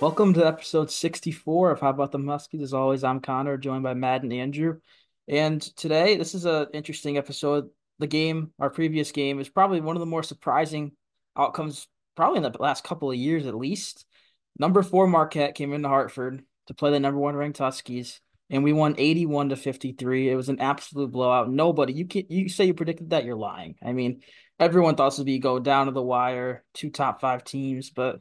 Welcome 0.00 0.32
to 0.32 0.46
episode 0.46 0.90
64 0.90 1.72
of 1.72 1.80
How 1.80 1.92
Bout 1.92 2.10
Them 2.10 2.26
Huskies. 2.26 2.62
As 2.62 2.72
always, 2.72 3.04
I'm 3.04 3.20
Connor, 3.20 3.58
joined 3.58 3.82
by 3.82 3.92
Matt 3.92 4.22
and 4.22 4.32
Andrew. 4.32 4.78
And 5.28 5.60
today, 5.60 6.16
this 6.16 6.34
is 6.34 6.46
an 6.46 6.68
interesting 6.72 7.18
episode. 7.18 7.68
The 7.98 8.06
game, 8.06 8.50
our 8.58 8.70
previous 8.70 9.12
game, 9.12 9.40
is 9.40 9.50
probably 9.50 9.82
one 9.82 9.96
of 9.96 10.00
the 10.00 10.06
more 10.06 10.22
surprising 10.22 10.92
outcomes, 11.36 11.86
probably 12.16 12.38
in 12.38 12.44
the 12.44 12.56
last 12.58 12.82
couple 12.82 13.10
of 13.10 13.18
years 13.18 13.44
at 13.44 13.54
least. 13.54 14.06
Number 14.58 14.82
four 14.82 15.06
Marquette 15.06 15.54
came 15.54 15.74
into 15.74 15.88
Hartford 15.88 16.44
to 16.68 16.74
play 16.74 16.92
the 16.92 16.98
number 16.98 17.20
one 17.20 17.36
ranked 17.36 17.58
Huskies, 17.58 18.22
and 18.48 18.64
we 18.64 18.72
won 18.72 18.94
81 18.96 19.50
to 19.50 19.56
53. 19.56 20.30
It 20.30 20.34
was 20.34 20.48
an 20.48 20.60
absolute 20.60 21.12
blowout. 21.12 21.50
Nobody, 21.50 21.92
you 21.92 22.06
can 22.06 22.24
you 22.30 22.48
say 22.48 22.64
you 22.64 22.72
predicted 22.72 23.10
that, 23.10 23.26
you're 23.26 23.36
lying. 23.36 23.74
I 23.84 23.92
mean, 23.92 24.22
everyone 24.58 24.94
thought 24.94 25.10
this 25.10 25.18
would 25.18 25.26
be 25.26 25.40
go 25.40 25.58
down 25.58 25.86
to 25.86 25.92
the 25.92 26.00
wire, 26.00 26.64
two 26.72 26.88
top 26.88 27.20
five 27.20 27.44
teams, 27.44 27.90
but 27.90 28.20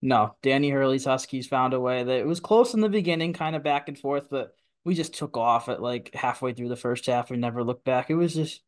no, 0.00 0.36
Danny 0.42 0.70
Hurley's 0.70 1.04
Huskies 1.04 1.48
found 1.48 1.74
a 1.74 1.80
way 1.80 2.04
that 2.04 2.18
it 2.18 2.26
was 2.26 2.40
close 2.40 2.74
in 2.74 2.80
the 2.80 2.88
beginning, 2.88 3.32
kind 3.32 3.56
of 3.56 3.62
back 3.62 3.88
and 3.88 3.98
forth, 3.98 4.28
but 4.30 4.52
we 4.84 4.94
just 4.94 5.14
took 5.14 5.36
off 5.36 5.68
at 5.68 5.82
like 5.82 6.14
halfway 6.14 6.52
through 6.52 6.68
the 6.68 6.76
first 6.76 7.06
half 7.06 7.30
and 7.30 7.40
never 7.40 7.64
looked 7.64 7.84
back. 7.84 8.10
It 8.10 8.14
was 8.14 8.34
just, 8.34 8.62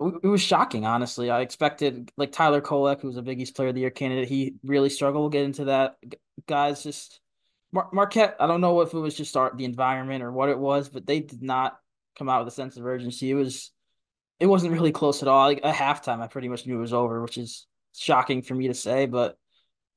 it 0.00 0.26
was 0.26 0.42
shocking, 0.42 0.84
honestly. 0.84 1.30
I 1.30 1.40
expected 1.40 2.10
like 2.16 2.32
Tyler 2.32 2.60
Kolek, 2.60 3.00
who 3.00 3.08
was 3.08 3.16
a 3.16 3.22
Big 3.22 3.40
East 3.40 3.56
Player 3.56 3.68
of 3.68 3.74
the 3.74 3.80
Year 3.80 3.90
candidate, 3.90 4.28
he 4.28 4.56
really 4.62 4.90
struggled. 4.90 5.22
We'll 5.22 5.30
get 5.30 5.44
into 5.44 5.66
that. 5.66 5.96
Guys, 6.46 6.82
just 6.82 7.20
Mar- 7.72 7.88
Marquette. 7.92 8.36
I 8.38 8.46
don't 8.46 8.60
know 8.60 8.80
if 8.82 8.92
it 8.92 8.98
was 8.98 9.14
just 9.14 9.36
our, 9.36 9.52
the 9.56 9.64
environment 9.64 10.22
or 10.22 10.32
what 10.32 10.48
it 10.48 10.58
was, 10.58 10.88
but 10.88 11.06
they 11.06 11.20
did 11.20 11.42
not 11.42 11.78
come 12.18 12.28
out 12.28 12.44
with 12.44 12.52
a 12.52 12.56
sense 12.56 12.76
of 12.76 12.84
urgency. 12.84 13.30
It 13.30 13.34
was, 13.34 13.70
it 14.38 14.46
wasn't 14.46 14.72
really 14.72 14.92
close 14.92 15.22
at 15.22 15.28
all. 15.28 15.46
Like 15.46 15.60
at 15.64 15.74
halftime, 15.74 16.20
I 16.20 16.26
pretty 16.26 16.48
much 16.48 16.66
knew 16.66 16.76
it 16.76 16.80
was 16.80 16.92
over, 16.92 17.22
which 17.22 17.38
is 17.38 17.66
shocking 17.96 18.42
for 18.42 18.54
me 18.54 18.68
to 18.68 18.74
say, 18.74 19.06
but 19.06 19.36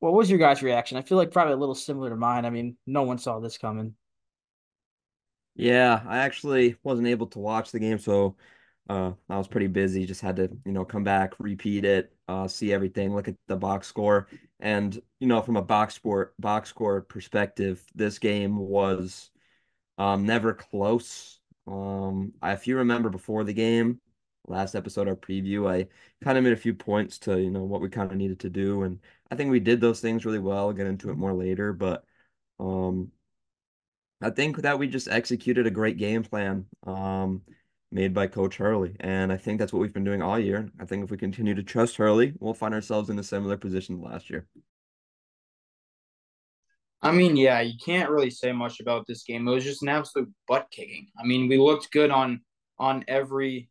what 0.06 0.14
was 0.14 0.30
your 0.30 0.39
guys' 0.39 0.61
reaction? 0.61 0.98
I 0.98 1.02
feel 1.02 1.17
like 1.17 1.31
probably 1.31 1.53
a 1.53 1.58
little 1.58 1.75
similar 1.75 2.09
to 2.11 2.16
mine. 2.16 2.45
I 2.45 2.52
mean, 2.52 2.78
no 2.86 3.03
one 3.03 3.17
saw 3.17 3.39
this 3.39 3.58
coming. 3.58 3.95
Yeah, 5.56 6.03
I 6.08 6.20
actually 6.20 6.75
wasn't 6.84 7.08
able 7.08 7.28
to 7.28 7.39
watch 7.39 7.72
the 7.72 7.80
game, 7.80 7.98
so 7.98 8.36
uh, 8.88 9.14
I 9.30 9.38
was 9.38 9.48
pretty 9.48 9.67
busy. 9.67 10.06
Just 10.06 10.22
had 10.22 10.36
to, 10.36 10.50
you 10.66 10.73
know, 10.73 10.86
come 10.86 11.03
back, 11.03 11.33
repeat 11.39 11.86
it, 11.86 12.14
uh, 12.28 12.48
see 12.48 12.72
everything, 12.72 13.16
look 13.16 13.28
at 13.28 13.36
the 13.48 13.56
box 13.56 13.88
score, 13.88 14.28
and 14.59 15.02
you 15.20 15.28
know, 15.28 15.42
from 15.42 15.58
a 15.58 15.61
box 15.61 15.95
sport 15.95 16.33
box 16.39 16.70
score 16.70 17.02
perspective, 17.02 17.83
this 17.95 18.20
game 18.20 18.58
was 18.58 19.31
um, 19.98 20.26
never 20.26 20.53
close. 20.53 21.39
Um, 21.67 22.33
if 22.44 22.67
you 22.67 22.78
remember 22.78 23.09
before 23.09 23.44
the 23.44 23.53
game, 23.53 24.02
last 24.48 24.76
episode, 24.76 25.08
our 25.08 25.16
preview, 25.16 25.70
I 25.70 25.88
kind 26.23 26.38
of 26.38 26.44
made 26.44 26.53
a 26.53 26.58
few 26.58 26.73
points 26.73 27.17
to, 27.20 27.39
you 27.39 27.50
know, 27.50 27.64
what 27.64 27.81
we 27.81 27.89
kind 27.89 28.11
of 28.11 28.17
needed 28.17 28.39
to 28.42 28.50
do, 28.50 28.83
and 28.83 29.00
I 29.31 29.35
think 29.35 29.51
we 29.51 29.59
did 29.59 29.81
those 29.81 30.01
things 30.01 30.25
really 30.25 30.39
well. 30.39 30.57
I'll 30.67 30.73
get 30.73 30.87
into 30.87 31.09
it 31.09 31.17
more 31.17 31.33
later, 31.33 31.73
but 31.73 32.03
um, 32.59 33.11
I 34.21 34.29
think 34.29 34.57
that 34.57 34.79
we 34.79 34.87
just 34.87 35.07
executed 35.07 35.67
a 35.67 35.71
great 35.71 35.97
game 35.97 36.23
plan 36.23 36.65
um, 36.85 37.41
made 37.91 38.13
by 38.13 38.27
Coach 38.27 38.57
Hurley. 38.57 38.95
And 38.99 39.31
I 39.31 39.37
think 39.37 39.59
that's 39.59 39.73
what 39.73 39.79
we've 39.79 39.93
been 39.93 40.03
doing 40.03 40.21
all 40.21 40.39
year. 40.39 40.69
I 40.79 40.85
think 40.85 41.03
if 41.03 41.11
we 41.11 41.17
continue 41.17 41.55
to 41.55 41.63
trust 41.63 41.97
Hurley, 41.97 42.33
we'll 42.39 42.53
find 42.53 42.73
ourselves 42.73 43.09
in 43.09 43.19
a 43.19 43.23
similar 43.23 43.57
position 43.57 44.01
last 44.01 44.29
year. 44.29 44.47
I 47.01 47.11
mean, 47.11 47.37
yeah, 47.37 47.61
you 47.61 47.73
can't 47.83 48.09
really 48.09 48.31
say 48.31 48.51
much 48.51 48.79
about 48.79 49.05
this 49.05 49.23
game. 49.23 49.47
It 49.47 49.51
was 49.51 49.63
just 49.63 49.83
an 49.83 49.89
absolute 49.89 50.31
butt 50.47 50.67
kicking. 50.71 51.07
I 51.19 51.25
mean, 51.25 51.47
we 51.47 51.57
looked 51.57 51.91
good 51.91 52.09
on 52.09 52.41
on 52.79 53.05
every 53.07 53.69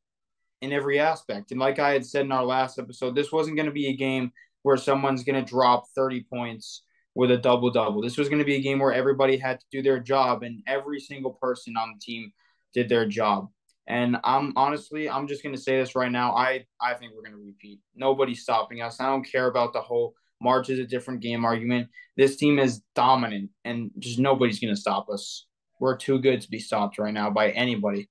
in 0.61 0.73
every 0.73 0.99
aspect. 0.99 1.51
And 1.51 1.61
like 1.61 1.79
I 1.79 1.93
had 1.93 2.07
said 2.07 2.25
in 2.25 2.33
our 2.33 2.45
last 2.45 2.79
episode, 2.79 3.15
this 3.15 3.33
wasn't 3.33 3.57
going 3.57 3.67
to 3.67 3.73
be 3.73 3.89
a 3.89 3.97
game 3.97 4.31
where 4.65 4.79
someone's 4.79 5.23
going 5.23 5.43
to 5.43 5.49
drop 5.49 5.85
30 5.95 6.25
points 6.25 6.83
with 7.15 7.31
a 7.31 7.37
double 7.37 7.71
double. 7.71 8.03
This 8.03 8.17
was 8.17 8.29
going 8.29 8.39
to 8.39 8.47
be 8.47 8.57
a 8.57 8.63
game 8.63 8.79
where 8.79 8.93
everybody 8.93 9.37
had 9.37 9.61
to 9.61 9.67
do 9.71 9.83
their 9.83 10.01
job 10.01 10.43
and 10.43 10.63
every 10.67 10.99
single 10.99 11.33
person 11.33 11.77
on 11.77 11.95
the 11.95 12.01
team 12.01 12.33
did 12.73 12.89
their 12.89 13.07
job. 13.07 13.49
And 13.87 14.17
I'm 14.25 14.55
honestly, 14.57 15.09
I'm 15.09 15.29
just 15.29 15.43
going 15.43 15.55
to 15.55 15.61
say 15.61 15.79
this 15.79 15.95
right 15.95 16.11
now. 16.11 16.35
I 16.35 16.65
I 16.81 16.95
think 16.95 17.13
we're 17.15 17.29
going 17.29 17.39
to 17.39 17.47
repeat. 17.47 17.81
Nobody's 17.95 18.41
stopping 18.41 18.81
us. 18.81 18.99
I 19.01 19.07
don't 19.07 19.31
care 19.31 19.47
about 19.47 19.75
the 19.75 19.83
whole 19.83 20.15
March 20.41 20.71
is 20.71 20.79
a 20.79 20.87
different 20.87 21.21
game 21.21 21.45
argument. 21.45 21.89
This 22.17 22.37
team 22.37 22.59
is 22.59 22.81
dominant 22.95 23.51
and 23.67 23.91
just 23.99 24.19
nobody's 24.19 24.61
going 24.61 24.75
to 24.75 24.81
stop 24.81 25.11
us. 25.11 25.47
We're 25.79 25.99
too 25.99 26.19
good 26.19 26.41
to 26.41 26.51
be 26.51 26.59
stopped 26.59 26.99
right 26.99 27.13
now 27.13 27.29
by 27.29 27.51
anybody. 27.51 28.09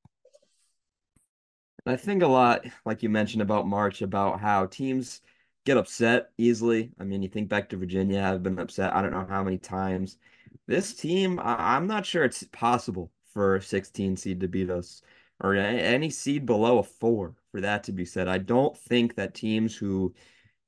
I 1.85 1.95
think 1.95 2.21
a 2.21 2.27
lot, 2.27 2.65
like 2.85 3.03
you 3.03 3.09
mentioned 3.09 3.41
about 3.41 3.67
March, 3.67 4.01
about 4.01 4.39
how 4.39 4.67
teams 4.67 5.21
get 5.65 5.77
upset 5.77 6.31
easily. 6.37 6.91
I 6.99 7.03
mean, 7.03 7.21
you 7.21 7.29
think 7.29 7.49
back 7.49 7.69
to 7.69 7.77
Virginia, 7.77 8.21
I've 8.21 8.43
been 8.43 8.59
upset 8.59 8.93
I 8.93 9.01
don't 9.01 9.11
know 9.11 9.25
how 9.27 9.43
many 9.43 9.57
times. 9.57 10.17
This 10.67 10.93
team, 10.93 11.39
I- 11.39 11.77
am 11.77 11.87
not 11.87 12.05
sure 12.05 12.23
it's 12.23 12.43
possible 12.51 13.11
for 13.33 13.55
a 13.55 13.61
16 13.61 14.17
seed 14.17 14.39
to 14.41 14.47
beat 14.47 14.69
us 14.69 15.01
or 15.39 15.55
any 15.55 16.09
seed 16.09 16.45
below 16.45 16.79
a 16.79 16.83
four 16.83 17.35
for 17.51 17.61
that 17.61 17.83
to 17.85 17.91
be 17.91 18.05
said. 18.05 18.27
I 18.27 18.37
don't 18.37 18.77
think 18.77 19.15
that 19.15 19.33
teams 19.33 19.75
who, 19.75 20.13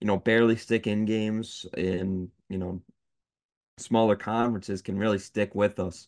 you 0.02 0.08
know, 0.08 0.18
barely 0.18 0.56
stick 0.56 0.88
in 0.88 1.06
games 1.06 1.66
in, 1.78 2.32
you 2.50 2.58
know, 2.58 2.82
smaller 3.78 4.16
conferences 4.16 4.82
can 4.82 4.98
really 4.98 5.20
stick 5.20 5.56
with 5.56 5.80
us. 5.80 6.08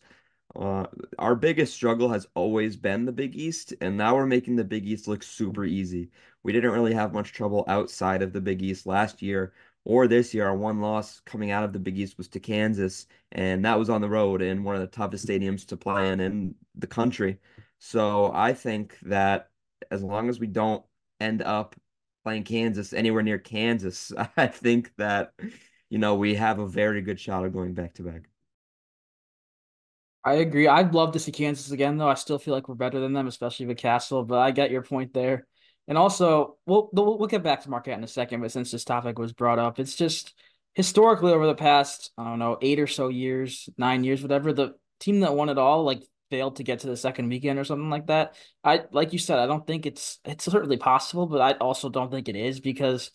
Uh, 0.56 0.86
our 1.18 1.34
biggest 1.36 1.74
struggle 1.74 2.08
has 2.08 2.26
always 2.34 2.76
been 2.76 3.04
the 3.04 3.12
Big 3.12 3.36
East, 3.36 3.74
and 3.80 3.96
now 3.96 4.14
we're 4.16 4.26
making 4.26 4.56
the 4.56 4.64
Big 4.64 4.86
East 4.86 5.06
look 5.06 5.22
super 5.22 5.64
easy. 5.64 6.10
We 6.42 6.52
didn't 6.52 6.72
really 6.72 6.94
have 6.94 7.12
much 7.12 7.32
trouble 7.32 7.64
outside 7.68 8.22
of 8.22 8.32
the 8.32 8.40
Big 8.40 8.62
East 8.62 8.86
last 8.86 9.20
year 9.22 9.52
or 9.84 10.06
this 10.08 10.32
year. 10.34 10.46
Our 10.46 10.56
one 10.56 10.80
loss 10.80 11.20
coming 11.20 11.50
out 11.50 11.64
of 11.64 11.72
the 11.72 11.78
Big 11.78 11.98
East 11.98 12.16
was 12.18 12.28
to 12.28 12.40
Kansas, 12.40 13.06
and 13.32 13.64
that 13.64 13.78
was 13.78 13.90
on 13.90 14.00
the 14.00 14.08
road 14.08 14.42
in 14.42 14.64
one 14.64 14.74
of 14.74 14.80
the 14.80 14.86
toughest 14.86 15.26
stadiums 15.26 15.66
to 15.66 15.76
play 15.76 16.10
in 16.10 16.20
in 16.20 16.54
the 16.74 16.86
country. 16.86 17.38
So 17.78 18.32
I 18.34 18.52
think 18.54 18.98
that 19.02 19.50
as 19.90 20.02
long 20.02 20.28
as 20.28 20.40
we 20.40 20.46
don't 20.46 20.84
end 21.20 21.42
up 21.42 21.76
playing 22.24 22.44
Kansas 22.44 22.92
anywhere 22.92 23.22
near 23.22 23.38
Kansas, 23.38 24.12
I 24.36 24.46
think 24.48 24.92
that 24.96 25.34
you 25.90 25.98
know 25.98 26.14
we 26.16 26.34
have 26.36 26.58
a 26.58 26.66
very 26.66 27.02
good 27.02 27.20
shot 27.20 27.44
of 27.44 27.52
going 27.52 27.74
back 27.74 27.94
to 27.94 28.02
back. 28.02 28.28
I 30.24 30.34
agree. 30.34 30.68
I'd 30.68 30.94
love 30.94 31.12
to 31.12 31.18
see 31.18 31.32
Kansas 31.32 31.70
again, 31.70 31.96
though. 31.96 32.08
I 32.08 32.14
still 32.14 32.38
feel 32.38 32.54
like 32.54 32.68
we're 32.68 32.74
better 32.74 33.00
than 33.00 33.12
them, 33.12 33.26
especially 33.26 33.66
with 33.66 33.78
Castle. 33.78 34.24
But 34.24 34.38
I 34.38 34.50
get 34.50 34.70
your 34.70 34.82
point 34.82 35.14
there. 35.14 35.46
And 35.86 35.96
also, 35.96 36.58
we'll 36.66 36.90
we'll 36.92 37.28
get 37.28 37.42
back 37.42 37.62
to 37.62 37.70
Marquette 37.70 37.96
in 37.96 38.04
a 38.04 38.08
second. 38.08 38.42
But 38.42 38.52
since 38.52 38.70
this 38.70 38.84
topic 38.84 39.18
was 39.18 39.32
brought 39.32 39.58
up, 39.58 39.78
it's 39.78 39.94
just 39.96 40.34
historically 40.74 41.32
over 41.32 41.46
the 41.46 41.54
past 41.54 42.12
I 42.18 42.24
don't 42.24 42.38
know 42.38 42.58
eight 42.60 42.78
or 42.78 42.86
so 42.86 43.08
years, 43.08 43.68
nine 43.78 44.04
years, 44.04 44.20
whatever, 44.20 44.52
the 44.52 44.74
team 45.00 45.20
that 45.20 45.34
won 45.34 45.48
it 45.48 45.58
all 45.58 45.84
like 45.84 46.02
failed 46.30 46.56
to 46.56 46.62
get 46.64 46.80
to 46.80 46.88
the 46.88 46.96
second 46.96 47.28
weekend 47.28 47.58
or 47.58 47.64
something 47.64 47.88
like 47.88 48.08
that. 48.08 48.34
I 48.62 48.84
like 48.92 49.12
you 49.14 49.18
said, 49.18 49.38
I 49.38 49.46
don't 49.46 49.66
think 49.66 49.86
it's 49.86 50.18
it's 50.24 50.44
certainly 50.44 50.76
possible, 50.76 51.26
but 51.26 51.40
I 51.40 51.52
also 51.52 51.88
don't 51.88 52.10
think 52.10 52.28
it 52.28 52.36
is 52.36 52.60
because 52.60 53.10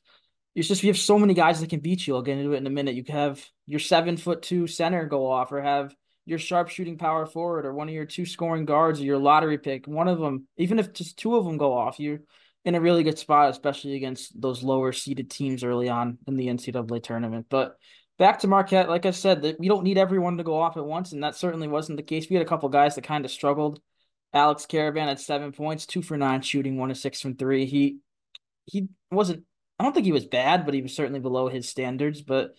it's 0.56 0.68
just 0.68 0.84
you 0.84 0.90
have 0.90 0.98
so 0.98 1.20
many 1.20 1.34
guys 1.36 1.62
that 1.62 1.70
can 1.70 1.80
beat 1.80 2.08
you. 2.08 2.16
I'll 2.16 2.22
get 2.24 2.38
into 2.38 2.54
it 2.54 2.58
in 2.58 2.68
a 2.68 2.72
minute. 2.72 2.96
You 2.96 3.04
have 3.10 3.44
your 3.68 3.80
seven 3.80 4.18
foot 4.18 4.42
two 4.42 4.68
center 4.68 5.06
go 5.06 5.30
off, 5.30 5.52
or 5.52 5.62
have 5.62 5.96
your 6.26 6.40
sharp 6.40 6.70
shooting 6.70 6.98
power 6.98 7.26
forward 7.26 7.66
or 7.66 7.74
one 7.74 7.90
of 7.90 7.94
your 7.94 8.06
two 8.06 8.26
scoring 8.26 8.66
guards 8.66 9.00
or 9.00 9.04
your 9.04 9.18
lottery 9.18 9.58
pick, 9.58 9.88
one 9.88 10.08
of 10.08 10.20
them, 10.20 10.48
even 10.58 10.80
if 10.80 10.94
just 10.94 11.18
two 11.18 11.36
of 11.36 11.46
them 11.46 11.58
go 11.58 11.74
off, 11.74 12.00
you're 12.00 12.20
in 12.66 12.76
a 12.76 12.82
really 12.82 13.04
good 13.04 13.20
spot, 13.20 13.50
especially 13.50 13.96
against 13.96 14.40
those 14.40 14.64
lower 14.64 14.94
seeded 14.94 15.30
teams 15.30 15.64
early 15.64 15.90
on 15.90 16.18
in 16.28 16.36
the 16.36 16.48
NCAA 16.48 17.04
tournament. 17.04 17.48
But 17.50 17.76
back 18.18 18.40
to 18.40 18.48
Marquette, 18.48 18.90
like 18.90 19.06
I 19.06 19.12
said, 19.12 19.42
that 19.42 19.60
we 19.60 19.68
don't 19.68 19.84
need 19.84 19.98
everyone 19.98 20.38
to 20.38 20.44
go 20.44 20.60
off 20.60 20.78
at 20.78 20.86
once, 20.86 21.12
and 21.12 21.24
that 21.24 21.36
certainly 21.36 21.68
wasn't 21.68 21.98
the 21.98 22.04
case. 22.04 22.28
We 22.30 22.36
had 22.38 22.46
a 22.46 22.50
couple 22.50 22.70
guys 22.70 22.96
that 22.96 23.04
kind 23.04 23.26
of 23.26 23.32
struggled. 23.32 23.82
Alex 24.34 24.66
Karaban 24.66 25.08
had 25.08 25.20
seven 25.20 25.52
points, 25.52 25.86
two 25.86 26.02
for 26.02 26.18
nine 26.18 26.42
shooting, 26.42 26.78
one 26.78 26.90
of 26.90 26.98
six 26.98 27.22
from 27.22 27.36
three. 27.36 27.66
He 27.66 27.98
he 28.66 28.88
wasn't 29.12 29.44
I 29.78 29.84
don't 29.84 29.94
think 29.94 30.06
he 30.06 30.12
was 30.12 30.26
bad, 30.26 30.66
but 30.66 30.74
he 30.74 30.82
was 30.82 30.96
certainly 30.96 31.20
below 31.20 31.50
his 31.50 31.70
standards. 31.70 32.22
But 32.22 32.56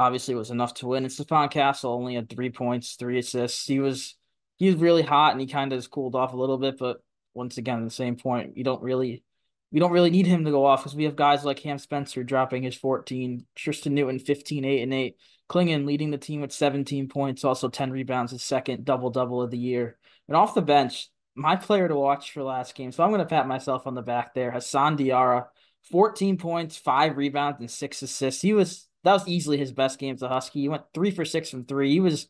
obviously 0.00 0.34
was 0.34 0.50
enough 0.50 0.72
to 0.74 0.86
win. 0.86 1.04
And 1.04 1.12
Stephon 1.12 1.50
Castle 1.50 1.92
only 1.92 2.14
had 2.14 2.30
three 2.30 2.50
points, 2.50 2.94
three 2.94 3.18
assists. 3.18 3.66
He 3.66 3.80
was 3.80 4.16
he 4.56 4.66
was 4.66 4.76
really 4.76 5.02
hot 5.02 5.32
and 5.32 5.40
he 5.40 5.46
kind 5.46 5.72
of 5.72 5.76
has 5.76 5.86
cooled 5.86 6.14
off 6.14 6.32
a 6.32 6.36
little 6.36 6.58
bit, 6.58 6.78
but 6.78 6.98
once 7.34 7.58
again, 7.58 7.84
the 7.84 7.90
same 7.90 8.16
point, 8.16 8.56
you 8.56 8.64
don't 8.64 8.82
really 8.82 9.22
we 9.70 9.78
don't 9.78 9.92
really 9.92 10.10
need 10.10 10.26
him 10.26 10.44
to 10.44 10.50
go 10.50 10.64
off 10.64 10.80
because 10.80 10.96
we 10.96 11.04
have 11.04 11.16
guys 11.16 11.44
like 11.44 11.58
Cam 11.58 11.78
Spencer 11.78 12.24
dropping 12.24 12.64
his 12.64 12.74
14, 12.74 13.46
Tristan 13.54 13.94
Newton 13.94 14.18
15, 14.18 14.64
8, 14.64 14.82
and 14.82 14.94
8. 14.94 15.16
Clingan 15.48 15.86
leading 15.86 16.10
the 16.10 16.18
team 16.18 16.40
with 16.40 16.52
17 16.52 17.08
points, 17.08 17.44
also 17.44 17.68
10 17.68 17.90
rebounds, 17.90 18.32
his 18.32 18.42
second 18.42 18.84
double 18.84 19.10
double 19.10 19.42
of 19.42 19.50
the 19.50 19.58
year. 19.58 19.98
And 20.26 20.36
off 20.36 20.54
the 20.54 20.62
bench, 20.62 21.08
my 21.36 21.56
player 21.56 21.86
to 21.86 21.94
watch 21.94 22.32
for 22.32 22.42
last 22.42 22.74
game. 22.74 22.90
So 22.90 23.04
I'm 23.04 23.10
going 23.10 23.20
to 23.20 23.26
pat 23.26 23.46
myself 23.46 23.86
on 23.86 23.94
the 23.94 24.02
back 24.02 24.34
there. 24.34 24.50
Hassan 24.50 24.96
Diarra, 24.96 25.46
14 25.92 26.36
points, 26.36 26.76
five 26.76 27.16
rebounds, 27.16 27.60
and 27.60 27.70
six 27.70 28.02
assists. 28.02 28.42
He 28.42 28.54
was 28.54 28.88
that 29.04 29.12
was 29.12 29.26
easily 29.28 29.56
his 29.56 29.72
best 29.72 29.98
game 29.98 30.14
as 30.14 30.22
a 30.22 30.28
Husky. 30.28 30.60
He 30.60 30.68
went 30.68 30.84
three 30.94 31.10
for 31.10 31.24
six 31.24 31.50
from 31.50 31.64
three. 31.64 31.92
He 31.92 32.00
was 32.00 32.28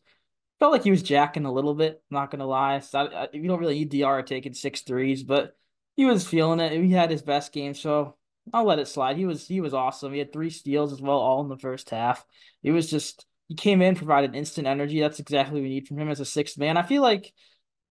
felt 0.59 0.71
like 0.71 0.83
he 0.83 0.91
was 0.91 1.03
jacking 1.03 1.45
a 1.45 1.51
little 1.51 1.73
bit. 1.73 2.01
Not 2.09 2.31
gonna 2.31 2.45
lie, 2.45 2.79
so 2.79 2.99
I, 2.99 3.23
I, 3.23 3.27
you 3.33 3.47
don't 3.47 3.59
really 3.59 3.79
need 3.79 3.91
Diarra 3.91 4.25
taking 4.25 4.53
six 4.53 4.81
threes, 4.81 5.23
but 5.23 5.55
he 5.95 6.05
was 6.05 6.27
feeling 6.27 6.59
it. 6.59 6.71
He 6.71 6.91
had 6.91 7.11
his 7.11 7.21
best 7.21 7.51
game, 7.51 7.73
so 7.73 8.15
I'll 8.53 8.65
let 8.65 8.79
it 8.79 8.87
slide. 8.87 9.17
He 9.17 9.25
was 9.25 9.47
he 9.47 9.61
was 9.61 9.73
awesome. 9.73 10.13
He 10.13 10.19
had 10.19 10.31
three 10.31 10.49
steals 10.49 10.93
as 10.93 11.01
well, 11.01 11.17
all 11.17 11.41
in 11.41 11.49
the 11.49 11.57
first 11.57 11.89
half. 11.89 12.25
It 12.63 12.71
was 12.71 12.89
just 12.89 13.25
he 13.47 13.55
came 13.55 13.81
in, 13.81 13.95
provided 13.95 14.35
instant 14.35 14.67
energy. 14.67 14.99
That's 14.99 15.19
exactly 15.19 15.59
what 15.59 15.63
we 15.63 15.69
need 15.69 15.87
from 15.87 15.99
him 15.99 16.09
as 16.09 16.19
a 16.19 16.25
sixth 16.25 16.57
man. 16.57 16.77
I 16.77 16.83
feel 16.83 17.01
like 17.01 17.33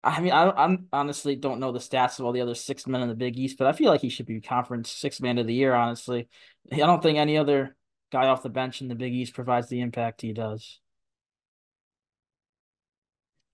I 0.03 0.21
mean, 0.21 0.33
I 0.33 0.49
I 0.49 0.79
honestly 0.93 1.37
don't 1.37 1.61
know 1.61 1.73
the 1.73 1.79
stats 1.79 2.19
of 2.19 2.25
all 2.25 2.33
the 2.33 2.41
other 2.41 2.55
six 2.55 2.87
men 2.87 3.03
in 3.03 3.09
the 3.09 3.15
Big 3.15 3.39
East, 3.39 3.59
but 3.59 3.67
I 3.67 3.73
feel 3.73 3.91
like 3.91 4.01
he 4.01 4.09
should 4.09 4.27
be 4.27 4.41
conference 4.41 4.91
six 4.91 5.21
man 5.21 5.39
of 5.39 5.47
the 5.47 5.55
year. 5.55 5.75
Honestly, 5.75 6.29
I 6.73 6.77
don't 6.77 7.03
think 7.03 7.19
any 7.19 7.37
other 7.37 7.77
guy 8.11 8.27
off 8.27 8.43
the 8.43 8.49
bench 8.49 8.81
in 8.81 8.89
the 8.89 8.95
Big 8.95 9.13
East 9.13 9.35
provides 9.35 9.69
the 9.69 9.81
impact 9.81 10.23
he 10.23 10.33
does. 10.33 10.81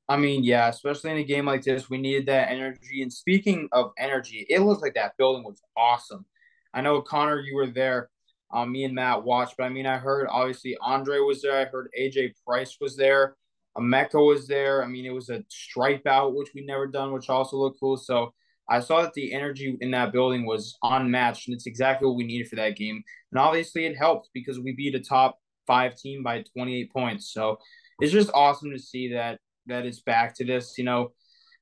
I 0.08 0.16
mean, 0.16 0.44
yeah, 0.44 0.68
especially 0.68 1.10
in 1.10 1.16
a 1.16 1.24
game 1.24 1.46
like 1.46 1.64
this, 1.64 1.90
we 1.90 1.98
needed 1.98 2.26
that 2.26 2.50
energy. 2.50 3.02
And 3.02 3.12
speaking 3.12 3.68
of 3.72 3.90
energy, 3.98 4.46
it 4.48 4.60
looked 4.60 4.82
like 4.82 4.94
that 4.94 5.16
building 5.16 5.44
was 5.44 5.60
awesome. 5.76 6.24
I 6.72 6.80
know 6.80 7.02
Connor, 7.02 7.40
you 7.40 7.56
were 7.56 7.66
there. 7.66 8.10
Um, 8.52 8.70
me 8.70 8.84
and 8.84 8.94
Matt 8.94 9.24
watched, 9.24 9.56
but 9.58 9.64
I 9.64 9.68
mean, 9.68 9.86
I 9.86 9.98
heard 9.98 10.28
obviously 10.30 10.76
Andre 10.80 11.18
was 11.18 11.42
there. 11.42 11.58
I 11.58 11.64
heard 11.64 11.88
AJ 11.98 12.34
Price 12.46 12.76
was 12.80 12.96
there. 12.96 13.36
Emeka 13.76 14.24
was 14.24 14.46
there. 14.46 14.84
I 14.84 14.86
mean, 14.86 15.04
it 15.04 15.10
was 15.10 15.28
a 15.28 15.44
stripe 15.48 16.06
out, 16.06 16.34
which 16.34 16.50
we 16.54 16.64
never 16.64 16.86
done, 16.86 17.12
which 17.12 17.28
also 17.28 17.56
looked 17.56 17.80
cool. 17.80 17.96
So 17.96 18.32
I 18.68 18.80
saw 18.80 19.02
that 19.02 19.14
the 19.14 19.32
energy 19.32 19.76
in 19.80 19.90
that 19.92 20.12
building 20.12 20.44
was 20.44 20.76
unmatched, 20.82 21.48
and 21.48 21.54
it's 21.54 21.66
exactly 21.66 22.06
what 22.06 22.16
we 22.16 22.24
needed 22.24 22.48
for 22.48 22.56
that 22.56 22.76
game. 22.76 23.02
And 23.30 23.38
obviously, 23.38 23.86
it 23.86 23.96
helped 23.96 24.30
because 24.34 24.58
we 24.58 24.72
beat 24.72 24.94
a 24.94 25.00
top 25.00 25.38
five 25.66 25.96
team 25.96 26.22
by 26.22 26.44
28 26.54 26.92
points. 26.92 27.32
So 27.32 27.58
it's 28.00 28.12
just 28.12 28.30
awesome 28.34 28.70
to 28.72 28.78
see 28.78 29.12
that 29.12 29.38
that 29.66 29.86
it's 29.86 30.00
back 30.00 30.34
to 30.36 30.44
this. 30.44 30.78
You 30.78 30.84
know, 30.84 31.12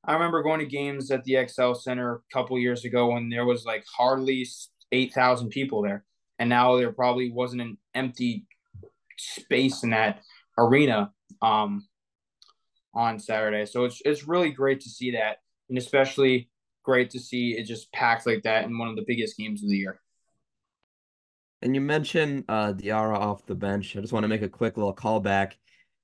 I 0.05 0.15
remember 0.15 0.43
going 0.43 0.61
to 0.61 0.67
games 0.67 1.11
at 1.11 1.25
the 1.25 1.47
XL 1.47 1.75
Center 1.75 2.17
a 2.17 2.35
couple 2.35 2.59
years 2.59 2.85
ago 2.85 3.13
when 3.13 3.29
there 3.29 3.47
was 3.47 3.65
like 3.65 3.85
hardly 3.97 4.47
8,000 4.93 5.51
people 5.51 5.83
there, 5.83 6.05
and 6.39 6.49
now 6.49 6.77
there 6.77 6.93
probably 6.93 7.31
wasn't 7.31 7.63
an 7.63 7.79
empty 7.95 8.47
space 9.19 9.83
in 9.83 9.91
that 9.91 10.23
arena. 10.59 11.13
Um, 11.43 11.87
on 12.95 13.19
Saturday. 13.19 13.67
So 13.67 13.85
it's 13.85 14.01
it's 14.05 14.27
really 14.27 14.51
great 14.51 14.81
to 14.81 14.89
see 14.89 15.13
that, 15.13 15.39
and 15.69 15.77
especially 15.79 16.49
great 16.85 17.11
to 17.11 17.19
see 17.19 17.57
it 17.59 17.65
just 17.65 17.91
packed 17.93 18.27
like 18.27 18.43
that 18.45 18.65
in 18.65 18.79
one 18.79 18.89
of 18.89 18.97
the 18.97 19.05
biggest 19.07 19.37
games 19.37 19.63
of 19.63 19.69
the 19.69 19.77
year. 19.77 20.01
And 21.63 21.75
you 21.75 21.81
mentioned 21.81 22.45
uh, 22.49 22.75
Diarra 22.75 23.19
off 23.19 23.47
the 23.47 23.55
bench. 23.55 23.97
I 23.97 24.01
just 24.01 24.13
want 24.13 24.25
to 24.25 24.29
make 24.29 24.43
a 24.43 24.49
quick 24.49 24.77
little 24.77 24.95
callback 24.95 25.55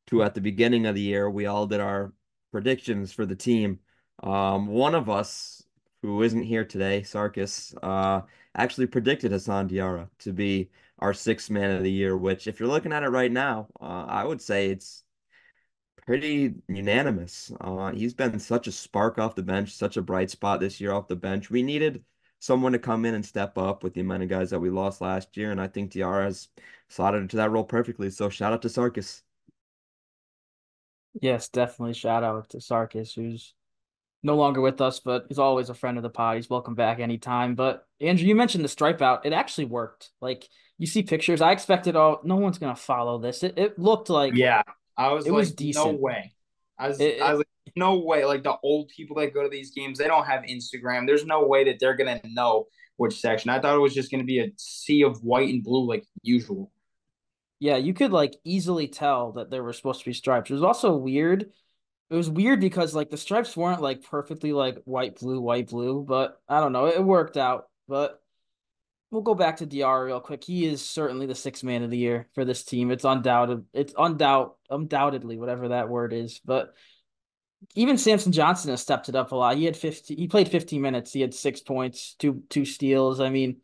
to 0.08 0.22
at 0.22 0.34
the 0.34 0.40
beginning 0.40 0.86
of 0.86 0.94
the 0.94 1.00
year, 1.00 1.30
we 1.30 1.46
all 1.46 1.66
did 1.66 1.80
our 1.80 2.12
predictions 2.50 3.12
for 3.12 3.26
the 3.26 3.36
team. 3.36 3.78
Um, 4.22 4.66
one 4.66 4.94
of 4.94 5.08
us 5.08 5.62
who 6.02 6.22
isn't 6.22 6.42
here 6.42 6.64
today, 6.64 7.02
Sarkis, 7.02 7.74
uh, 7.82 8.22
actually 8.56 8.86
predicted 8.86 9.32
Hassan 9.32 9.68
Diarra 9.68 10.08
to 10.20 10.32
be 10.32 10.70
our 10.98 11.14
sixth 11.14 11.50
man 11.50 11.76
of 11.76 11.82
the 11.82 11.92
year, 11.92 12.16
which, 12.16 12.46
if 12.46 12.58
you're 12.58 12.68
looking 12.68 12.92
at 12.92 13.02
it 13.02 13.08
right 13.08 13.30
now, 13.30 13.68
uh, 13.80 14.06
I 14.08 14.24
would 14.24 14.40
say 14.40 14.70
it's 14.70 15.04
pretty 16.10 16.52
unanimous. 16.66 17.52
Uh, 17.60 17.92
he's 17.92 18.14
been 18.14 18.36
such 18.40 18.66
a 18.66 18.72
spark 18.72 19.16
off 19.16 19.36
the 19.36 19.44
bench, 19.44 19.72
such 19.72 19.96
a 19.96 20.02
bright 20.02 20.28
spot 20.28 20.58
this 20.58 20.80
year 20.80 20.90
off 20.90 21.06
the 21.06 21.14
bench. 21.14 21.50
We 21.50 21.62
needed 21.62 22.02
someone 22.40 22.72
to 22.72 22.80
come 22.80 23.04
in 23.04 23.14
and 23.14 23.24
step 23.24 23.56
up 23.56 23.84
with 23.84 23.94
the 23.94 24.00
amount 24.00 24.24
of 24.24 24.28
guys 24.28 24.50
that 24.50 24.58
we 24.58 24.70
lost 24.70 25.00
last 25.00 25.36
year, 25.36 25.52
and 25.52 25.60
I 25.60 25.68
think 25.68 25.92
Diarra 25.92 26.24
has 26.24 26.48
slotted 26.88 27.22
into 27.22 27.36
that 27.36 27.52
role 27.52 27.62
perfectly. 27.62 28.10
So 28.10 28.28
shout 28.28 28.52
out 28.52 28.60
to 28.62 28.68
Sarkis. 28.68 29.22
Yes, 31.22 31.48
definitely 31.48 31.94
shout 31.94 32.24
out 32.24 32.50
to 32.50 32.56
Sarkis, 32.56 33.14
who's 33.14 33.54
no 34.24 34.34
longer 34.34 34.60
with 34.60 34.80
us, 34.80 34.98
but 34.98 35.26
he's 35.28 35.38
always 35.38 35.70
a 35.70 35.74
friend 35.74 35.96
of 35.96 36.02
the 36.02 36.10
pod. 36.10 36.34
He's 36.34 36.50
welcome 36.50 36.74
back 36.74 36.98
anytime. 36.98 37.54
But 37.54 37.86
Andrew, 38.00 38.26
you 38.26 38.34
mentioned 38.34 38.64
the 38.64 38.68
stripe 38.68 39.00
out. 39.00 39.26
It 39.26 39.32
actually 39.32 39.66
worked. 39.66 40.10
Like 40.20 40.48
you 40.76 40.88
see 40.88 41.04
pictures. 41.04 41.40
I 41.40 41.52
expected 41.52 41.94
oh 41.94 42.20
no 42.24 42.34
one's 42.34 42.58
gonna 42.58 42.74
follow 42.74 43.18
this. 43.18 43.44
It 43.44 43.54
it 43.56 43.78
looked 43.78 44.10
like 44.10 44.34
yeah. 44.34 44.62
I 45.00 45.12
was 45.12 45.26
it 45.26 45.30
like, 45.30 45.38
was 45.38 45.52
decent. 45.52 45.86
no 45.86 45.92
way. 45.92 46.34
I 46.78 46.88
was, 46.88 47.00
it, 47.00 47.22
I 47.22 47.30
was 47.30 47.38
like, 47.38 47.46
no 47.74 47.98
way. 48.00 48.26
Like 48.26 48.42
the 48.42 48.56
old 48.62 48.88
people 48.88 49.16
that 49.16 49.32
go 49.32 49.42
to 49.42 49.48
these 49.48 49.70
games, 49.70 49.98
they 49.98 50.06
don't 50.06 50.26
have 50.26 50.42
Instagram. 50.42 51.06
There's 51.06 51.24
no 51.24 51.46
way 51.46 51.64
that 51.64 51.78
they're 51.80 51.96
gonna 51.96 52.20
know 52.24 52.66
which 52.98 53.18
section. 53.18 53.48
I 53.48 53.60
thought 53.60 53.74
it 53.74 53.80
was 53.80 53.94
just 53.94 54.10
gonna 54.10 54.24
be 54.24 54.40
a 54.40 54.52
sea 54.56 55.02
of 55.02 55.24
white 55.24 55.48
and 55.48 55.64
blue 55.64 55.88
like 55.88 56.04
usual. 56.22 56.70
Yeah, 57.60 57.78
you 57.78 57.94
could 57.94 58.12
like 58.12 58.36
easily 58.44 58.88
tell 58.88 59.32
that 59.32 59.50
there 59.50 59.62
were 59.62 59.72
supposed 59.72 60.00
to 60.00 60.06
be 60.06 60.12
stripes. 60.12 60.50
It 60.50 60.54
was 60.54 60.62
also 60.62 60.94
weird. 60.94 61.50
It 62.10 62.14
was 62.14 62.28
weird 62.28 62.60
because 62.60 62.94
like 62.94 63.08
the 63.08 63.16
stripes 63.16 63.56
weren't 63.56 63.80
like 63.80 64.04
perfectly 64.04 64.52
like 64.52 64.82
white, 64.84 65.18
blue, 65.18 65.40
white, 65.40 65.68
blue, 65.68 66.04
but 66.06 66.38
I 66.46 66.60
don't 66.60 66.72
know. 66.72 66.86
It 66.86 67.02
worked 67.02 67.38
out. 67.38 67.68
But 67.88 68.20
we'll 69.10 69.22
go 69.22 69.34
back 69.34 69.56
to 69.58 69.66
Diarra 69.66 70.06
real 70.06 70.20
quick. 70.20 70.44
He 70.44 70.66
is 70.66 70.82
certainly 70.82 71.26
the 71.26 71.34
sixth 71.34 71.64
man 71.64 71.82
of 71.82 71.90
the 71.90 71.98
year 71.98 72.28
for 72.34 72.44
this 72.44 72.64
team. 72.64 72.90
It's 72.90 73.04
undoubted. 73.04 73.64
It's 73.72 73.92
undoubt 73.94 74.52
undoubtedly 74.68 75.36
whatever 75.36 75.68
that 75.68 75.88
word 75.88 76.12
is. 76.12 76.40
But 76.44 76.74
even 77.74 77.98
Samson 77.98 78.32
Johnson 78.32 78.70
has 78.70 78.80
stepped 78.80 79.08
it 79.08 79.16
up 79.16 79.32
a 79.32 79.36
lot. 79.36 79.56
He 79.56 79.64
had 79.64 79.76
50 79.76 80.14
he 80.14 80.28
played 80.28 80.48
15 80.48 80.80
minutes. 80.80 81.12
He 81.12 81.20
had 81.20 81.34
six 81.34 81.60
points, 81.60 82.14
two 82.18 82.42
two 82.48 82.64
steals. 82.64 83.20
I 83.20 83.30
mean, 83.30 83.58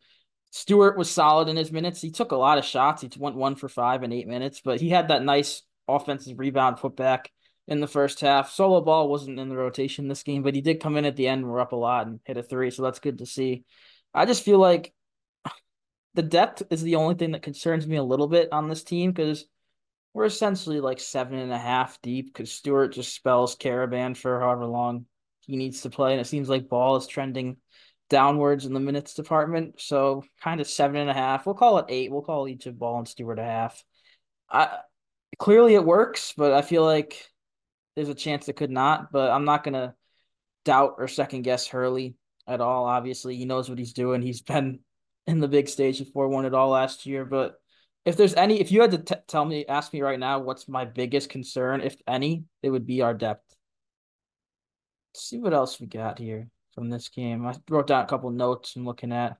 Stewart 0.51 0.97
was 0.97 1.09
solid 1.09 1.47
in 1.47 1.55
his 1.55 1.71
minutes. 1.71 2.01
He 2.01 2.11
took 2.11 2.31
a 2.31 2.37
lot 2.37 2.57
of 2.57 2.65
shots. 2.65 3.01
He 3.01 3.09
went 3.17 3.35
one 3.35 3.55
for 3.55 3.69
five 3.69 4.03
in 4.03 4.11
eight 4.11 4.27
minutes, 4.27 4.61
but 4.63 4.79
he 4.79 4.89
had 4.89 5.07
that 5.07 5.23
nice 5.23 5.63
offensive 5.87 6.39
rebound 6.39 6.77
putback 6.77 7.27
in 7.67 7.79
the 7.79 7.87
first 7.87 8.21
half. 8.21 8.51
Solo 8.51 8.81
ball 8.81 9.09
wasn't 9.09 9.39
in 9.39 9.49
the 9.49 9.57
rotation 9.57 10.07
this 10.07 10.23
game, 10.23 10.43
but 10.43 10.55
he 10.55 10.61
did 10.61 10.81
come 10.81 10.97
in 10.97 11.05
at 11.05 11.15
the 11.15 11.27
end. 11.27 11.45
We're 11.45 11.59
up 11.59 11.71
a 11.71 11.77
lot 11.77 12.07
and 12.07 12.19
hit 12.23 12.37
a 12.37 12.43
three, 12.43 12.71
so 12.71 12.83
that's 12.83 12.99
good 12.99 13.19
to 13.19 13.25
see. 13.25 13.63
I 14.13 14.25
just 14.25 14.43
feel 14.43 14.57
like 14.57 14.93
the 16.13 16.23
depth 16.23 16.63
is 16.69 16.81
the 16.81 16.95
only 16.95 17.15
thing 17.15 17.31
that 17.31 17.43
concerns 17.43 17.85
me 17.85 17.97
a 17.97 18.03
little 18.03 18.27
bit 18.27 18.49
on 18.51 18.67
this 18.67 18.83
team 18.83 19.11
because 19.11 19.45
we're 20.13 20.25
essentially 20.25 20.79
like 20.79 20.99
seven 20.99 21.37
and 21.37 21.51
a 21.51 21.57
half 21.57 22.01
deep 22.01 22.33
because 22.33 22.51
Stewart 22.51 22.91
just 22.91 23.13
spells 23.13 23.55
Karaban 23.55 24.17
for 24.17 24.39
however 24.39 24.65
long 24.65 25.05
he 25.41 25.55
needs 25.55 25.81
to 25.81 25.89
play, 25.89 26.11
and 26.11 26.19
it 26.21 26.25
seems 26.25 26.49
like 26.49 26.69
Ball 26.69 26.95
is 26.95 27.07
trending 27.07 27.57
downwards 28.09 28.65
in 28.65 28.73
the 28.73 28.79
minutes 28.79 29.13
department. 29.13 29.79
So 29.79 30.23
kind 30.41 30.59
of 30.59 30.67
seven 30.67 30.97
and 30.97 31.09
a 31.09 31.13
half. 31.13 31.45
We'll 31.45 31.55
call 31.55 31.77
it 31.79 31.85
eight. 31.89 32.11
We'll 32.11 32.21
call 32.21 32.47
each 32.47 32.65
of 32.65 32.79
Ball 32.79 32.99
and 32.99 33.07
Stewart 33.07 33.39
a 33.39 33.43
half. 33.43 33.83
I 34.49 34.79
clearly 35.37 35.75
it 35.75 35.85
works, 35.85 36.33
but 36.35 36.53
I 36.53 36.61
feel 36.61 36.83
like 36.83 37.23
there's 37.95 38.09
a 38.09 38.15
chance 38.15 38.47
it 38.47 38.55
could 38.55 38.71
not. 38.71 39.11
But 39.11 39.31
I'm 39.31 39.45
not 39.45 39.63
gonna 39.63 39.95
doubt 40.65 40.95
or 40.97 41.07
second 41.07 41.43
guess 41.43 41.67
Hurley 41.67 42.15
at 42.47 42.61
all. 42.61 42.85
Obviously, 42.85 43.35
he 43.35 43.45
knows 43.45 43.69
what 43.69 43.79
he's 43.79 43.93
doing. 43.93 44.21
He's 44.21 44.41
been 44.41 44.79
in 45.27 45.39
the 45.39 45.47
big 45.47 45.67
stage 45.67 45.99
before, 45.99 46.27
won 46.29 46.45
it 46.45 46.53
all 46.53 46.69
last 46.69 47.05
year. 47.05 47.25
But 47.25 47.59
if 48.05 48.15
there's 48.15 48.33
any, 48.33 48.59
if 48.59 48.71
you 48.71 48.81
had 48.81 48.91
to 48.91 48.97
t- 48.99 49.21
tell 49.27 49.43
me, 49.45 49.65
ask 49.67 49.91
me 49.93 50.01
right 50.01 50.19
now, 50.19 50.39
what's 50.39 50.67
my 50.67 50.85
biggest 50.85 51.29
concern, 51.29 51.81
if 51.81 51.97
any, 52.07 52.45
it 52.63 52.69
would 52.69 52.85
be 52.85 53.01
our 53.01 53.13
depth. 53.13 53.43
Let's 55.13 55.25
see 55.25 55.37
what 55.37 55.53
else 55.53 55.79
we 55.79 55.87
got 55.87 56.17
here 56.17 56.49
from 56.73 56.89
this 56.89 57.09
game. 57.09 57.45
I 57.45 57.55
wrote 57.69 57.87
down 57.87 58.05
a 58.05 58.07
couple 58.07 58.29
notes 58.29 58.75
I'm 58.75 58.85
looking 58.85 59.11
at. 59.11 59.37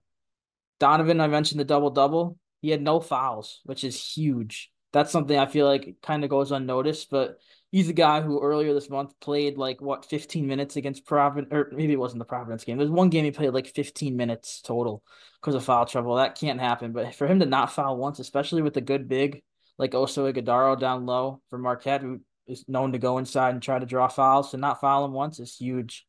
Donovan, 0.79 1.21
I 1.21 1.27
mentioned 1.27 1.59
the 1.59 1.65
double 1.65 1.89
double. 1.89 2.37
He 2.61 2.69
had 2.69 2.81
no 2.81 2.99
fouls, 2.99 3.61
which 3.63 3.83
is 3.83 4.03
huge. 4.03 4.71
That's 4.91 5.11
something 5.11 5.37
I 5.37 5.45
feel 5.45 5.65
like 5.65 5.97
kind 6.01 6.23
of 6.23 6.29
goes 6.29 6.51
unnoticed, 6.51 7.09
but 7.09 7.39
he's 7.71 7.89
a 7.89 7.93
guy 7.93 8.21
who 8.21 8.41
earlier 8.41 8.73
this 8.73 8.89
month 8.89 9.13
played 9.19 9.57
like 9.57 9.81
what 9.81 10.05
15 10.05 10.47
minutes 10.47 10.75
against 10.75 11.05
Providence, 11.05 11.51
or 11.51 11.69
maybe 11.73 11.93
it 11.93 11.99
wasn't 11.99 12.19
the 12.19 12.25
Providence 12.25 12.63
game. 12.63 12.77
There's 12.77 12.89
one 12.89 13.09
game 13.09 13.25
he 13.25 13.31
played 13.31 13.53
like 13.53 13.67
15 13.67 14.15
minutes 14.15 14.61
total 14.61 15.03
because 15.41 15.55
of 15.55 15.63
foul 15.63 15.85
trouble. 15.85 16.15
That 16.15 16.39
can't 16.39 16.59
happen. 16.59 16.93
But 16.93 17.15
for 17.15 17.27
him 17.27 17.39
to 17.39 17.45
not 17.45 17.71
foul 17.73 17.97
once, 17.97 18.19
especially 18.19 18.61
with 18.61 18.77
a 18.77 18.81
good 18.81 19.07
big 19.07 19.43
like 19.77 19.91
Oso 19.91 20.79
down 20.79 21.05
low 21.05 21.41
for 21.49 21.57
Marquette, 21.57 22.01
who 22.01 22.21
is 22.47 22.65
known 22.67 22.93
to 22.93 22.97
go 22.97 23.17
inside 23.17 23.51
and 23.51 23.61
try 23.61 23.77
to 23.77 23.85
draw 23.85 24.07
fouls, 24.07 24.51
to 24.51 24.57
not 24.57 24.81
foul 24.81 25.05
him 25.05 25.11
once 25.11 25.39
is 25.39 25.55
huge. 25.55 26.05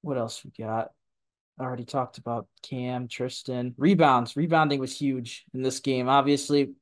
What 0.00 0.16
else 0.16 0.44
we 0.44 0.50
got? 0.50 0.90
I 1.58 1.64
already 1.64 1.84
talked 1.84 2.18
about 2.18 2.46
Cam, 2.62 3.08
Tristan. 3.08 3.74
Rebounds. 3.76 4.36
Rebounding 4.36 4.80
was 4.80 4.96
huge 4.96 5.44
in 5.52 5.62
this 5.62 5.80
game. 5.80 6.08
Obviously, 6.08 6.72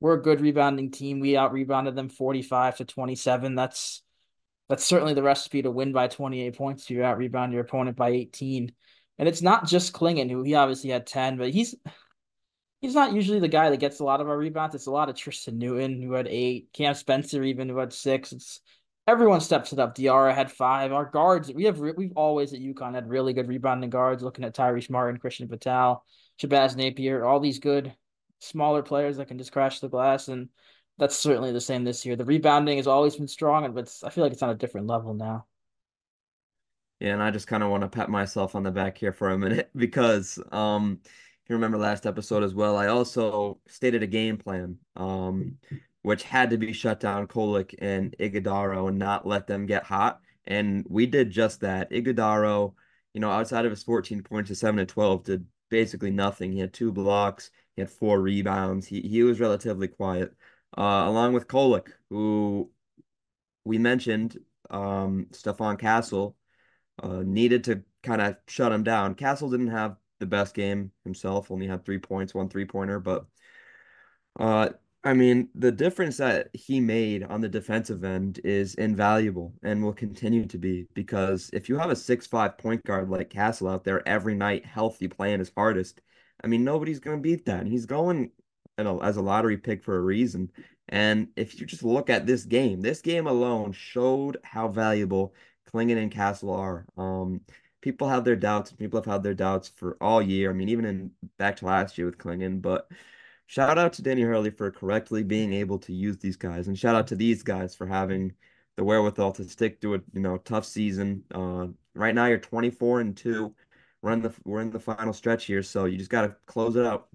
we're 0.00 0.14
a 0.14 0.22
good 0.22 0.40
rebounding 0.40 0.90
team. 0.90 1.20
We 1.20 1.36
out 1.36 1.52
rebounded 1.52 1.96
them 1.96 2.08
45 2.08 2.78
to 2.78 2.84
27. 2.84 3.54
That's 3.54 4.02
that's 4.68 4.84
certainly 4.84 5.14
the 5.14 5.22
recipe 5.22 5.62
to 5.62 5.70
win 5.70 5.92
by 5.92 6.08
28 6.08 6.56
points. 6.56 6.90
You 6.90 7.04
out 7.04 7.18
rebound 7.18 7.52
your 7.52 7.62
opponent 7.62 7.96
by 7.96 8.10
18. 8.10 8.72
And 9.18 9.28
it's 9.28 9.42
not 9.42 9.66
just 9.66 9.92
Clingan, 9.92 10.30
who 10.30 10.42
he 10.42 10.54
obviously 10.54 10.90
had 10.90 11.06
10, 11.06 11.38
but 11.38 11.50
he's 11.50 11.74
he's 12.80 12.94
not 12.94 13.12
usually 13.12 13.40
the 13.40 13.48
guy 13.48 13.70
that 13.70 13.80
gets 13.80 14.00
a 14.00 14.04
lot 14.04 14.20
of 14.20 14.28
our 14.28 14.36
rebounds. 14.36 14.74
It's 14.74 14.86
a 14.86 14.90
lot 14.90 15.08
of 15.08 15.16
Tristan 15.16 15.58
Newton, 15.58 16.02
who 16.02 16.12
had 16.12 16.28
eight, 16.28 16.68
Cam 16.72 16.94
Spencer 16.94 17.42
even 17.42 17.68
who 17.68 17.78
had 17.78 17.92
six. 17.92 18.32
It's 18.32 18.60
everyone 19.06 19.40
steps 19.40 19.72
it 19.72 19.78
up. 19.78 19.96
Diarra 19.96 20.34
had 20.34 20.50
five. 20.50 20.92
Our 20.92 21.06
guards, 21.06 21.52
we 21.52 21.64
have 21.64 21.78
we've 21.78 22.12
always 22.16 22.52
at 22.52 22.60
UConn 22.60 22.94
had 22.94 23.08
really 23.08 23.32
good 23.32 23.48
rebounding 23.48 23.90
guards. 23.90 24.22
Looking 24.22 24.44
at 24.44 24.54
Tyrese 24.54 24.90
Martin, 24.90 25.20
Christian 25.20 25.48
Vital, 25.48 26.04
Shabazz 26.40 26.76
Napier, 26.76 27.24
all 27.24 27.40
these 27.40 27.58
good 27.58 27.94
smaller 28.38 28.82
players 28.82 29.16
that 29.16 29.28
can 29.28 29.38
just 29.38 29.52
crash 29.52 29.80
the 29.80 29.88
glass, 29.88 30.28
and 30.28 30.48
that's 30.98 31.16
certainly 31.16 31.52
the 31.52 31.60
same 31.60 31.84
this 31.84 32.04
year. 32.06 32.16
The 32.16 32.24
rebounding 32.24 32.78
has 32.78 32.86
always 32.86 33.16
been 33.16 33.28
strong, 33.28 33.72
but 33.72 33.92
I 34.02 34.10
feel 34.10 34.24
like 34.24 34.32
it's 34.32 34.42
on 34.42 34.50
a 34.50 34.54
different 34.54 34.86
level 34.86 35.14
now. 35.14 35.46
Yeah, 37.00 37.12
and 37.12 37.22
I 37.22 37.30
just 37.30 37.46
kind 37.46 37.62
of 37.62 37.70
want 37.70 37.82
to 37.82 37.88
pat 37.88 38.08
myself 38.08 38.54
on 38.54 38.62
the 38.62 38.70
back 38.70 38.96
here 38.96 39.12
for 39.12 39.30
a 39.30 39.38
minute 39.38 39.70
because 39.76 40.38
um 40.50 41.00
you 41.48 41.54
remember 41.54 41.78
last 41.78 42.06
episode 42.06 42.42
as 42.42 42.54
well. 42.54 42.76
I 42.76 42.86
also 42.86 43.60
stated 43.68 44.02
a 44.02 44.06
game 44.06 44.38
plan. 44.38 44.78
Um 44.96 45.58
which 46.06 46.22
had 46.22 46.50
to 46.50 46.56
be 46.56 46.72
shut 46.72 47.00
down 47.00 47.26
Kolek 47.26 47.74
and 47.80 48.14
Ighodaro 48.20 48.88
and 48.88 48.96
not 48.96 49.26
let 49.26 49.48
them 49.48 49.66
get 49.66 49.82
hot. 49.82 50.20
And 50.46 50.86
we 50.88 51.04
did 51.04 51.32
just 51.32 51.62
that. 51.62 51.90
Ighodaro, 51.90 52.74
you 53.12 53.20
know, 53.20 53.28
outside 53.32 53.64
of 53.64 53.72
his 53.72 53.82
14 53.82 54.22
points 54.22 54.46
to 54.50 54.54
7 54.54 54.78
and 54.78 54.88
12, 54.88 55.24
did 55.24 55.46
basically 55.68 56.12
nothing. 56.12 56.52
He 56.52 56.60
had 56.60 56.72
two 56.72 56.92
blocks, 56.92 57.50
he 57.76 57.82
had 57.82 57.90
four 57.90 58.20
rebounds. 58.20 58.86
He 58.86 59.02
he 59.02 59.22
was 59.22 59.40
relatively 59.40 59.88
quiet. 59.88 60.32
Uh, 60.76 61.04
along 61.06 61.32
with 61.34 61.48
Kolek, 61.48 61.88
who 62.10 62.70
we 63.64 63.78
mentioned, 63.78 64.38
um, 64.70 65.26
Stephon 65.32 65.78
Castle 65.78 66.36
uh, 67.02 67.22
needed 67.24 67.64
to 67.64 67.82
kind 68.02 68.20
of 68.20 68.36
shut 68.48 68.72
him 68.72 68.82
down. 68.82 69.14
Castle 69.14 69.50
didn't 69.50 69.68
have 69.68 69.96
the 70.20 70.26
best 70.26 70.54
game 70.54 70.92
himself, 71.04 71.50
only 71.50 71.66
had 71.66 71.84
three 71.84 71.98
points, 71.98 72.34
one 72.34 72.48
three 72.48 72.64
pointer, 72.64 73.00
but 73.00 73.26
uh, 74.38 74.70
I 75.04 75.14
mean, 75.14 75.48
the 75.54 75.70
difference 75.72 76.16
that 76.16 76.48
he 76.52 76.80
made 76.80 77.22
on 77.22 77.40
the 77.40 77.48
defensive 77.48 78.02
end 78.04 78.40
is 78.44 78.74
invaluable 78.74 79.54
and 79.62 79.82
will 79.82 79.92
continue 79.92 80.46
to 80.46 80.58
be 80.58 80.88
because 80.94 81.48
if 81.52 81.68
you 81.68 81.78
have 81.78 81.90
a 81.90 81.96
six-five 81.96 82.58
point 82.58 82.84
guard 82.84 83.08
like 83.08 83.30
Castle 83.30 83.68
out 83.68 83.84
there 83.84 84.06
every 84.08 84.34
night, 84.34 84.66
healthy, 84.66 85.06
playing 85.08 85.38
his 85.38 85.52
hardest, 85.56 86.00
I 86.42 86.46
mean, 86.46 86.64
nobody's 86.64 87.00
going 87.00 87.18
to 87.18 87.22
beat 87.22 87.46
that. 87.46 87.66
He's 87.66 87.86
going 87.86 88.30
as 88.78 89.16
a 89.16 89.22
lottery 89.22 89.56
pick 89.56 89.82
for 89.82 89.96
a 89.96 90.00
reason. 90.00 90.50
And 90.88 91.28
if 91.36 91.58
you 91.58 91.66
just 91.66 91.82
look 91.82 92.10
at 92.10 92.26
this 92.26 92.44
game, 92.44 92.80
this 92.80 93.00
game 93.00 93.26
alone 93.26 93.72
showed 93.72 94.38
how 94.44 94.68
valuable 94.68 95.34
Clingan 95.72 95.98
and 95.98 96.10
Castle 96.10 96.50
are. 96.50 96.86
Um, 96.96 97.40
people 97.80 98.08
have 98.08 98.24
their 98.24 98.36
doubts. 98.36 98.72
People 98.72 98.98
have 99.00 99.10
had 99.10 99.22
their 99.22 99.34
doubts 99.34 99.68
for 99.68 99.96
all 100.00 100.22
year. 100.22 100.50
I 100.50 100.52
mean, 100.52 100.68
even 100.68 100.84
in 100.84 101.10
back 101.38 101.56
to 101.56 101.66
last 101.66 101.98
year 101.98 102.06
with 102.06 102.18
Clingan. 102.18 102.62
but 102.62 102.88
shout 103.46 103.78
out 103.78 103.92
to 103.94 104.02
Danny 104.02 104.22
Hurley 104.22 104.50
for 104.50 104.70
correctly 104.70 105.22
being 105.22 105.52
able 105.52 105.78
to 105.80 105.92
use 105.92 106.18
these 106.18 106.36
guys, 106.36 106.68
and 106.68 106.78
shout 106.78 106.94
out 106.96 107.06
to 107.08 107.16
these 107.16 107.42
guys 107.42 107.74
for 107.74 107.86
having 107.86 108.32
the 108.76 108.84
wherewithal 108.84 109.32
to 109.32 109.44
stick 109.44 109.80
to 109.80 109.94
a 109.94 110.00
you 110.12 110.20
know 110.20 110.36
tough 110.38 110.66
season. 110.66 111.24
Uh, 111.34 111.68
right 111.94 112.14
now 112.14 112.26
you're 112.26 112.38
24 112.38 113.00
and 113.00 113.16
two. 113.16 113.54
We're 114.02 114.12
in 114.12 114.22
the 114.22 114.34
we're 114.44 114.60
in 114.60 114.70
the 114.70 114.80
final 114.80 115.12
stretch 115.12 115.46
here, 115.46 115.62
so 115.62 115.84
you 115.86 115.98
just 115.98 116.10
got 116.10 116.22
to 116.22 116.36
close 116.46 116.76
it 116.76 116.84
out. 116.84 117.08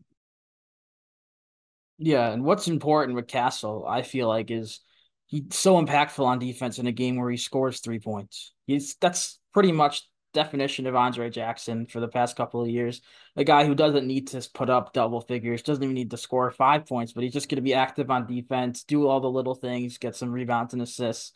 Yeah, 1.98 2.32
and 2.32 2.44
what's 2.44 2.68
important 2.68 3.16
with 3.16 3.28
Castle, 3.28 3.86
I 3.88 4.02
feel 4.02 4.28
like, 4.28 4.50
is 4.50 4.80
he's 5.28 5.44
so 5.52 5.82
impactful 5.84 6.26
on 6.26 6.40
defense 6.40 6.80
in 6.80 6.88
a 6.88 6.92
game 6.92 7.18
where 7.18 7.30
he 7.30 7.38
scores 7.38 7.80
three 7.80 8.00
points. 8.00 8.54
He's 8.66 8.96
that's 8.96 9.40
pretty 9.54 9.72
much 9.72 10.04
definition 10.34 10.88
of 10.88 10.96
Andre 10.96 11.30
Jackson 11.30 11.86
for 11.86 12.00
the 12.00 12.08
past 12.08 12.36
couple 12.36 12.62
of 12.62 12.70
years. 12.70 13.02
A 13.36 13.44
guy 13.44 13.66
who 13.66 13.76
doesn't 13.76 14.08
need 14.08 14.28
to 14.30 14.48
put 14.54 14.70
up 14.70 14.94
double 14.94 15.22
figures, 15.22 15.62
doesn't 15.62 15.84
even 15.84 15.94
need 15.94 16.12
to 16.12 16.18
score 16.18 16.50
five 16.52 16.86
points, 16.86 17.14
but 17.14 17.24
he's 17.24 17.34
just 17.34 17.50
going 17.50 17.58
to 17.58 17.62
be 17.62 17.74
active 17.74 18.10
on 18.10 18.28
defense, 18.28 18.84
do 18.84 19.08
all 19.08 19.20
the 19.20 19.30
little 19.30 19.56
things, 19.56 19.98
get 19.98 20.16
some 20.16 20.32
rebounds 20.32 20.74
and 20.74 20.82
assists. 20.82 21.34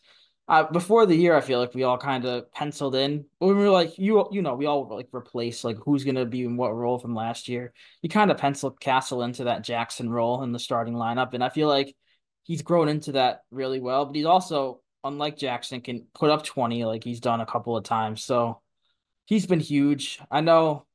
Uh, 0.48 0.62
before 0.70 1.06
the 1.06 1.16
year, 1.16 1.36
I 1.36 1.40
feel 1.40 1.58
like 1.58 1.74
we 1.74 1.82
all 1.82 1.98
kind 1.98 2.24
of 2.24 2.52
penciled 2.52 2.94
in. 2.94 3.24
We 3.40 3.52
were 3.52 3.68
like, 3.68 3.98
you, 3.98 4.28
you 4.30 4.42
know, 4.42 4.54
we 4.54 4.66
all 4.66 4.86
like 4.88 5.08
replace 5.12 5.64
like 5.64 5.76
who's 5.84 6.04
going 6.04 6.14
to 6.14 6.24
be 6.24 6.44
in 6.44 6.56
what 6.56 6.72
role 6.72 7.00
from 7.00 7.16
last 7.16 7.48
year. 7.48 7.72
You 8.00 8.08
kind 8.08 8.30
of 8.30 8.38
penciled 8.38 8.78
Castle 8.78 9.22
into 9.22 9.44
that 9.44 9.64
Jackson 9.64 10.08
role 10.08 10.44
in 10.44 10.52
the 10.52 10.60
starting 10.60 10.94
lineup, 10.94 11.34
and 11.34 11.42
I 11.42 11.48
feel 11.48 11.66
like 11.66 11.96
he's 12.44 12.62
grown 12.62 12.88
into 12.88 13.12
that 13.12 13.40
really 13.50 13.80
well. 13.80 14.06
But 14.06 14.14
he's 14.14 14.24
also, 14.24 14.82
unlike 15.02 15.36
Jackson, 15.36 15.80
can 15.80 16.06
put 16.14 16.30
up 16.30 16.44
twenty 16.44 16.84
like 16.84 17.02
he's 17.02 17.20
done 17.20 17.40
a 17.40 17.46
couple 17.46 17.76
of 17.76 17.82
times. 17.82 18.22
So 18.22 18.60
he's 19.24 19.46
been 19.46 19.58
huge. 19.58 20.20
I 20.30 20.42
know 20.42 20.86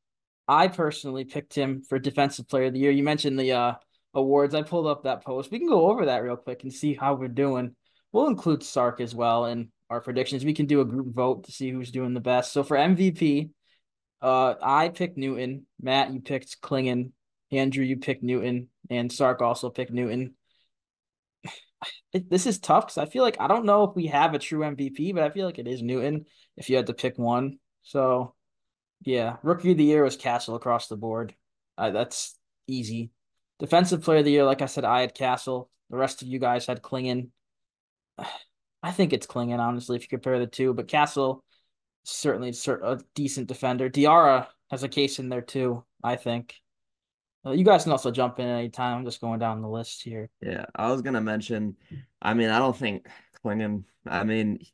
I 0.47 0.69
personally 0.69 1.25
picked 1.25 1.53
him 1.53 1.81
for 1.81 1.99
defensive 1.99 2.47
player 2.47 2.67
of 2.67 2.73
the 2.73 2.79
year. 2.79 2.91
You 2.91 3.03
mentioned 3.03 3.37
the 3.37 3.51
uh, 3.51 3.73
awards. 4.13 4.55
I 4.55 4.61
pulled 4.61 4.87
up 4.87 5.03
that 5.03 5.25
post. 5.25 5.51
We 5.51 5.59
can 5.59 5.67
go 5.67 5.91
over 5.91 6.05
that 6.05 6.23
real 6.23 6.37
quick 6.37 6.63
and 6.63 6.71
see 6.73 6.93
how 6.93 7.15
we're 7.15 7.27
doing. 7.27 7.75
We'll 8.11 8.27
include 8.27 8.63
Sark 8.63 8.99
as 8.99 9.15
well 9.15 9.45
in 9.45 9.71
our 9.89 10.01
predictions. 10.01 10.45
We 10.45 10.53
can 10.53 10.65
do 10.65 10.81
a 10.81 10.85
group 10.85 11.13
vote 11.13 11.45
to 11.45 11.51
see 11.51 11.69
who's 11.69 11.91
doing 11.91 12.13
the 12.13 12.19
best. 12.19 12.51
So 12.53 12.63
for 12.63 12.77
MVP, 12.77 13.49
uh, 14.21 14.55
I 14.61 14.89
picked 14.89 15.17
Newton. 15.17 15.65
Matt, 15.81 16.13
you 16.13 16.21
picked 16.21 16.61
Clingan. 16.61 17.11
Andrew, 17.51 17.83
you 17.83 17.97
picked 17.97 18.23
Newton, 18.23 18.69
and 18.89 19.11
Sark 19.11 19.41
also 19.41 19.69
picked 19.69 19.91
Newton. 19.91 20.35
This 22.13 22.45
is 22.45 22.59
tough 22.59 22.87
because 22.87 22.99
I 22.99 23.05
feel 23.05 23.23
like 23.23 23.37
I 23.39 23.47
don't 23.47 23.65
know 23.65 23.85
if 23.85 23.95
we 23.95 24.07
have 24.07 24.35
a 24.35 24.39
true 24.39 24.59
MVP, 24.59 25.15
but 25.15 25.23
I 25.23 25.31
feel 25.31 25.47
like 25.47 25.57
it 25.57 25.67
is 25.67 25.81
Newton 25.81 26.25
if 26.55 26.69
you 26.69 26.75
had 26.75 26.87
to 26.87 26.93
pick 26.93 27.17
one. 27.17 27.57
So, 27.81 28.35
yeah, 29.01 29.37
rookie 29.41 29.71
of 29.71 29.77
the 29.77 29.85
year 29.85 30.03
was 30.03 30.15
Castle 30.15 30.53
across 30.53 30.87
the 30.87 30.95
board. 30.95 31.33
Uh, 31.77 31.89
that's 31.89 32.37
easy. 32.67 33.09
Defensive 33.59 34.03
player 34.03 34.19
of 34.19 34.25
the 34.25 34.31
year, 34.31 34.43
like 34.43 34.61
I 34.61 34.67
said, 34.67 34.85
I 34.85 35.01
had 35.01 35.15
Castle. 35.15 35.71
The 35.89 35.97
rest 35.97 36.21
of 36.21 36.27
you 36.27 36.37
guys 36.37 36.67
had 36.67 36.83
Clingan. 36.83 37.29
I 38.83 38.91
think 38.91 39.13
it's 39.13 39.27
Clingan, 39.27 39.59
honestly, 39.59 39.95
if 39.95 40.03
you 40.03 40.07
compare 40.07 40.39
the 40.39 40.47
two. 40.47 40.73
But 40.73 40.87
Castle 40.87 41.43
certainly 42.03 42.51
a 42.67 42.99
decent 43.13 43.47
defender. 43.47 43.89
Diarra 43.89 44.47
has 44.71 44.81
a 44.81 44.89
case 44.89 45.19
in 45.19 45.29
there 45.29 45.41
too, 45.41 45.83
I 46.03 46.15
think. 46.15 46.55
Uh, 47.45 47.51
you 47.51 47.63
guys 47.63 47.83
can 47.83 47.91
also 47.91 48.09
jump 48.09 48.39
in 48.39 48.47
anytime. 48.47 48.97
I'm 48.97 49.05
just 49.05 49.21
going 49.21 49.39
down 49.39 49.61
the 49.61 49.67
list 49.67 50.01
here. 50.01 50.29
Yeah, 50.41 50.65
I 50.75 50.91
was 50.91 51.03
gonna 51.03 51.21
mention. 51.21 51.75
I 52.21 52.33
mean, 52.33 52.49
I 52.49 52.57
don't 52.57 52.75
think 52.75 53.07
Clingan, 53.43 53.83
I 54.07 54.23
mean, 54.23 54.65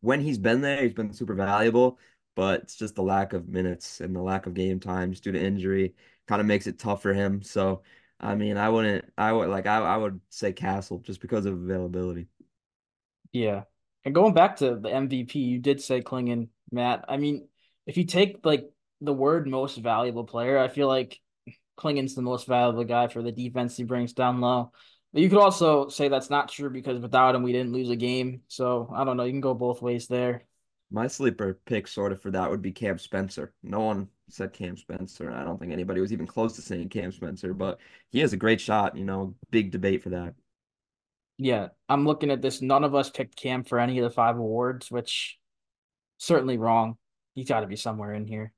when 0.00 0.20
he's 0.20 0.38
been 0.38 0.60
there, 0.60 0.82
he's 0.82 0.92
been 0.92 1.14
super 1.14 1.34
valuable 1.34 1.98
but 2.34 2.62
it's 2.62 2.76
just 2.76 2.94
the 2.94 3.02
lack 3.02 3.32
of 3.32 3.48
minutes 3.48 4.00
and 4.00 4.14
the 4.14 4.22
lack 4.22 4.46
of 4.46 4.54
game 4.54 4.80
times 4.80 5.20
due 5.20 5.32
to 5.32 5.42
injury 5.42 5.94
kind 6.26 6.40
of 6.40 6.46
makes 6.46 6.66
it 6.66 6.78
tough 6.78 7.02
for 7.02 7.14
him. 7.14 7.42
So, 7.42 7.82
I 8.20 8.34
mean, 8.34 8.56
I 8.56 8.68
wouldn't, 8.68 9.04
I 9.16 9.32
would 9.32 9.48
like, 9.48 9.66
I, 9.66 9.78
I 9.78 9.96
would 9.96 10.20
say 10.30 10.52
Castle 10.52 10.98
just 10.98 11.20
because 11.20 11.46
of 11.46 11.54
availability. 11.54 12.28
Yeah. 13.34 13.64
And 14.04 14.14
going 14.14 14.32
back 14.32 14.56
to 14.56 14.76
the 14.76 14.88
MVP, 14.88 15.34
you 15.34 15.58
did 15.58 15.82
say 15.82 16.00
Clingan, 16.00 16.48
Matt. 16.70 17.04
I 17.08 17.16
mean, 17.18 17.48
if 17.86 17.96
you 17.96 18.04
take 18.04 18.38
like 18.44 18.70
the 19.00 19.12
word 19.12 19.46
most 19.46 19.76
valuable 19.76 20.24
player, 20.24 20.56
I 20.56 20.68
feel 20.68 20.88
like 20.88 21.20
Clingan's 21.76 22.14
the 22.14 22.22
most 22.22 22.46
valuable 22.46 22.84
guy 22.84 23.08
for 23.08 23.22
the 23.22 23.32
defense 23.32 23.76
he 23.76 23.82
brings 23.82 24.12
down 24.12 24.40
low. 24.40 24.72
But 25.12 25.22
you 25.22 25.28
could 25.28 25.38
also 25.38 25.88
say 25.88 26.08
that's 26.08 26.30
not 26.30 26.48
true 26.48 26.70
because 26.70 27.00
without 27.00 27.34
him, 27.34 27.42
we 27.42 27.52
didn't 27.52 27.72
lose 27.72 27.90
a 27.90 27.96
game. 27.96 28.42
So 28.48 28.88
I 28.94 29.04
don't 29.04 29.16
know. 29.16 29.24
You 29.24 29.32
can 29.32 29.40
go 29.40 29.54
both 29.54 29.82
ways 29.82 30.06
there. 30.06 30.44
My 30.90 31.08
sleeper 31.08 31.58
pick 31.66 31.88
sort 31.88 32.12
of 32.12 32.22
for 32.22 32.30
that 32.30 32.50
would 32.50 32.62
be 32.62 32.70
Cam 32.70 32.98
Spencer. 32.98 33.52
No 33.64 33.80
one 33.80 34.08
said 34.28 34.52
Cam 34.52 34.76
Spencer. 34.76 35.32
I 35.32 35.42
don't 35.42 35.58
think 35.58 35.72
anybody 35.72 36.00
was 36.00 36.12
even 36.12 36.26
close 36.26 36.54
to 36.54 36.62
saying 36.62 36.90
Cam 36.90 37.10
Spencer, 37.10 37.52
but 37.52 37.80
he 38.10 38.20
has 38.20 38.32
a 38.32 38.36
great 38.36 38.60
shot, 38.60 38.96
you 38.96 39.04
know, 39.04 39.34
big 39.50 39.72
debate 39.72 40.04
for 40.04 40.10
that. 40.10 40.34
Yeah, 41.38 41.68
I'm 41.88 42.06
looking 42.06 42.30
at 42.30 42.42
this. 42.42 42.62
None 42.62 42.84
of 42.84 42.94
us 42.94 43.10
picked 43.10 43.36
Cam 43.36 43.64
for 43.64 43.78
any 43.78 43.98
of 43.98 44.04
the 44.04 44.10
five 44.10 44.36
awards, 44.36 44.90
which 44.90 45.38
certainly 46.18 46.58
wrong. 46.58 46.96
He's 47.34 47.48
got 47.48 47.60
to 47.60 47.66
be 47.66 47.76
somewhere 47.76 48.14
in 48.14 48.26
here. 48.26 48.52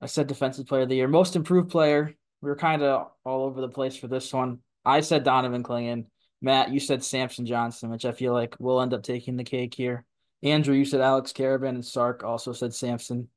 I 0.00 0.06
said 0.06 0.26
defensive 0.26 0.66
player 0.66 0.82
of 0.82 0.90
the 0.90 0.96
year, 0.96 1.08
most 1.08 1.36
improved 1.36 1.70
player. 1.70 2.14
We 2.42 2.50
were 2.50 2.56
kind 2.56 2.82
of 2.82 3.08
all 3.24 3.44
over 3.44 3.62
the 3.62 3.68
place 3.68 3.96
for 3.96 4.08
this 4.08 4.32
one. 4.32 4.58
I 4.84 5.00
said 5.00 5.24
Donovan 5.24 5.62
Clingan. 5.62 6.06
Matt, 6.42 6.70
you 6.70 6.80
said 6.80 7.02
Samson 7.02 7.46
Johnson, 7.46 7.88
which 7.88 8.04
I 8.04 8.12
feel 8.12 8.34
like 8.34 8.56
will 8.60 8.82
end 8.82 8.92
up 8.92 9.02
taking 9.02 9.36
the 9.36 9.44
cake 9.44 9.74
here. 9.74 10.04
Andrew, 10.42 10.74
you 10.74 10.84
said 10.84 11.00
Alex 11.00 11.32
Karaban, 11.32 11.70
and 11.70 11.84
Sark 11.84 12.22
also 12.22 12.52
said 12.52 12.74
Samson. 12.74 13.28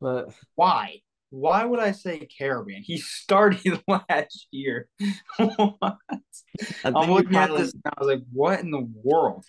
But 0.00 0.32
why? 0.56 1.00
Why 1.30 1.64
would 1.64 1.80
I 1.80 1.92
say 1.92 2.26
Karaban? 2.40 2.80
He 2.82 2.98
started 2.98 3.82
last 3.88 4.48
year. 4.50 4.88
what? 5.36 5.98
I'm 6.84 6.94
looking 6.94 7.30
probably, 7.30 7.40
at 7.40 7.56
this 7.56 7.72
and 7.72 7.82
I 7.86 7.94
was 7.98 8.08
like, 8.08 8.22
what 8.32 8.60
in 8.60 8.70
the 8.70 8.88
world? 9.02 9.44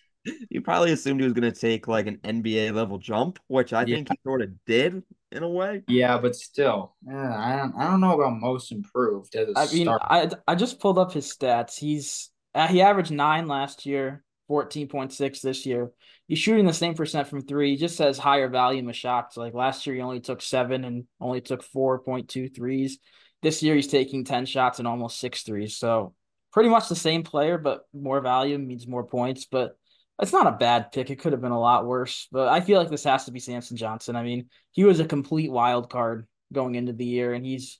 You 0.50 0.62
probably 0.62 0.92
assumed 0.92 1.22
he 1.22 1.24
was 1.24 1.34
going 1.34 1.52
to 1.52 1.58
take 1.58 1.88
like 1.88 2.08
an 2.08 2.18
NBA 2.18 2.74
level 2.74 2.98
jump, 2.98 3.40
which 3.48 3.74
I 3.74 3.84
yeah. 3.84 3.96
think 3.96 4.10
he 4.12 4.20
sort 4.24 4.42
of 4.42 4.50
did 4.66 5.02
in 5.32 5.44
a 5.44 5.50
way. 5.50 5.84
Yeah, 5.88 6.18
but 6.18 6.36
still, 6.36 6.96
yeah, 7.08 7.38
I 7.38 7.56
don't, 7.58 7.76
I 7.78 7.90
don't 7.90 8.02
know 8.02 8.20
about 8.20 8.40
most 8.40 8.72
improved. 8.72 9.36
As 9.36 9.48
I 9.56 9.74
mean, 9.74 9.88
I 9.88 10.30
I 10.48 10.56
just 10.56 10.80
pulled 10.80 11.00
up 11.00 11.14
his 11.14 11.34
stats. 11.34 11.80
He's 11.80 12.30
uh, 12.54 12.68
he 12.68 12.82
averaged 12.82 13.12
nine 13.12 13.48
last 13.48 13.86
year, 13.86 14.24
fourteen 14.50 14.90
point 14.90 15.14
six 15.14 15.40
this 15.40 15.66
year 15.66 15.94
he's 16.30 16.40
shooting 16.40 16.66
the 16.66 16.74
same 16.74 16.94
percent 16.94 17.28
from 17.28 17.42
three. 17.42 17.72
He 17.72 17.76
just 17.76 17.98
says 17.98 18.18
higher 18.18 18.48
volume 18.48 18.88
of 18.88 18.96
shots. 18.96 19.36
Like 19.36 19.54
last 19.54 19.86
year, 19.86 19.96
he 19.98 20.02
only 20.02 20.22
took 20.22 20.42
seven 20.42 20.86
and 20.86 21.06
only 21.20 21.42
took 21.42 21.66
4.2 21.66 22.56
threes. 22.56 23.00
This 23.42 23.62
year, 23.62 23.76
he's 23.76 23.88
taking 23.88 24.24
10 24.24 24.46
shots 24.46 24.80
and 24.80 24.88
almost 24.88 25.20
six 25.20 25.42
threes. 25.42 25.76
So 25.76 26.14
pretty 26.54 26.70
much 26.70 26.88
the 26.88 26.96
same 26.96 27.24
player, 27.24 27.58
but 27.58 27.82
more 27.94 28.22
volume 28.22 28.68
means 28.68 28.88
more 28.88 29.04
points. 29.04 29.46
But 29.46 29.76
it's 30.22 30.34
not 30.34 30.48
a 30.48 30.58
bad 30.58 30.92
pick. 30.92 31.10
It 31.10 31.20
could 31.20 31.34
have 31.34 31.42
been 31.42 31.52
a 31.52 31.60
lot 31.60 31.86
worse. 31.86 32.28
But 32.32 32.48
I 32.48 32.62
feel 32.62 32.80
like 32.80 32.90
this 32.90 33.06
has 33.06 33.26
to 33.26 33.32
be 33.32 33.40
Samson 33.40 33.76
Johnson. 33.76 34.16
I 34.16 34.24
mean, 34.24 34.50
he 34.72 34.84
was 34.84 35.00
a 35.00 35.06
complete 35.06 35.52
wild 35.52 35.90
card 35.90 36.28
going 36.54 36.76
into 36.76 36.94
the 36.94 37.06
year, 37.06 37.34
and 37.34 37.46
he's 37.46 37.80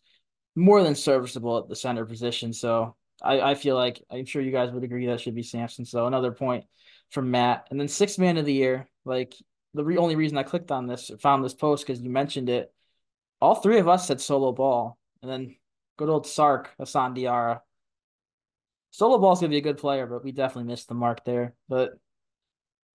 more 0.56 0.84
than 0.84 0.96
serviceable 0.96 1.60
at 1.60 1.70
the 1.70 1.76
center 1.76 2.06
position. 2.06 2.52
So 2.52 2.96
I, 3.22 3.52
I 3.52 3.56
feel 3.56 3.76
like 3.76 4.04
I'm 4.10 4.26
sure 4.26 4.42
you 4.42 4.52
guys 4.52 4.72
would 4.72 4.84
agree 4.84 5.08
that 5.08 5.20
should 5.20 5.36
be 5.36 5.44
Samson. 5.44 5.86
So 5.86 6.08
another 6.08 6.32
point 6.32 6.66
from 7.12 7.32
Matt. 7.32 7.68
And 7.70 7.80
then 7.80 7.88
sixth 7.88 8.20
man 8.20 8.38
of 8.38 8.46
the 8.46 8.54
year, 8.54 8.88
like 9.06 9.34
the 9.74 9.84
re- 9.84 9.98
only 9.98 10.16
reason 10.16 10.38
I 10.38 10.44
clicked 10.44 10.72
on 10.72 10.88
this, 10.88 11.12
found 11.20 11.44
this 11.44 11.54
post 11.54 11.86
because 11.86 12.02
you 12.02 12.10
mentioned 12.10 12.50
it. 12.50 12.74
All 13.42 13.56
three 13.56 13.80
of 13.80 13.88
us 13.88 14.08
said 14.08 14.20
solo 14.20 14.52
ball, 14.52 14.98
and 15.22 15.32
then 15.32 15.56
good 15.98 16.10
old 16.10 16.28
Sark 16.28 16.72
Hassan 16.78 17.16
Diarra. 17.16 17.62
Solo 18.92 19.18
Ball's 19.18 19.40
gonna 19.40 19.52
be 19.52 19.58
a 19.58 19.62
good 19.62 19.78
player, 19.78 20.08
but 20.08 20.24
we 20.24 20.32
definitely 20.32 20.70
missed 20.70 20.88
the 20.88 20.96
mark 20.96 21.24
there. 21.24 21.54
But 21.70 21.92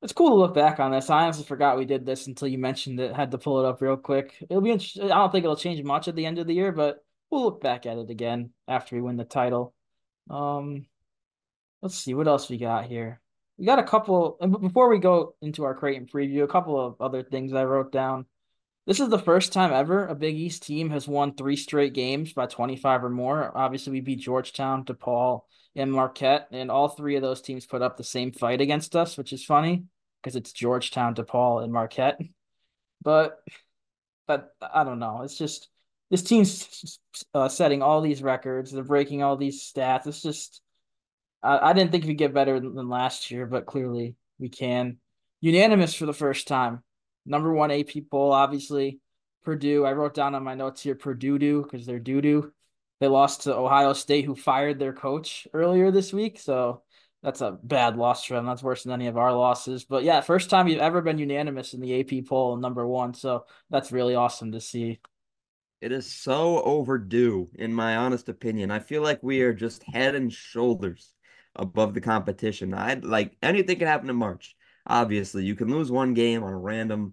it's 0.02 0.12
cool 0.12 0.28
to 0.28 0.34
look 0.34 0.52
back 0.52 0.80
on 0.80 0.90
this. 0.90 1.08
I 1.08 1.22
honestly 1.22 1.44
forgot 1.44 1.78
we 1.78 1.86
did 1.86 2.04
this 2.04 2.26
until 2.26 2.48
you 2.48 2.58
mentioned 2.58 3.00
it. 3.00 3.16
Had 3.16 3.30
to 3.30 3.38
pull 3.38 3.60
it 3.60 3.66
up 3.66 3.80
real 3.80 3.96
quick. 3.96 4.34
It'll 4.50 4.60
be. 4.60 4.72
I 4.72 4.76
don't 5.08 5.32
think 5.32 5.44
it'll 5.44 5.56
change 5.56 5.82
much 5.82 6.08
at 6.08 6.14
the 6.14 6.26
end 6.26 6.38
of 6.38 6.46
the 6.46 6.54
year, 6.54 6.72
but 6.72 7.02
we'll 7.30 7.44
look 7.44 7.62
back 7.62 7.86
at 7.86 7.96
it 7.96 8.10
again 8.10 8.50
after 8.68 8.96
we 8.96 9.02
win 9.02 9.16
the 9.16 9.24
title. 9.24 9.72
Um, 10.30 10.86
let's 11.82 11.96
see 11.96 12.14
what 12.14 12.28
else 12.28 12.48
we 12.48 12.58
got 12.58 12.86
here. 12.86 13.20
We 13.58 13.66
got 13.66 13.78
a 13.78 13.84
couple. 13.84 14.36
And 14.40 14.60
before 14.60 14.88
we 14.88 14.98
go 14.98 15.34
into 15.40 15.64
our 15.64 15.74
Creighton 15.74 16.06
preview, 16.06 16.42
a 16.42 16.48
couple 16.48 16.78
of 16.78 17.00
other 17.00 17.22
things 17.22 17.52
I 17.52 17.64
wrote 17.64 17.92
down. 17.92 18.26
This 18.86 19.00
is 19.00 19.08
the 19.08 19.18
first 19.18 19.52
time 19.52 19.72
ever 19.72 20.06
a 20.06 20.14
Big 20.14 20.36
East 20.36 20.64
team 20.64 20.90
has 20.90 21.08
won 21.08 21.34
three 21.34 21.56
straight 21.56 21.94
games 21.94 22.34
by 22.34 22.46
25 22.46 23.04
or 23.04 23.10
more. 23.10 23.50
Obviously, 23.56 23.92
we 23.92 24.00
beat 24.00 24.20
Georgetown, 24.20 24.84
DePaul, 24.84 25.42
and 25.74 25.90
Marquette, 25.90 26.48
and 26.52 26.70
all 26.70 26.88
three 26.88 27.16
of 27.16 27.22
those 27.22 27.40
teams 27.40 27.64
put 27.64 27.80
up 27.80 27.96
the 27.96 28.04
same 28.04 28.30
fight 28.30 28.60
against 28.60 28.94
us, 28.94 29.16
which 29.16 29.32
is 29.32 29.44
funny 29.44 29.84
because 30.22 30.36
it's 30.36 30.52
Georgetown, 30.52 31.14
DePaul, 31.14 31.64
and 31.64 31.72
Marquette. 31.72 32.20
But, 33.02 33.38
but 34.26 34.54
I 34.60 34.84
don't 34.84 34.98
know. 34.98 35.22
It's 35.22 35.38
just 35.38 35.68
this 36.10 36.22
team's 36.22 36.98
uh, 37.32 37.48
setting 37.48 37.82
all 37.82 38.00
these 38.00 38.22
records. 38.22 38.70
They're 38.70 38.84
breaking 38.84 39.22
all 39.22 39.36
these 39.36 39.62
stats. 39.62 40.06
It's 40.06 40.22
just 40.22 40.60
I, 41.42 41.70
I 41.70 41.72
didn't 41.72 41.92
think 41.92 42.04
we'd 42.04 42.14
get 42.14 42.34
better 42.34 42.60
than, 42.60 42.74
than 42.74 42.88
last 42.88 43.30
year, 43.30 43.46
but 43.46 43.66
clearly 43.66 44.16
we 44.38 44.48
can. 44.48 44.98
Unanimous 45.40 45.94
for 45.94 46.06
the 46.06 46.12
first 46.12 46.48
time 46.48 46.82
number 47.26 47.52
one 47.52 47.70
AP 47.70 47.90
poll, 48.10 48.32
obviously. 48.32 49.00
Purdue. 49.44 49.84
I 49.84 49.92
wrote 49.92 50.14
down 50.14 50.34
on 50.34 50.42
my 50.42 50.54
notes 50.54 50.82
here 50.82 50.94
Purdue 50.94 51.38
do 51.38 51.62
because 51.62 51.84
they're 51.84 51.98
doo 51.98 52.22
doo. 52.22 52.52
They 53.00 53.08
lost 53.08 53.42
to 53.42 53.54
Ohio 53.54 53.92
State, 53.92 54.24
who 54.24 54.34
fired 54.34 54.78
their 54.78 54.94
coach 54.94 55.46
earlier 55.52 55.90
this 55.90 56.12
week. 56.14 56.40
So 56.40 56.82
that's 57.22 57.42
a 57.42 57.58
bad 57.62 57.96
loss 57.96 58.24
for 58.24 58.34
them. 58.34 58.46
That's 58.46 58.62
worse 58.62 58.84
than 58.84 58.92
any 58.92 59.06
of 59.06 59.18
our 59.18 59.34
losses. 59.34 59.84
But 59.84 60.02
yeah, 60.02 60.22
first 60.22 60.48
time 60.48 60.68
you've 60.68 60.80
ever 60.80 61.02
been 61.02 61.18
unanimous 61.18 61.74
in 61.74 61.80
the 61.80 62.00
AP 62.00 62.26
poll, 62.26 62.56
number 62.56 62.86
one. 62.86 63.12
So 63.12 63.44
that's 63.68 63.92
really 63.92 64.14
awesome 64.14 64.52
to 64.52 64.60
see. 64.60 65.00
It 65.84 65.92
is 65.92 66.10
so 66.10 66.62
overdue, 66.62 67.50
in 67.56 67.74
my 67.74 67.96
honest 67.96 68.30
opinion. 68.30 68.70
I 68.70 68.78
feel 68.78 69.02
like 69.02 69.22
we 69.22 69.42
are 69.42 69.52
just 69.52 69.82
head 69.82 70.14
and 70.14 70.32
shoulders 70.32 71.12
above 71.54 71.92
the 71.92 72.00
competition. 72.00 72.72
I'd 72.72 73.04
like 73.04 73.36
anything 73.42 73.78
can 73.78 73.86
happen 73.86 74.08
in 74.08 74.16
March. 74.16 74.56
Obviously, 74.86 75.44
you 75.44 75.54
can 75.54 75.68
lose 75.70 75.92
one 75.92 76.14
game 76.14 76.42
on 76.42 76.54
a 76.54 76.58
random, 76.58 77.12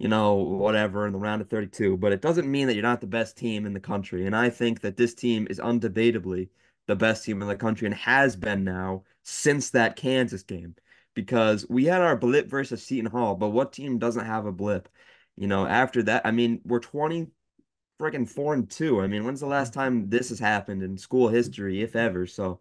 you 0.00 0.08
know, 0.08 0.34
whatever 0.34 1.06
in 1.06 1.12
the 1.12 1.20
round 1.20 1.42
of 1.42 1.48
32, 1.48 1.96
but 1.96 2.10
it 2.10 2.20
doesn't 2.20 2.50
mean 2.50 2.66
that 2.66 2.74
you're 2.74 2.82
not 2.82 3.00
the 3.00 3.06
best 3.06 3.36
team 3.36 3.66
in 3.66 3.72
the 3.72 3.78
country. 3.78 4.26
And 4.26 4.34
I 4.34 4.50
think 4.50 4.80
that 4.80 4.96
this 4.96 5.14
team 5.14 5.46
is 5.48 5.60
undebatably 5.60 6.48
the 6.88 6.96
best 6.96 7.24
team 7.24 7.40
in 7.40 7.46
the 7.46 7.54
country 7.54 7.86
and 7.86 7.94
has 7.94 8.34
been 8.34 8.64
now 8.64 9.04
since 9.22 9.70
that 9.70 9.94
Kansas 9.94 10.42
game 10.42 10.74
because 11.14 11.68
we 11.68 11.84
had 11.84 12.00
our 12.00 12.16
blip 12.16 12.50
versus 12.50 12.82
Seton 12.82 13.12
Hall, 13.12 13.36
but 13.36 13.50
what 13.50 13.72
team 13.72 14.00
doesn't 14.00 14.26
have 14.26 14.44
a 14.44 14.50
blip? 14.50 14.88
You 15.36 15.46
know, 15.46 15.66
after 15.66 16.02
that, 16.02 16.26
I 16.26 16.32
mean, 16.32 16.62
we're 16.64 16.80
20 16.80 17.28
freaking 18.02 18.28
4 18.28 18.54
and 18.54 18.70
2. 18.70 19.00
I 19.00 19.06
mean, 19.06 19.24
when's 19.24 19.40
the 19.40 19.46
last 19.46 19.72
mm-hmm. 19.72 19.80
time 19.80 20.08
this 20.08 20.30
has 20.30 20.38
happened 20.38 20.82
in 20.82 20.98
school 20.98 21.28
history, 21.28 21.82
if 21.82 21.94
ever? 21.94 22.26
So 22.26 22.60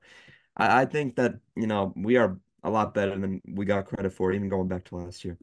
I, 0.55 0.81
I 0.81 0.85
think 0.85 1.15
that, 1.15 1.35
you 1.55 1.67
know, 1.67 1.93
we 1.95 2.17
are 2.17 2.37
a 2.63 2.69
lot 2.69 2.93
better 2.93 3.17
than 3.17 3.41
we 3.47 3.65
got 3.65 3.87
credit 3.87 4.13
for, 4.13 4.31
even 4.31 4.49
going 4.49 4.67
back 4.67 4.85
to 4.85 4.97
last 4.97 5.25
year. 5.25 5.37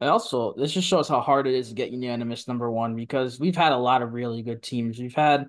And 0.00 0.10
also, 0.10 0.54
this 0.54 0.72
just 0.72 0.88
shows 0.88 1.08
how 1.08 1.20
hard 1.20 1.46
it 1.46 1.54
is 1.54 1.68
to 1.68 1.74
get 1.74 1.90
unanimous 1.90 2.48
number 2.48 2.70
one 2.70 2.94
because 2.96 3.38
we've 3.38 3.56
had 3.56 3.72
a 3.72 3.78
lot 3.78 4.02
of 4.02 4.12
really 4.12 4.42
good 4.42 4.62
teams. 4.62 4.98
We've 4.98 5.14
had 5.14 5.46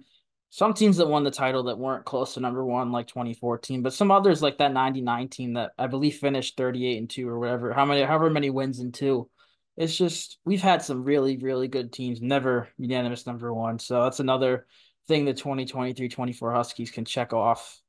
some 0.49 0.73
teams 0.73 0.97
that 0.97 1.07
won 1.07 1.23
the 1.23 1.31
title 1.31 1.63
that 1.63 1.77
weren't 1.77 2.05
close 2.05 2.33
to 2.33 2.39
number 2.39 2.63
one, 2.63 2.91
like 2.91 3.07
2014, 3.07 3.81
but 3.81 3.91
some 3.91 4.11
others 4.11 4.41
like 4.41 4.57
that 4.59 4.71
99 4.71 5.27
team 5.27 5.53
that 5.53 5.71
I 5.77 5.87
believe 5.87 6.15
finished 6.15 6.55
38 6.55 6.97
and 6.97 7.09
two 7.09 7.27
or 7.27 7.39
whatever, 7.39 7.73
how 7.73 7.83
many, 7.83 8.03
however 8.03 8.29
many 8.29 8.49
wins 8.49 8.79
in 8.79 8.93
two. 8.93 9.29
It's 9.77 9.95
just 9.95 10.39
we've 10.43 10.61
had 10.61 10.81
some 10.81 11.03
really, 11.03 11.37
really 11.37 11.67
good 11.67 11.93
teams, 11.93 12.21
never 12.21 12.67
unanimous 12.77 13.27
number 13.27 13.53
one. 13.53 13.79
So 13.79 14.03
that's 14.03 14.19
another 14.19 14.65
thing 15.07 15.25
the 15.25 15.33
2023 15.33 16.09
24 16.09 16.51
Huskies 16.51 16.91
can 16.91 17.05
check 17.05 17.31
off 17.31 17.79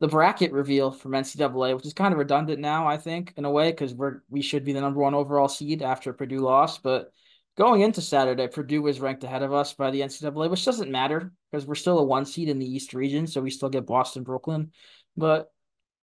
the 0.00 0.08
bracket 0.08 0.52
reveal 0.52 0.90
from 0.90 1.12
NCAA, 1.12 1.76
which 1.76 1.86
is 1.86 1.92
kind 1.92 2.12
of 2.12 2.18
redundant 2.18 2.58
now, 2.58 2.88
I 2.88 2.96
think, 2.96 3.34
in 3.36 3.44
a 3.44 3.50
way, 3.50 3.70
because 3.70 3.94
we're 3.94 4.22
we 4.28 4.42
should 4.42 4.64
be 4.64 4.72
the 4.72 4.80
number 4.80 5.00
one 5.00 5.14
overall 5.14 5.48
seed 5.48 5.82
after 5.82 6.12
Purdue 6.12 6.40
lost. 6.40 6.82
But 6.82 7.12
going 7.56 7.82
into 7.82 8.00
Saturday, 8.00 8.48
Purdue 8.48 8.82
was 8.82 9.00
ranked 9.00 9.24
ahead 9.24 9.42
of 9.42 9.52
us 9.52 9.74
by 9.74 9.90
the 9.90 10.00
NCAA, 10.00 10.50
which 10.50 10.64
doesn't 10.64 10.90
matter 10.90 11.32
because 11.50 11.66
we're 11.66 11.74
still 11.74 11.98
a 11.98 12.04
one 12.04 12.24
seed 12.24 12.48
in 12.48 12.58
the 12.58 12.66
East 12.66 12.94
region, 12.94 13.26
so 13.26 13.40
we 13.40 13.50
still 13.50 13.68
get 13.68 13.86
Boston, 13.86 14.22
Brooklyn. 14.22 14.72
But 15.16 15.52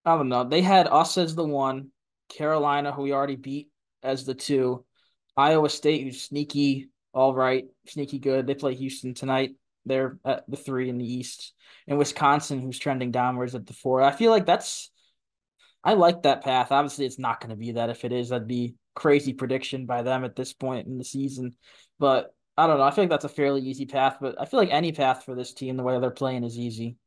I 0.05 0.15
don't 0.15 0.29
know. 0.29 0.43
They 0.43 0.61
had 0.61 0.87
us 0.87 1.17
as 1.17 1.35
the 1.35 1.43
one, 1.43 1.89
Carolina, 2.29 2.91
who 2.93 3.01
we 3.01 3.13
already 3.13 3.35
beat, 3.35 3.69
as 4.03 4.25
the 4.25 4.35
two, 4.35 4.85
Iowa 5.37 5.69
State, 5.69 6.03
who's 6.03 6.21
sneaky, 6.21 6.89
all 7.13 7.33
right, 7.33 7.65
sneaky 7.87 8.19
good. 8.19 8.47
They 8.47 8.55
play 8.55 8.73
Houston 8.75 9.13
tonight. 9.13 9.51
They're 9.85 10.17
at 10.25 10.43
the 10.49 10.57
three 10.57 10.89
in 10.89 10.97
the 10.97 11.05
East, 11.09 11.53
and 11.87 11.97
Wisconsin, 11.97 12.59
who's 12.59 12.79
trending 12.79 13.11
downwards 13.11 13.55
at 13.55 13.65
the 13.65 13.73
four. 13.73 14.01
I 14.01 14.11
feel 14.11 14.31
like 14.31 14.45
that's, 14.45 14.91
I 15.83 15.93
like 15.93 16.23
that 16.23 16.43
path. 16.43 16.71
Obviously, 16.73 17.05
it's 17.05 17.19
not 17.19 17.39
going 17.39 17.51
to 17.51 17.55
be 17.55 17.73
that. 17.73 17.89
If 17.89 18.03
it 18.03 18.11
is, 18.11 18.29
that'd 18.29 18.47
be 18.47 18.75
crazy 18.95 19.31
prediction 19.31 19.85
by 19.85 20.01
them 20.01 20.25
at 20.25 20.35
this 20.35 20.51
point 20.51 20.87
in 20.87 20.97
the 20.97 21.05
season. 21.05 21.55
But 21.99 22.33
I 22.57 22.67
don't 22.67 22.79
know. 22.79 22.83
I 22.83 22.91
feel 22.91 23.03
like 23.03 23.11
that's 23.11 23.23
a 23.23 23.29
fairly 23.29 23.61
easy 23.61 23.85
path. 23.85 24.17
But 24.19 24.35
I 24.41 24.45
feel 24.45 24.59
like 24.59 24.71
any 24.71 24.91
path 24.91 25.23
for 25.23 25.35
this 25.35 25.53
team, 25.53 25.77
the 25.77 25.83
way 25.83 25.97
they're 25.99 26.11
playing, 26.11 26.43
is 26.43 26.59
easy. 26.59 26.97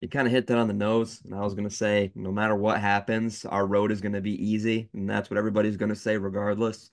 You 0.00 0.08
kind 0.08 0.26
of 0.26 0.32
hit 0.32 0.46
that 0.48 0.58
on 0.58 0.68
the 0.68 0.74
nose. 0.74 1.22
And 1.24 1.34
I 1.34 1.40
was 1.40 1.54
going 1.54 1.68
to 1.68 1.74
say, 1.74 2.12
no 2.14 2.30
matter 2.30 2.54
what 2.54 2.80
happens, 2.80 3.44
our 3.44 3.66
road 3.66 3.90
is 3.90 4.00
going 4.00 4.12
to 4.12 4.20
be 4.20 4.44
easy. 4.44 4.88
And 4.92 5.08
that's 5.08 5.30
what 5.30 5.38
everybody's 5.38 5.76
going 5.76 5.88
to 5.88 5.96
say, 5.96 6.16
regardless. 6.16 6.90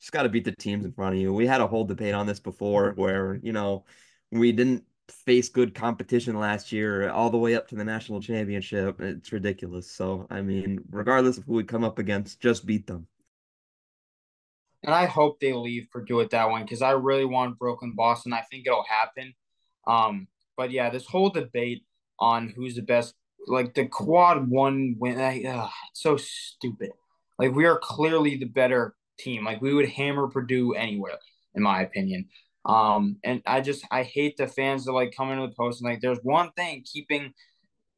Just 0.00 0.12
got 0.12 0.24
to 0.24 0.28
beat 0.28 0.44
the 0.44 0.52
teams 0.52 0.84
in 0.84 0.92
front 0.92 1.14
of 1.14 1.20
you. 1.20 1.32
We 1.32 1.46
had 1.46 1.60
a 1.60 1.66
whole 1.66 1.84
debate 1.84 2.14
on 2.14 2.26
this 2.26 2.40
before 2.40 2.92
where, 2.96 3.38
you 3.42 3.52
know, 3.52 3.84
we 4.30 4.52
didn't 4.52 4.84
face 5.08 5.48
good 5.48 5.74
competition 5.74 6.38
last 6.38 6.72
year 6.72 7.08
all 7.10 7.30
the 7.30 7.38
way 7.38 7.54
up 7.54 7.68
to 7.68 7.76
the 7.76 7.84
national 7.84 8.20
championship. 8.20 9.00
It's 9.00 9.32
ridiculous. 9.32 9.90
So, 9.90 10.26
I 10.30 10.42
mean, 10.42 10.80
regardless 10.90 11.38
of 11.38 11.44
who 11.44 11.54
we 11.54 11.64
come 11.64 11.84
up 11.84 11.98
against, 11.98 12.40
just 12.40 12.66
beat 12.66 12.86
them. 12.86 13.06
And 14.82 14.94
I 14.94 15.06
hope 15.06 15.40
they 15.40 15.52
leave 15.52 15.88
Purdue 15.90 16.20
at 16.20 16.30
that 16.30 16.50
one 16.50 16.62
because 16.62 16.82
I 16.82 16.90
really 16.90 17.24
want 17.24 17.58
Brooklyn 17.58 17.94
Boston. 17.96 18.32
I 18.32 18.42
think 18.42 18.66
it'll 18.66 18.84
happen. 18.84 19.34
Um, 19.86 20.28
but 20.56 20.70
yeah, 20.70 20.90
this 20.90 21.06
whole 21.06 21.30
debate 21.30 21.84
on 22.18 22.52
who's 22.56 22.74
the 22.74 22.82
best, 22.82 23.14
like 23.46 23.74
the 23.74 23.86
quad 23.86 24.48
one 24.48 24.96
win, 24.98 25.18
uh, 25.18 25.68
it's 25.90 26.02
so 26.02 26.16
stupid. 26.16 26.90
Like 27.38 27.54
we 27.54 27.66
are 27.66 27.78
clearly 27.78 28.36
the 28.36 28.46
better 28.46 28.94
team. 29.18 29.44
Like 29.44 29.60
we 29.60 29.74
would 29.74 29.88
hammer 29.88 30.28
Purdue 30.28 30.72
anywhere, 30.74 31.18
in 31.54 31.62
my 31.62 31.82
opinion. 31.82 32.28
Um, 32.64 33.18
and 33.22 33.42
I 33.46 33.60
just 33.60 33.86
I 33.90 34.02
hate 34.02 34.36
the 34.36 34.48
fans 34.48 34.84
that 34.84 34.92
like 34.92 35.14
come 35.16 35.30
into 35.30 35.46
the 35.46 35.54
post 35.54 35.80
and 35.80 35.90
like 35.90 36.00
there's 36.00 36.18
one 36.22 36.50
thing 36.56 36.82
keeping 36.84 37.32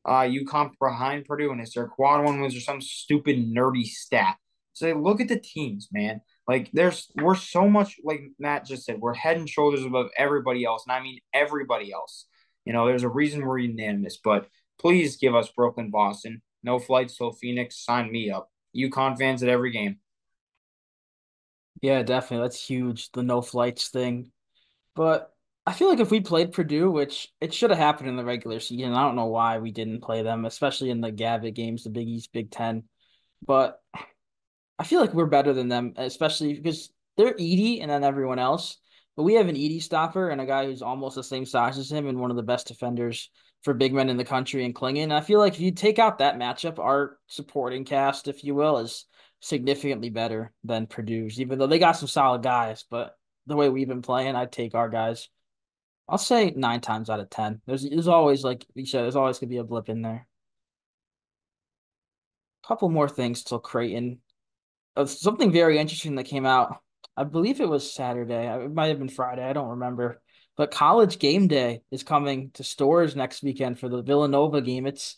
uh 0.05 0.21
UConn 0.23 0.73
behind 0.81 1.25
Purdue 1.25 1.51
and 1.51 1.61
it's 1.61 1.75
their 1.75 1.89
quad 1.89 2.25
one 2.25 2.41
wins 2.41 2.57
or 2.57 2.61
some 2.61 2.81
stupid 2.81 3.37
nerdy 3.39 3.85
stat. 3.85 4.37
So 4.75 4.93
look 4.93 5.21
at 5.21 5.29
the 5.29 5.41
teams, 5.41 5.89
man. 5.91 6.21
Like 6.47 6.71
there's 6.73 7.11
we're 7.17 7.35
so 7.35 7.69
much 7.69 7.97
like 8.05 8.23
Matt 8.39 8.67
just 8.67 8.85
said, 8.85 9.01
we're 9.01 9.15
head 9.15 9.37
and 9.37 9.49
shoulders 9.49 9.85
above 9.85 10.09
everybody 10.17 10.65
else, 10.65 10.85
and 10.87 10.97
I 10.97 11.03
mean 11.03 11.19
everybody 11.35 11.93
else. 11.93 12.27
You 12.69 12.75
know, 12.75 12.87
there's 12.87 13.03
a 13.03 13.09
reason 13.09 13.47
we're 13.47 13.61
unanimous, 13.61 14.19
but 14.23 14.47
please 14.79 15.17
give 15.17 15.35
us 15.35 15.51
Brooklyn, 15.57 15.91
Boston. 15.91 16.43
No 16.63 16.79
flights 16.79 17.17
till 17.17 17.33
Phoenix. 17.33 17.83
Sign 17.83 18.13
me 18.13 18.31
up. 18.31 18.51
UConn 18.77 19.17
fans 19.17 19.43
at 19.43 19.49
every 19.49 19.71
game. 19.71 20.01
Yeah, 21.81 22.03
definitely. 22.03 22.45
That's 22.45 22.63
huge. 22.63 23.11
The 23.13 23.23
no 23.23 23.41
flights 23.41 23.89
thing. 23.89 24.33
But 24.95 25.33
I 25.65 25.73
feel 25.73 25.89
like 25.89 26.01
if 26.01 26.11
we 26.11 26.21
played 26.21 26.53
Purdue, 26.53 26.91
which 26.91 27.33
it 27.41 27.55
should 27.55 27.71
have 27.71 27.79
happened 27.79 28.11
in 28.11 28.17
the 28.17 28.25
regular 28.25 28.61
season, 28.61 28.93
I 28.93 29.01
don't 29.01 29.17
know 29.17 29.29
why 29.29 29.61
we 29.61 29.73
didn't 29.73 30.03
play 30.03 30.21
them, 30.21 30.45
especially 30.45 30.91
in 30.91 31.01
the 31.01 31.11
Gavitt 31.11 31.55
games, 31.55 31.85
the 31.85 31.91
Big 31.91 32.07
East, 32.07 32.35
Big 32.35 32.51
Ten. 32.51 32.83
But 33.47 33.81
I 34.79 34.85
feel 34.85 35.01
like 35.01 35.15
we're 35.15 35.25
better 35.25 35.55
than 35.55 35.69
them, 35.69 35.95
especially 35.97 36.53
because 36.53 36.91
they're 37.17 37.33
Edey 37.33 37.81
and 37.81 37.91
then 37.91 38.05
everyone 38.05 38.39
else. 38.39 38.77
But 39.19 39.25
we 39.25 39.35
have 39.35 39.49
an 39.49 39.57
Edey 39.57 39.83
stopper 39.83 40.31
and 40.31 40.41
a 40.41 40.47
guy 40.47 40.67
who's 40.67 40.81
almost 40.81 41.17
the 41.17 41.25
same 41.25 41.45
size 41.45 41.77
as 41.77 41.91
him 41.91 42.07
and 42.07 42.21
one 42.21 42.31
of 42.31 42.37
the 42.37 42.43
best 42.45 42.69
defenders 42.69 43.33
for 43.65 43.75
big 43.75 43.93
men 43.93 44.11
in 44.11 44.17
the 44.17 44.25
country 44.25 44.65
and 44.65 44.73
Clingan. 44.73 45.11
I 45.11 45.23
feel 45.23 45.41
like 45.41 45.55
if 45.55 45.61
you 45.61 45.73
take 45.73 45.99
out 45.99 46.19
that 46.19 46.39
matchup, 46.39 46.79
our 46.79 47.19
supporting 47.27 47.85
cast, 47.85 48.29
if 48.29 48.45
you 48.45 48.55
will, 48.55 48.79
is 48.79 49.07
significantly 49.41 50.09
better 50.09 50.53
than 50.63 50.87
Purdue's, 50.87 51.41
even 51.41 51.59
though 51.59 51.67
they 51.67 51.81
got 51.81 51.97
some 51.97 52.07
solid 52.07 52.45
guys. 52.45 52.85
But 52.89 53.17
the 53.49 53.57
way 53.57 53.69
we've 53.69 53.89
been 53.89 54.03
playing, 54.03 54.37
I'd 54.37 54.53
take 54.53 54.77
our 54.77 54.89
guys. 54.89 55.29
I'll 56.09 56.17
say 56.17 56.53
nine 56.55 56.81
times 56.81 57.11
out 57.11 57.19
of 57.19 57.29
ten. 57.29 57.61
There's 57.67 57.83
there's 57.83 58.07
always 58.07 58.45
like 58.45 58.65
you 58.75 58.87
said, 58.87 59.03
there's 59.03 59.17
always 59.17 59.41
gonna 59.41 59.51
be 59.51 59.57
a 59.57 59.65
blip 59.65 59.89
in 59.89 60.01
there. 60.01 60.29
Couple 62.65 62.89
more 62.89 63.09
things 63.09 63.43
till 63.43 63.59
Creighton. 63.59 64.21
Uh, 64.95 65.07
something 65.07 65.51
very 65.51 65.77
interesting 65.77 66.15
that 66.15 66.25
came 66.25 66.47
out. 66.47 66.77
I 67.19 67.25
believe 67.25 67.61
it 67.61 67.69
was 67.69 67.93
Saturday. 67.93 68.47
It 68.47 68.73
might 68.73 68.87
have 68.87 69.01
been 69.01 69.09
Friday. 69.09 69.43
I 69.43 69.53
don't 69.53 69.71
remember. 69.71 70.23
But 70.57 70.71
college 70.71 71.19
game 71.19 71.49
day 71.49 71.83
is 71.91 72.05
coming 72.05 72.53
to 72.55 72.63
Storrs 72.63 73.17
next 73.17 73.43
weekend 73.43 73.81
for 73.81 73.89
the 73.89 74.03
Villanova 74.03 74.61
game. 74.61 74.87
It's 74.87 75.17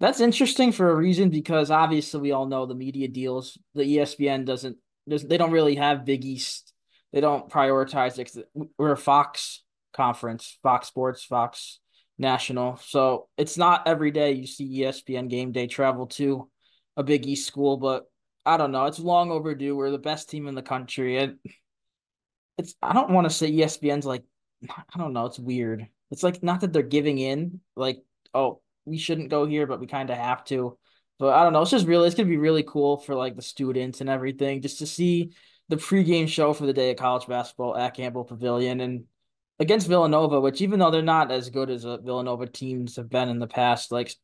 that's 0.00 0.20
interesting 0.20 0.72
for 0.72 0.90
a 0.90 0.94
reason 0.94 1.30
because 1.30 1.70
obviously 1.70 2.20
we 2.20 2.32
all 2.32 2.46
know 2.46 2.66
the 2.66 2.74
media 2.74 3.06
deals. 3.06 3.56
The 3.74 3.84
ESPN 3.84 4.44
doesn't 4.44 4.76
they 5.06 5.36
don't 5.36 5.52
really 5.52 5.76
have 5.76 6.04
Big 6.04 6.24
East. 6.24 6.72
They 7.12 7.20
don't 7.20 7.48
prioritize 7.48 8.18
it. 8.18 8.48
We're 8.76 8.92
a 8.92 8.96
Fox 8.96 9.62
conference, 9.92 10.58
Fox 10.64 10.88
Sports, 10.88 11.22
Fox 11.22 11.78
National. 12.18 12.76
So 12.78 13.28
it's 13.38 13.56
not 13.56 13.86
every 13.86 14.10
day 14.10 14.32
you 14.32 14.48
see 14.48 14.80
ESPN 14.80 15.30
game 15.30 15.52
day 15.52 15.68
travel 15.68 16.06
to 16.08 16.50
a 16.96 17.04
Big 17.04 17.24
East 17.24 17.46
school, 17.46 17.76
but 17.76 18.06
I 18.46 18.56
don't 18.56 18.72
know. 18.72 18.86
It's 18.86 18.98
long 18.98 19.30
overdue. 19.30 19.76
We're 19.76 19.90
the 19.90 19.98
best 19.98 20.30
team 20.30 20.46
in 20.46 20.54
the 20.54 20.62
country. 20.62 21.18
And 21.18 21.38
it's 22.56 22.74
I 22.80 22.92
don't 22.92 23.10
want 23.10 23.26
to 23.26 23.34
say 23.34 23.50
ESPN's 23.50 24.06
like 24.06 24.22
I 24.70 24.98
don't 24.98 25.12
know, 25.12 25.26
it's 25.26 25.38
weird. 25.38 25.86
It's 26.10 26.22
like 26.22 26.42
not 26.42 26.60
that 26.60 26.72
they're 26.72 26.82
giving 26.82 27.18
in, 27.18 27.60
like, 27.74 28.02
oh, 28.32 28.60
we 28.84 28.98
shouldn't 28.98 29.30
go 29.30 29.44
here, 29.44 29.66
but 29.66 29.80
we 29.80 29.86
kind 29.86 30.10
of 30.10 30.16
have 30.16 30.44
to. 30.44 30.78
But 31.18 31.34
I 31.34 31.42
don't 31.42 31.52
know. 31.52 31.62
It's 31.62 31.70
just 31.70 31.86
really, 31.86 32.06
it's 32.06 32.16
gonna 32.16 32.28
be 32.28 32.36
really 32.36 32.62
cool 32.62 32.98
for 32.98 33.14
like 33.14 33.36
the 33.36 33.42
students 33.42 34.00
and 34.00 34.08
everything, 34.08 34.62
just 34.62 34.78
to 34.78 34.86
see 34.86 35.32
the 35.68 35.76
pregame 35.76 36.28
show 36.28 36.52
for 36.52 36.66
the 36.66 36.72
day 36.72 36.90
of 36.90 36.96
college 36.96 37.26
basketball 37.26 37.76
at 37.76 37.96
Gampel 37.96 38.26
Pavilion 38.26 38.80
and 38.80 39.04
against 39.58 39.88
Villanova, 39.88 40.40
which 40.40 40.60
even 40.60 40.78
though 40.78 40.90
they're 40.90 41.02
not 41.02 41.32
as 41.32 41.50
good 41.50 41.70
as 41.70 41.84
a 41.84 41.98
Villanova 41.98 42.46
teams 42.46 42.96
have 42.96 43.08
been 43.08 43.28
in 43.28 43.38
the 43.38 43.46
past, 43.46 43.90
like 43.90 44.14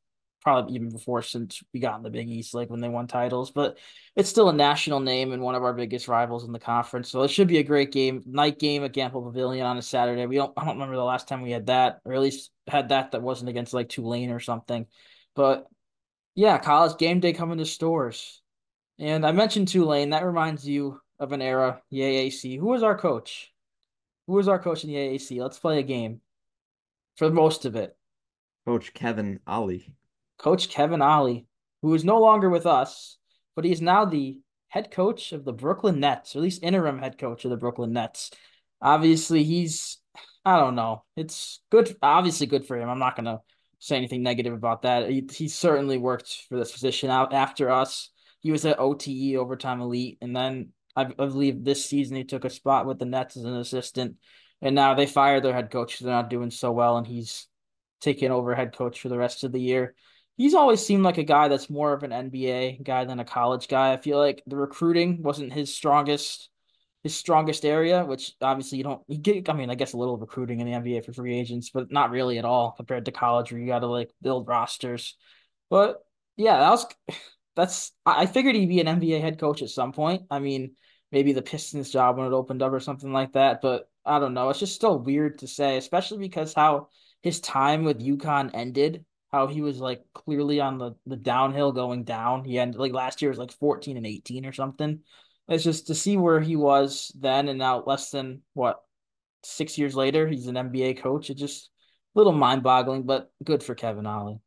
probably 0.43 0.75
even 0.75 0.91
before 0.91 1.23
since 1.23 1.63
we 1.73 1.81
got 1.81 1.97
in 1.97 2.03
the 2.03 2.11
Big 2.11 2.29
East, 2.29 2.55
like 2.55 2.69
when 2.69 2.81
they 2.81 2.89
won 2.89 3.07
titles. 3.07 3.51
But 3.51 3.79
it's 4.17 4.29
still 4.29 4.49
a 4.49 4.53
national 4.53 5.01
name 5.01 5.33
and 5.33 5.43
one 5.43 5.55
of 5.55 5.63
our 5.63 5.73
biggest 5.73 6.09
rivals 6.09 6.45
in 6.45 6.53
the 6.53 6.59
conference. 6.59 7.11
So 7.11 7.23
it 7.23 7.29
should 7.29 7.49
be 7.49 7.59
a 7.59 7.63
great 7.63 7.93
game. 7.93 8.23
Night 8.27 8.59
game 8.59 8.85
at 8.85 8.93
Gampel 8.93 9.25
Pavilion 9.25 9.67
on 9.67 9.79
a 9.79 9.83
Saturday. 9.83 10.27
We 10.27 10.37
don't 10.37 10.53
I 10.57 10.65
don't 10.65 10.75
remember 10.75 10.97
the 10.97 11.05
last 11.05 11.29
time 11.29 11.43
we 11.43 11.53
had 11.53 11.67
that, 11.67 12.01
or 12.05 12.13
at 12.13 12.21
least 12.21 12.51
had 12.67 12.91
that 12.91 13.13
that 13.13 13.23
wasn't 13.23 13.51
against 13.51 13.73
like 13.73 13.89
Tulane 13.89 14.31
or 14.31 14.41
something. 14.41 14.87
But 15.35 15.67
yeah, 16.35 16.59
college 16.59 16.99
game 16.99 17.21
day 17.21 17.33
coming 17.33 17.59
to 17.59 17.67
Storrs. 17.67 18.43
And 18.99 19.27
I 19.27 19.33
mentioned 19.33 19.69
Tulane. 19.69 20.11
That 20.11 20.25
reminds 20.25 20.67
you 20.67 21.01
of 21.19 21.33
an 21.33 21.43
era, 21.43 21.81
the 21.91 22.01
AAC. 22.01 22.59
Who 22.59 22.67
was 22.67 22.83
our 22.83 22.99
coach? 22.99 23.53
Who 24.27 24.35
was 24.35 24.49
our 24.49 24.59
coach 24.59 24.85
in 24.85 24.91
the 24.91 24.97
AAC? 24.97 25.41
Let's 25.41 25.59
play 25.59 25.79
a 25.79 25.83
game 25.83 26.21
for 27.17 27.29
the 27.29 27.35
most 27.35 27.65
of 27.65 27.77
it. 27.77 27.97
Coach 28.65 28.95
Kevin 28.95 29.41
Ollie. 29.47 29.93
Coach 30.43 30.69
Kevin 30.69 31.03
Ollie, 31.03 31.47
who 31.83 31.95
is 31.95 32.05
no 32.05 32.21
longer 32.21 32.51
with 32.51 32.67
us, 32.67 33.17
but 33.55 33.65
he's 33.65 33.81
now 33.81 34.05
the 34.05 34.41
head 34.69 34.91
coach 34.91 35.33
of 35.33 35.45
the 35.45 35.53
Brooklyn 35.53 36.01
Nets, 36.01 36.35
or 36.35 36.41
at 36.41 36.43
least 36.43 36.63
interim 36.63 36.99
head 36.99 37.17
coach 37.17 37.45
of 37.45 37.51
the 37.51 37.57
Brooklyn 37.57 37.93
Nets. 37.93 38.31
Obviously, 38.81 39.45
he's 39.45 39.99
I 40.45 40.59
don't 40.59 40.75
know. 40.75 41.05
It's 41.17 41.61
good, 41.71 41.97
obviously 42.03 42.47
good 42.47 42.67
for 42.67 42.77
him. 42.77 42.89
I'm 42.89 42.99
not 42.99 43.15
gonna 43.15 43.41
say 43.79 43.97
anything 43.97 44.23
negative 44.23 44.53
about 44.53 44.83
that. 44.83 45.09
He, 45.09 45.25
he 45.31 45.49
certainly 45.49 45.99
worked 45.99 46.45
for 46.49 46.59
this 46.59 46.73
position 46.73 47.11
out 47.11 47.33
after 47.33 47.71
us. 47.71 48.11
He 48.41 48.51
was 48.51 48.65
at 48.65 48.81
OTE 48.81 49.37
overtime 49.37 49.81
elite, 49.81 50.19
and 50.21 50.35
then 50.35 50.71
I, 50.97 51.03
I 51.03 51.05
believe 51.05 51.63
this 51.63 51.85
season 51.85 52.17
he 52.17 52.25
took 52.25 52.45
a 52.45 52.51
spot 52.51 52.87
with 52.87 52.99
the 52.99 53.05
Nets 53.05 53.37
as 53.37 53.45
an 53.45 53.55
assistant, 53.55 54.17
and 54.61 54.75
now 54.75 54.95
they 54.95 55.07
fired 55.07 55.45
their 55.45 55.55
head 55.55 55.71
coach. 55.71 56.01
They're 56.01 56.13
not 56.13 56.31
doing 56.31 56.51
so 56.51 56.73
well, 56.73 56.97
and 56.97 57.07
he's 57.07 57.47
taking 58.01 58.33
over 58.33 58.57
head 58.57 58.77
coach 58.77 59.01
for 59.01 59.09
the 59.09 59.19
rest 59.19 59.45
of 59.45 59.53
the 59.53 59.61
year 59.61 59.95
he's 60.37 60.55
always 60.55 60.85
seemed 60.85 61.05
like 61.05 61.19
a 61.19 61.25
guy 61.25 61.49
that's 61.49 61.71
more 61.71 61.93
of 61.93 62.03
an 62.03 62.13
NBA 62.13 62.79
guy 62.83 63.05
than 63.05 63.21
a 63.21 63.25
college 63.25 63.69
guy. 63.69 63.93
I 63.93 63.97
feel 63.97 64.19
like 64.19 64.43
the 64.47 64.57
recruiting 64.57 65.23
wasn't 65.23 65.53
his 65.53 65.75
strongest 65.75 66.49
his 67.03 67.17
strongest 67.17 67.65
area, 67.65 68.05
which 68.05 68.35
obviously 68.41 68.79
you 68.79 68.85
don't 68.85 69.03
you 69.09 69.19
get 69.19 69.49
I 69.49 69.55
mean, 69.55 69.71
I 69.71 69.75
guess 69.75 69.93
a 69.93 69.99
little 69.99 70.17
recruiting 70.17 70.61
in 70.61 70.67
the 70.67 70.75
NBA 70.75 71.03
for 71.03 71.13
free 71.13 71.39
agents, 71.39 71.71
but 71.71 71.91
not 71.91 72.11
really 72.11 72.39
at 72.39 72.45
all 72.45 72.73
compared 72.73 73.07
to 73.07 73.13
college 73.13 73.51
where 73.53 73.61
you 73.61 73.67
gotta 73.67 73.87
like 73.87 74.11
build 74.23 74.49
rosters. 74.49 75.17
But 75.71 76.05
yeah, 76.37 76.59
that 76.59 76.71
was 76.71 76.87
that's 77.57 77.93
I 78.07 78.27
figured 78.27 78.55
he'd 78.55 78.69
be 78.69 78.81
an 78.81 78.87
NBA 78.89 79.21
head 79.21 79.39
coach 79.39 79.63
at 79.63 79.69
some 79.71 79.93
point. 79.93 80.23
I 80.31 80.39
mean, 80.39 80.77
maybe 81.11 81.33
the 81.33 81.43
Pistons 81.43 81.91
job 81.91 82.17
when 82.17 82.27
it 82.27 82.33
opened 82.33 82.63
up 82.63 82.73
or 82.73 82.81
something 82.81 83.13
like 83.13 83.33
that, 83.33 83.61
but 83.61 83.89
I 84.05 84.19
don't 84.19 84.35
know. 84.35 84.49
It's 84.51 84.59
just 84.59 84.75
still 84.75 84.99
weird 84.99 85.39
to 85.41 85.47
say, 85.47 85.77
especially 85.77 86.19
because 86.19 86.55
how 86.55 86.89
his 87.23 87.41
time 87.41 87.85
with 87.85 88.01
UConn 88.01 88.51
ended 88.55 89.05
how 89.33 89.47
he 89.47 89.63
was 89.63 89.79
like 89.79 90.03
clearly 90.13 90.61
on 90.61 90.79
the, 90.79 90.93
the 91.07 91.17
downhill 91.17 91.73
going 91.73 92.05
down. 92.05 92.45
He 92.45 92.59
ended 92.59 92.79
like 92.79 92.93
last 92.93 93.23
year 93.23 93.31
was 93.31 93.39
like 93.39 93.53
14 93.53 93.97
and 93.97 94.07
18 94.07 94.45
or 94.45 94.53
something. 94.53 95.01
It's 95.49 95.65
just 95.65 95.87
to 95.89 95.95
see 95.95 96.17
where 96.17 96.41
he 96.41 96.57
was 96.57 97.11
then 97.19 97.49
and 97.49 97.59
now 97.59 97.83
less 97.85 98.11
than 98.11 98.43
what 98.55 98.81
six 99.43 99.79
years 99.79 99.95
later, 99.95 100.29
he's 100.29 100.47
an 100.47 100.55
NBA 100.55 101.03
coach. 101.03 101.31
It's 101.31 101.41
just 101.41 101.71
a 102.15 102.19
little 102.19 102.33
mind 102.33 102.63
boggling, 102.63 103.05
but 103.05 103.31
good 103.43 103.63
for 103.63 103.75
Kevin 103.75 104.07
Ollie. 104.07 104.41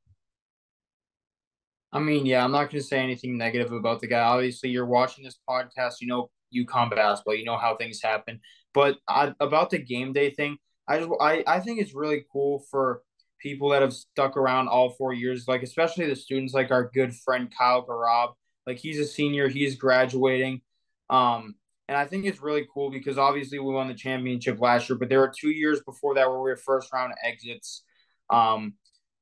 I 1.92 2.00
mean, 2.00 2.26
yeah, 2.26 2.44
I'm 2.44 2.52
not 2.52 2.70
going 2.70 2.82
to 2.82 2.88
say 2.88 3.00
anything 3.00 3.38
negative 3.38 3.72
about 3.72 4.02
the 4.02 4.08
guy. 4.08 4.20
Obviously, 4.20 4.70
you're 4.70 4.86
watching 4.86 5.24
this 5.24 5.40
podcast, 5.48 5.96
you 6.02 6.08
know 6.08 6.30
UConn 6.54 6.94
basketball, 6.94 7.36
you 7.36 7.46
know 7.46 7.58
how 7.58 7.76
things 7.76 8.02
happen. 8.02 8.40
But 8.74 8.98
I, 9.08 9.34
about 9.40 9.70
the 9.70 9.80
game 9.80 10.14
day 10.14 10.32
thing, 10.32 10.58
I 10.88 11.00
just 11.00 11.10
I, 11.20 11.44
I 11.48 11.60
think 11.60 11.80
it's 11.80 11.96
really 11.96 12.26
cool 12.32 12.64
for 12.70 13.02
people 13.40 13.70
that 13.70 13.82
have 13.82 13.94
stuck 13.94 14.38
around 14.38 14.68
all 14.68 14.90
four 14.90 15.14
years, 15.14 15.48
like 15.48 15.64
especially 15.64 16.08
the 16.08 16.16
students, 16.16 16.54
like 16.54 16.72
our 16.72 16.90
good 16.94 17.14
friend 17.14 17.54
Kyle 17.56 17.86
Garab. 17.86 18.34
Like 18.66 18.78
he's 18.78 19.00
a 19.00 19.06
senior, 19.06 19.48
he's 19.48 19.76
graduating. 19.76 20.62
Um, 21.10 21.56
and 21.88 21.98
I 21.98 22.06
think 22.06 22.26
it's 22.26 22.42
really 22.42 22.68
cool 22.74 22.90
because 22.90 23.18
obviously 23.18 23.60
we 23.60 23.74
won 23.74 23.88
the 23.88 23.94
championship 23.94 24.60
last 24.60 24.90
year, 24.90 24.98
but 24.98 25.08
there 25.10 25.20
were 25.20 25.34
two 25.40 25.52
years 25.52 25.82
before 25.82 26.16
that 26.16 26.28
where 26.28 26.40
we 26.40 26.50
were 26.50 26.58
first 26.58 26.92
round 26.92 27.14
exits. 27.24 27.84
Um, 28.32 28.74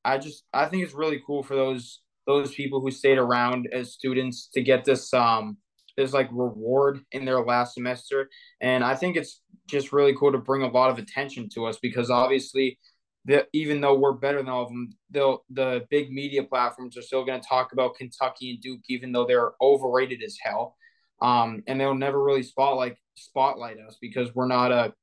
I 0.05 0.17
just 0.17 0.43
I 0.53 0.65
think 0.65 0.83
it's 0.83 0.93
really 0.93 1.21
cool 1.25 1.43
for 1.43 1.55
those 1.55 2.01
those 2.25 2.53
people 2.53 2.79
who 2.79 2.91
stayed 2.91 3.17
around 3.17 3.67
as 3.73 3.93
students 3.93 4.47
to 4.53 4.61
get 4.61 4.85
this 4.85 5.13
um 5.13 5.57
this 5.97 6.13
like 6.13 6.29
reward 6.31 7.01
in 7.11 7.25
their 7.25 7.41
last 7.41 7.75
semester. 7.75 8.29
And 8.61 8.83
I 8.83 8.95
think 8.95 9.15
it's 9.15 9.41
just 9.67 9.93
really 9.93 10.15
cool 10.15 10.31
to 10.31 10.37
bring 10.37 10.63
a 10.63 10.67
lot 10.67 10.89
of 10.89 10.97
attention 10.97 11.49
to 11.49 11.65
us 11.65 11.77
because 11.81 12.09
obviously 12.09 12.79
that 13.25 13.47
even 13.53 13.79
though 13.79 13.97
we're 13.97 14.13
better 14.13 14.37
than 14.37 14.49
all 14.49 14.63
of 14.63 14.69
them, 14.69 14.95
they'll 15.09 15.43
the 15.49 15.85
big 15.89 16.11
media 16.11 16.43
platforms 16.43 16.97
are 16.97 17.01
still 17.01 17.23
going 17.23 17.39
to 17.39 17.47
talk 17.47 17.71
about 17.71 17.95
Kentucky 17.95 18.51
and 18.51 18.61
Duke, 18.61 18.81
even 18.89 19.11
though 19.11 19.25
they're 19.25 19.53
overrated 19.61 20.21
as 20.23 20.37
hell. 20.41 20.75
Um, 21.21 21.63
and 21.67 21.79
they'll 21.79 21.95
never 21.95 22.21
really 22.21 22.43
spotlight 22.43 22.97
spotlight 23.15 23.77
us 23.79 23.97
because 24.01 24.33
we're 24.35 24.47
not 24.47 24.71
a 24.71 24.93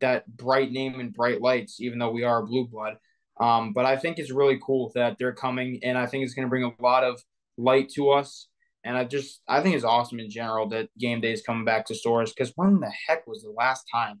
that 0.00 0.26
bright 0.36 0.70
name 0.70 1.00
and 1.00 1.12
bright 1.12 1.40
lights, 1.40 1.80
even 1.80 1.98
though 1.98 2.10
we 2.10 2.22
are 2.22 2.42
a 2.42 2.46
blue 2.46 2.68
blood. 2.68 2.98
Um, 3.40 3.72
but 3.72 3.84
I 3.84 3.96
think 3.96 4.18
it's 4.18 4.30
really 4.30 4.60
cool 4.64 4.92
that 4.94 5.16
they're 5.18 5.34
coming, 5.34 5.80
and 5.82 5.98
I 5.98 6.06
think 6.06 6.24
it's 6.24 6.34
going 6.34 6.46
to 6.46 6.50
bring 6.50 6.64
a 6.64 6.82
lot 6.82 7.02
of 7.02 7.20
light 7.56 7.90
to 7.94 8.10
us. 8.10 8.48
And 8.84 8.96
I 8.96 9.02
just 9.02 9.40
I 9.48 9.60
think 9.60 9.74
it's 9.74 9.84
awesome 9.84 10.20
in 10.20 10.30
general 10.30 10.68
that 10.68 10.88
game 10.96 11.20
day 11.20 11.32
is 11.32 11.42
coming 11.42 11.64
back 11.64 11.86
to 11.86 11.96
Storrs 11.96 12.32
because 12.32 12.52
when 12.54 12.78
the 12.78 12.92
heck 13.08 13.26
was 13.26 13.42
the 13.42 13.50
last 13.50 13.86
time? 13.92 14.20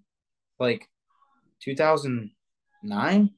Like 0.58 0.88
2000- 1.66 2.30
nine. 2.86 3.30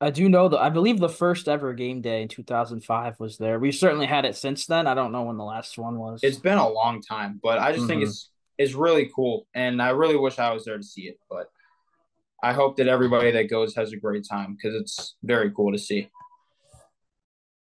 I 0.00 0.10
do 0.10 0.28
know 0.28 0.48
that 0.48 0.60
I 0.60 0.68
believe 0.68 0.98
the 0.98 1.08
first 1.08 1.48
ever 1.48 1.72
game 1.72 2.02
day 2.02 2.20
in 2.20 2.28
2005 2.28 3.18
was 3.18 3.38
there. 3.38 3.58
We've 3.58 3.74
certainly 3.74 4.06
had 4.06 4.26
it 4.26 4.36
since 4.36 4.66
then. 4.66 4.86
I 4.86 4.94
don't 4.94 5.12
know 5.12 5.22
when 5.22 5.38
the 5.38 5.44
last 5.44 5.78
one 5.78 5.98
was. 5.98 6.20
It's 6.22 6.38
been 6.38 6.58
a 6.58 6.68
long 6.68 7.00
time, 7.00 7.40
but 7.42 7.58
I 7.58 7.70
just 7.70 7.80
mm-hmm. 7.80 7.88
think 7.88 8.02
it's 8.02 8.30
it's 8.58 8.74
really 8.74 9.10
cool, 9.14 9.46
and 9.54 9.80
I 9.80 9.90
really 9.90 10.16
wish 10.16 10.38
I 10.38 10.52
was 10.52 10.64
there 10.64 10.76
to 10.76 10.82
see 10.82 11.02
it. 11.02 11.18
But 11.30 11.48
I 12.42 12.52
hope 12.52 12.76
that 12.76 12.88
everybody 12.88 13.30
that 13.30 13.48
goes 13.48 13.74
has 13.76 13.92
a 13.92 13.96
great 13.96 14.26
time 14.28 14.54
because 14.54 14.78
it's 14.78 15.16
very 15.22 15.50
cool 15.50 15.72
to 15.72 15.78
see. 15.78 16.10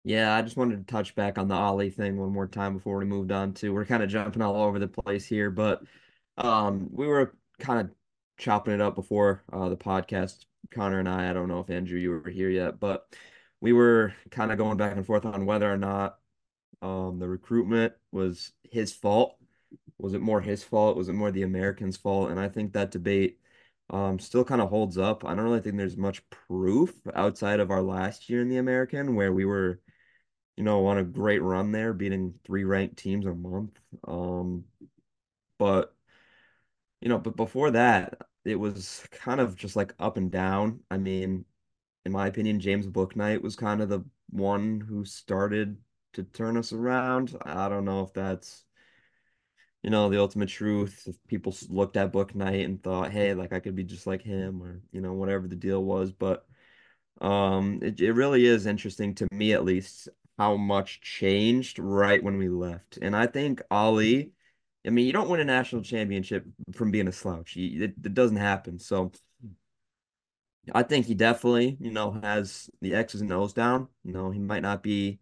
Yeah, 0.03 0.35
I 0.35 0.41
just 0.41 0.57
wanted 0.57 0.85
to 0.85 0.91
touch 0.91 1.15
back 1.15 1.37
on 1.37 1.47
the 1.47 1.55
Ollie 1.55 1.89
thing 1.89 2.17
one 2.17 2.31
more 2.31 2.47
time 2.47 2.73
before 2.73 2.97
we 2.97 3.05
moved 3.05 3.31
on 3.31 3.53
to. 3.55 3.73
We're 3.73 3.85
kind 3.85 4.03
of 4.03 4.09
jumping 4.09 4.41
all 4.41 4.63
over 4.63 4.79
the 4.79 4.87
place 4.87 5.25
here, 5.25 5.49
but 5.49 5.81
um, 6.37 6.89
we 6.91 7.07
were 7.07 7.35
kind 7.59 7.81
of 7.81 7.89
chopping 8.37 8.73
it 8.73 8.81
up 8.81 8.95
before 8.95 9.43
uh, 9.51 9.69
the 9.69 9.77
podcast. 9.77 10.45
Connor 10.71 10.99
and 10.99 11.09
I, 11.09 11.29
I 11.29 11.33
don't 11.33 11.47
know 11.47 11.59
if 11.59 11.69
Andrew 11.69 11.99
you 11.99 12.11
were 12.11 12.29
here 12.29 12.49
yet, 12.49 12.79
but 12.79 13.07
we 13.61 13.73
were 13.73 14.13
kind 14.31 14.51
of 14.51 14.57
going 14.57 14.77
back 14.77 14.95
and 14.95 15.05
forth 15.05 15.25
on 15.25 15.45
whether 15.45 15.71
or 15.71 15.77
not 15.77 16.19
um, 16.81 17.19
the 17.19 17.27
recruitment 17.27 17.93
was 18.11 18.51
his 18.63 18.93
fault. 18.93 19.37
Was 19.97 20.13
it 20.13 20.21
more 20.21 20.41
his 20.41 20.63
fault? 20.63 20.97
Was 20.97 21.09
it 21.09 21.13
more 21.13 21.31
the 21.31 21.43
Americans' 21.43 21.97
fault? 21.97 22.29
And 22.29 22.39
I 22.39 22.49
think 22.49 22.73
that 22.73 22.91
debate 22.91 23.39
um, 23.89 24.19
still 24.19 24.43
kind 24.43 24.61
of 24.61 24.69
holds 24.69 24.97
up. 24.97 25.25
I 25.25 25.29
don't 25.29 25.45
really 25.45 25.61
think 25.61 25.77
there's 25.77 25.97
much 25.97 26.27
proof 26.29 26.93
outside 27.15 27.59
of 27.59 27.71
our 27.71 27.81
last 27.81 28.29
year 28.29 28.41
in 28.41 28.49
the 28.49 28.57
American 28.57 29.15
where 29.15 29.33
we 29.33 29.45
were, 29.45 29.81
you 30.55 30.63
know, 30.63 30.85
on 30.85 30.97
a 30.99 31.03
great 31.03 31.41
run 31.41 31.71
there, 31.71 31.93
beating 31.93 32.35
three 32.45 32.63
ranked 32.63 32.97
teams 32.97 33.25
a 33.25 33.33
month. 33.33 33.79
Um, 34.07 34.65
but 35.57 35.95
you 37.07 37.13
know, 37.13 37.19
but 37.19 37.37
before 37.37 37.71
that, 37.71 38.15
it 38.43 38.57
was 38.57 39.07
kind 39.11 39.39
of 39.39 39.55
just 39.55 39.77
like 39.77 39.93
up 39.97 40.17
and 40.17 40.29
down. 40.29 40.81
I 40.91 40.97
mean, 40.97 41.45
in 42.03 42.11
my 42.11 42.27
opinion, 42.27 42.59
James 42.59 42.85
Bouknight 42.85 43.41
was 43.41 43.55
kind 43.55 43.81
of 43.81 43.87
the 43.87 44.03
one 44.29 44.81
who 44.81 45.05
started 45.05 45.77
to 46.15 46.23
turn 46.23 46.57
us 46.57 46.73
around. 46.73 47.33
I 47.43 47.69
don't 47.69 47.85
know 47.85 48.01
if 48.01 48.11
that's, 48.11 48.65
you 49.83 49.89
know, 49.89 50.09
the 50.09 50.19
ultimate 50.19 50.49
truth. 50.49 51.03
If 51.07 51.15
people 51.29 51.55
looked 51.69 51.95
at 51.95 52.11
Bouknight 52.11 52.65
and 52.65 52.83
thought, 52.83 53.13
hey, 53.13 53.33
like 53.33 53.53
I 53.53 53.61
could 53.61 53.77
be 53.77 53.85
just 53.85 54.05
like 54.05 54.21
him, 54.21 54.61
or 54.61 54.81
you 54.91 54.99
know, 54.99 55.13
whatever 55.13 55.47
the 55.47 55.55
deal 55.55 55.81
was. 55.81 56.11
But 56.11 56.45
um, 57.21 57.79
it 57.81 58.01
it 58.01 58.11
really 58.11 58.45
is 58.45 58.65
interesting 58.65 59.15
to 59.15 59.29
me, 59.31 59.53
at 59.53 59.63
least, 59.63 60.09
how 60.37 60.57
much 60.57 60.99
changed 60.99 61.79
right 61.79 62.21
when 62.21 62.37
we 62.37 62.49
left. 62.49 62.99
And 63.01 63.15
I 63.15 63.27
think 63.27 63.61
Ollie, 63.71 64.33
I 64.87 64.89
mean, 64.89 65.05
you 65.05 65.13
don't 65.13 65.29
win 65.29 65.41
a 65.41 65.45
national 65.45 65.83
championship 65.83 66.45
from 66.73 66.91
being 66.91 67.07
a 67.07 67.11
slouch. 67.11 67.57
it, 67.57 67.81
it 68.03 68.13
doesn't 68.13 68.37
happen. 68.37 68.79
So 68.79 69.11
I 70.73 70.83
think 70.83 71.05
he 71.05 71.13
definitely, 71.13 71.77
you 71.79 71.91
know, 71.91 72.19
has 72.23 72.69
the 72.81 72.93
X's 72.93 73.21
and 73.21 73.31
O's 73.31 73.53
down. 73.53 73.87
You 74.03 74.13
know, 74.13 74.31
he 74.31 74.39
might 74.39 74.61
not 74.61 74.83
be 74.83 75.19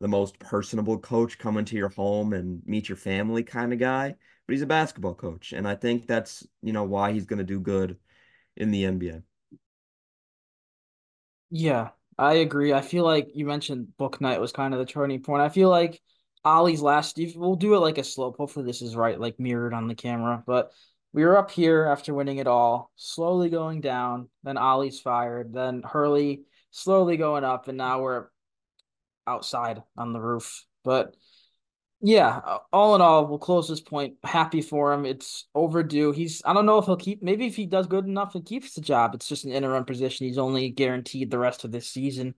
the 0.00 0.08
most 0.08 0.38
personable 0.38 0.98
coach 0.98 1.38
coming 1.38 1.64
to 1.66 1.76
your 1.76 1.88
home 1.88 2.32
and 2.32 2.62
meet 2.66 2.88
your 2.88 2.96
family 2.96 3.42
kind 3.42 3.72
of 3.72 3.78
guy, 3.78 4.14
but 4.46 4.52
he's 4.52 4.62
a 4.62 4.66
basketball 4.66 5.14
coach. 5.14 5.52
And 5.52 5.66
I 5.66 5.74
think 5.74 6.06
that's, 6.06 6.46
you 6.62 6.72
know, 6.72 6.84
why 6.84 7.12
he's 7.12 7.26
going 7.26 7.38
to 7.38 7.44
do 7.44 7.60
good 7.60 7.98
in 8.56 8.70
the 8.70 8.84
NBA. 8.84 9.22
Yeah, 11.50 11.90
I 12.18 12.34
agree. 12.34 12.72
I 12.72 12.80
feel 12.80 13.04
like 13.04 13.28
you 13.34 13.46
mentioned 13.46 13.92
Bouknight 13.98 14.40
was 14.40 14.52
kind 14.52 14.74
of 14.74 14.80
the 14.80 14.86
turning 14.86 15.22
point. 15.22 15.42
I 15.42 15.48
feel 15.48 15.68
like 15.68 16.02
Ollie's 16.46 16.80
last, 16.80 17.18
we'll 17.34 17.56
do 17.56 17.74
it 17.74 17.80
like 17.80 17.98
a 17.98 18.04
slope. 18.04 18.36
Hopefully, 18.36 18.64
this 18.64 18.80
is 18.80 18.94
right, 18.94 19.18
like 19.18 19.40
mirrored 19.40 19.74
on 19.74 19.88
the 19.88 19.96
camera. 19.96 20.44
But 20.46 20.70
we 21.12 21.24
were 21.24 21.36
up 21.36 21.50
here 21.50 21.84
after 21.84 22.14
winning 22.14 22.38
it 22.38 22.46
all, 22.46 22.92
slowly 22.94 23.50
going 23.50 23.80
down. 23.80 24.28
Then 24.44 24.56
Ollie's 24.56 25.00
fired. 25.00 25.52
Then 25.52 25.82
Hurley 25.82 26.42
slowly 26.70 27.16
going 27.16 27.42
up. 27.42 27.66
And 27.66 27.76
now 27.76 28.00
we're 28.00 28.26
outside 29.26 29.82
on 29.96 30.12
the 30.12 30.20
roof. 30.20 30.64
But 30.84 31.16
yeah, 32.00 32.58
all 32.72 32.94
in 32.94 33.00
all, 33.00 33.26
we'll 33.26 33.38
close 33.38 33.68
this 33.68 33.80
point. 33.80 34.14
Happy 34.22 34.62
for 34.62 34.92
him. 34.92 35.04
It's 35.04 35.48
overdue. 35.54 36.12
He's 36.12 36.42
I 36.44 36.52
don't 36.52 36.66
know 36.66 36.78
if 36.78 36.84
he'll 36.84 36.96
keep 36.96 37.22
maybe 37.22 37.46
if 37.46 37.56
he 37.56 37.66
does 37.66 37.86
good 37.88 38.04
enough 38.04 38.36
and 38.36 38.46
keeps 38.46 38.74
the 38.74 38.82
job. 38.82 39.14
It's 39.14 39.28
just 39.28 39.44
an 39.44 39.52
interim 39.52 39.84
position. 39.84 40.26
He's 40.26 40.38
only 40.38 40.68
guaranteed 40.68 41.30
the 41.30 41.38
rest 41.38 41.64
of 41.64 41.72
this 41.72 41.88
season. 41.88 42.34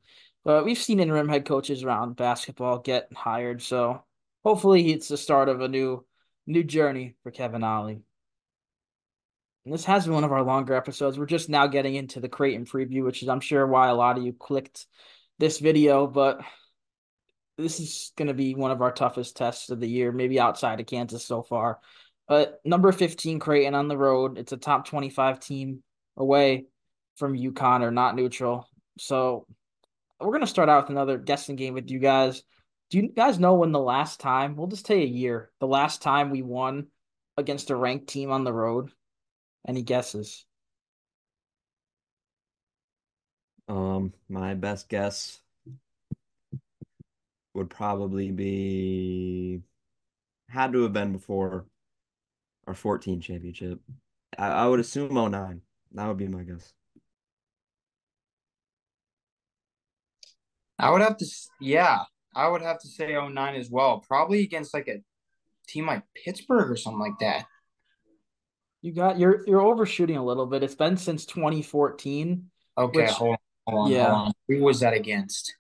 But 0.48 0.64
we've 0.64 0.78
seen 0.78 0.98
interim 0.98 1.28
head 1.28 1.44
coaches 1.44 1.84
around 1.84 2.16
basketball 2.16 2.78
get 2.78 3.12
hired, 3.14 3.60
so 3.60 4.02
hopefully 4.42 4.92
it's 4.92 5.08
the 5.08 5.18
start 5.18 5.50
of 5.50 5.60
a 5.60 5.68
new 5.68 6.06
new 6.46 6.64
journey 6.64 7.16
for 7.22 7.30
Kevin 7.30 7.62
Ollie. 7.62 8.00
And 9.66 9.74
this 9.74 9.84
has 9.84 10.06
been 10.06 10.14
one 10.14 10.24
of 10.24 10.32
our 10.32 10.42
longer 10.42 10.72
episodes. 10.72 11.18
We're 11.18 11.26
just 11.26 11.50
now 11.50 11.66
getting 11.66 11.96
into 11.96 12.18
the 12.18 12.30
Creighton 12.30 12.64
preview, 12.64 13.04
which 13.04 13.22
is 13.22 13.28
I'm 13.28 13.40
sure 13.42 13.66
why 13.66 13.88
a 13.88 13.94
lot 13.94 14.16
of 14.16 14.24
you 14.24 14.32
clicked 14.32 14.86
this 15.38 15.58
video, 15.58 16.06
but 16.06 16.40
this 17.58 17.78
is 17.78 18.12
going 18.16 18.28
to 18.28 18.32
be 18.32 18.54
one 18.54 18.70
of 18.70 18.80
our 18.80 18.90
toughest 18.90 19.36
tests 19.36 19.68
of 19.68 19.80
the 19.80 19.86
year, 19.86 20.12
maybe 20.12 20.40
outside 20.40 20.80
of 20.80 20.86
Kansas 20.86 21.26
so 21.26 21.42
far. 21.42 21.78
But 22.26 22.58
number 22.64 22.90
15 22.90 23.38
Creighton 23.38 23.74
on 23.74 23.88
the 23.88 23.98
road. 23.98 24.38
It's 24.38 24.52
a 24.52 24.56
top 24.56 24.86
25 24.86 25.40
team 25.40 25.82
away 26.16 26.68
from 27.16 27.36
UConn 27.36 27.82
or 27.82 27.90
not 27.90 28.16
neutral. 28.16 28.66
So 28.96 29.44
we're 30.20 30.38
to 30.40 30.46
start 30.46 30.68
out 30.68 30.84
with 30.84 30.90
another 30.90 31.18
guessing 31.18 31.56
game 31.56 31.74
with 31.74 31.90
you 31.90 31.98
guys. 31.98 32.42
Do 32.90 32.98
you 32.98 33.08
guys 33.08 33.38
know 33.38 33.54
when 33.54 33.72
the 33.72 33.78
last 33.78 34.20
time, 34.20 34.56
we'll 34.56 34.66
just 34.66 34.86
tell 34.86 34.96
you 34.96 35.04
a 35.04 35.06
year, 35.06 35.50
the 35.60 35.66
last 35.66 36.02
time 36.02 36.30
we 36.30 36.42
won 36.42 36.86
against 37.36 37.70
a 37.70 37.76
ranked 37.76 38.08
team 38.08 38.30
on 38.30 38.44
the 38.44 38.52
road? 38.52 38.90
Any 39.66 39.82
guesses? 39.82 40.46
Um, 43.68 44.14
my 44.28 44.54
best 44.54 44.88
guess 44.88 45.40
would 47.54 47.68
probably 47.68 48.30
be 48.30 49.60
had 50.48 50.72
to 50.72 50.82
have 50.84 50.92
been 50.92 51.12
before 51.12 51.66
our 52.66 52.74
14 52.74 53.20
championship. 53.20 53.80
I, 54.38 54.48
I 54.48 54.66
would 54.66 54.80
assume 54.80 55.14
09. 55.14 55.60
That 55.92 56.06
would 56.06 56.16
be 56.16 56.28
my 56.28 56.42
guess. 56.42 56.72
I 60.78 60.90
would 60.90 61.02
have 61.02 61.16
to, 61.18 61.26
yeah, 61.60 62.00
I 62.34 62.48
would 62.48 62.62
have 62.62 62.78
to 62.80 62.88
say 62.88 63.14
09 63.14 63.54
as 63.54 63.70
well. 63.70 64.04
Probably 64.06 64.42
against 64.42 64.72
like 64.72 64.88
a 64.88 65.02
team 65.66 65.86
like 65.86 66.02
Pittsburgh 66.24 66.70
or 66.70 66.76
something 66.76 67.00
like 67.00 67.18
that. 67.20 67.46
You 68.80 68.92
got 68.92 69.18
you're 69.18 69.44
you're 69.46 69.60
overshooting 69.60 70.16
a 70.16 70.24
little 70.24 70.46
bit. 70.46 70.62
It's 70.62 70.76
been 70.76 70.96
since 70.96 71.26
2014. 71.26 72.44
Okay, 72.76 73.00
which, 73.00 73.10
hold 73.10 73.30
on, 73.30 73.38
hold 73.66 73.86
on, 73.86 73.90
yeah. 73.90 74.04
Hold 74.04 74.28
on. 74.28 74.32
Who 74.46 74.62
was 74.62 74.80
that 74.80 74.94
against? 74.94 75.52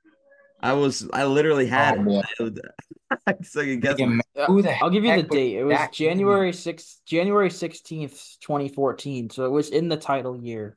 I 0.60 0.72
was 0.72 1.08
I 1.12 1.24
literally 1.24 1.66
oh, 1.66 1.70
had 1.70 2.06
oh, 2.06 2.22
it. 2.40 2.58
so 3.46 3.60
you 3.60 3.76
guess 3.76 3.98
who 3.98 4.62
the 4.62 4.76
I'll 4.80 4.90
give 4.90 5.04
you 5.04 5.16
the 5.16 5.22
date. 5.24 5.56
It 5.56 5.64
was 5.64 5.78
January 5.92 6.52
6th, 6.52 6.96
January 7.06 7.48
16th, 7.48 8.38
2014. 8.40 9.30
So 9.30 9.44
it 9.44 9.50
was 9.50 9.70
in 9.70 9.88
the 9.88 9.96
title 9.96 10.36
year. 10.36 10.76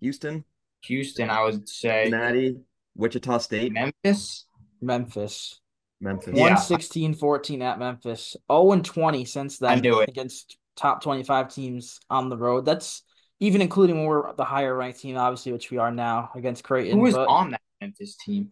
Houston. 0.00 0.44
Houston, 0.84 1.30
I 1.30 1.44
would 1.44 1.68
say. 1.68 2.04
Cincinnati, 2.04 2.58
Wichita 2.98 3.38
State. 3.38 3.72
Memphis. 3.72 4.44
Memphis. 4.82 5.60
Memphis. 6.00 6.34
116 6.34 7.14
14 7.14 7.62
at 7.62 7.78
Memphis. 7.78 8.36
0 8.50 8.72
and 8.72 8.84
20 8.84 9.24
since 9.24 9.58
then 9.58 9.84
against 10.06 10.58
top 10.76 11.02
25 11.02 11.52
teams 11.52 12.00
on 12.10 12.28
the 12.28 12.36
road. 12.36 12.64
That's 12.64 13.02
even 13.40 13.62
including 13.62 13.98
when 13.98 14.06
we're 14.06 14.34
the 14.34 14.44
higher 14.44 14.74
ranked 14.76 15.00
team, 15.00 15.16
obviously, 15.16 15.52
which 15.52 15.70
we 15.70 15.78
are 15.78 15.92
now 15.92 16.30
against 16.34 16.64
Creighton. 16.64 16.98
Who 16.98 17.04
was 17.04 17.14
but... 17.14 17.28
on 17.28 17.52
that 17.52 17.62
Memphis 17.80 18.16
team. 18.16 18.50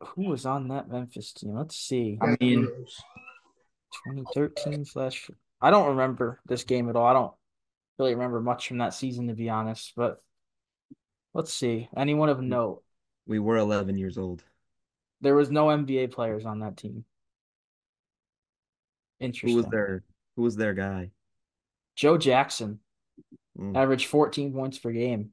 Who 0.00 0.28
was 0.28 0.46
on 0.46 0.68
that 0.68 0.88
Memphis 0.88 1.32
team? 1.32 1.54
Let's 1.54 1.76
see. 1.76 2.18
I 2.20 2.36
mean, 2.40 2.66
2013 4.06 4.84
slash. 4.84 5.30
I 5.60 5.70
don't 5.70 5.90
remember 5.90 6.40
this 6.46 6.64
game 6.64 6.88
at 6.88 6.96
all. 6.96 7.06
I 7.06 7.12
don't 7.12 7.32
really 7.98 8.14
remember 8.14 8.40
much 8.40 8.66
from 8.66 8.78
that 8.78 8.94
season, 8.94 9.28
to 9.28 9.34
be 9.34 9.48
honest. 9.48 9.92
But 9.96 10.20
let's 11.34 11.52
see. 11.52 11.88
Anyone 11.96 12.28
of 12.28 12.38
hmm. 12.38 12.48
note? 12.48 12.82
We 13.32 13.38
were 13.38 13.56
11 13.56 13.96
years 13.96 14.18
old. 14.18 14.44
There 15.22 15.34
was 15.34 15.50
no 15.50 15.68
NBA 15.68 16.12
players 16.12 16.44
on 16.44 16.58
that 16.58 16.76
team. 16.76 17.06
Interesting. 19.20 19.48
Who 19.48 19.56
was 19.56 19.66
their 19.70 20.04
Who 20.36 20.42
was 20.42 20.54
their 20.56 20.74
guy? 20.74 21.12
Joe 21.96 22.18
Jackson. 22.18 22.80
Mm. 23.58 23.74
Averaged 23.74 24.08
14 24.08 24.52
points 24.52 24.78
per 24.78 24.92
game. 24.92 25.32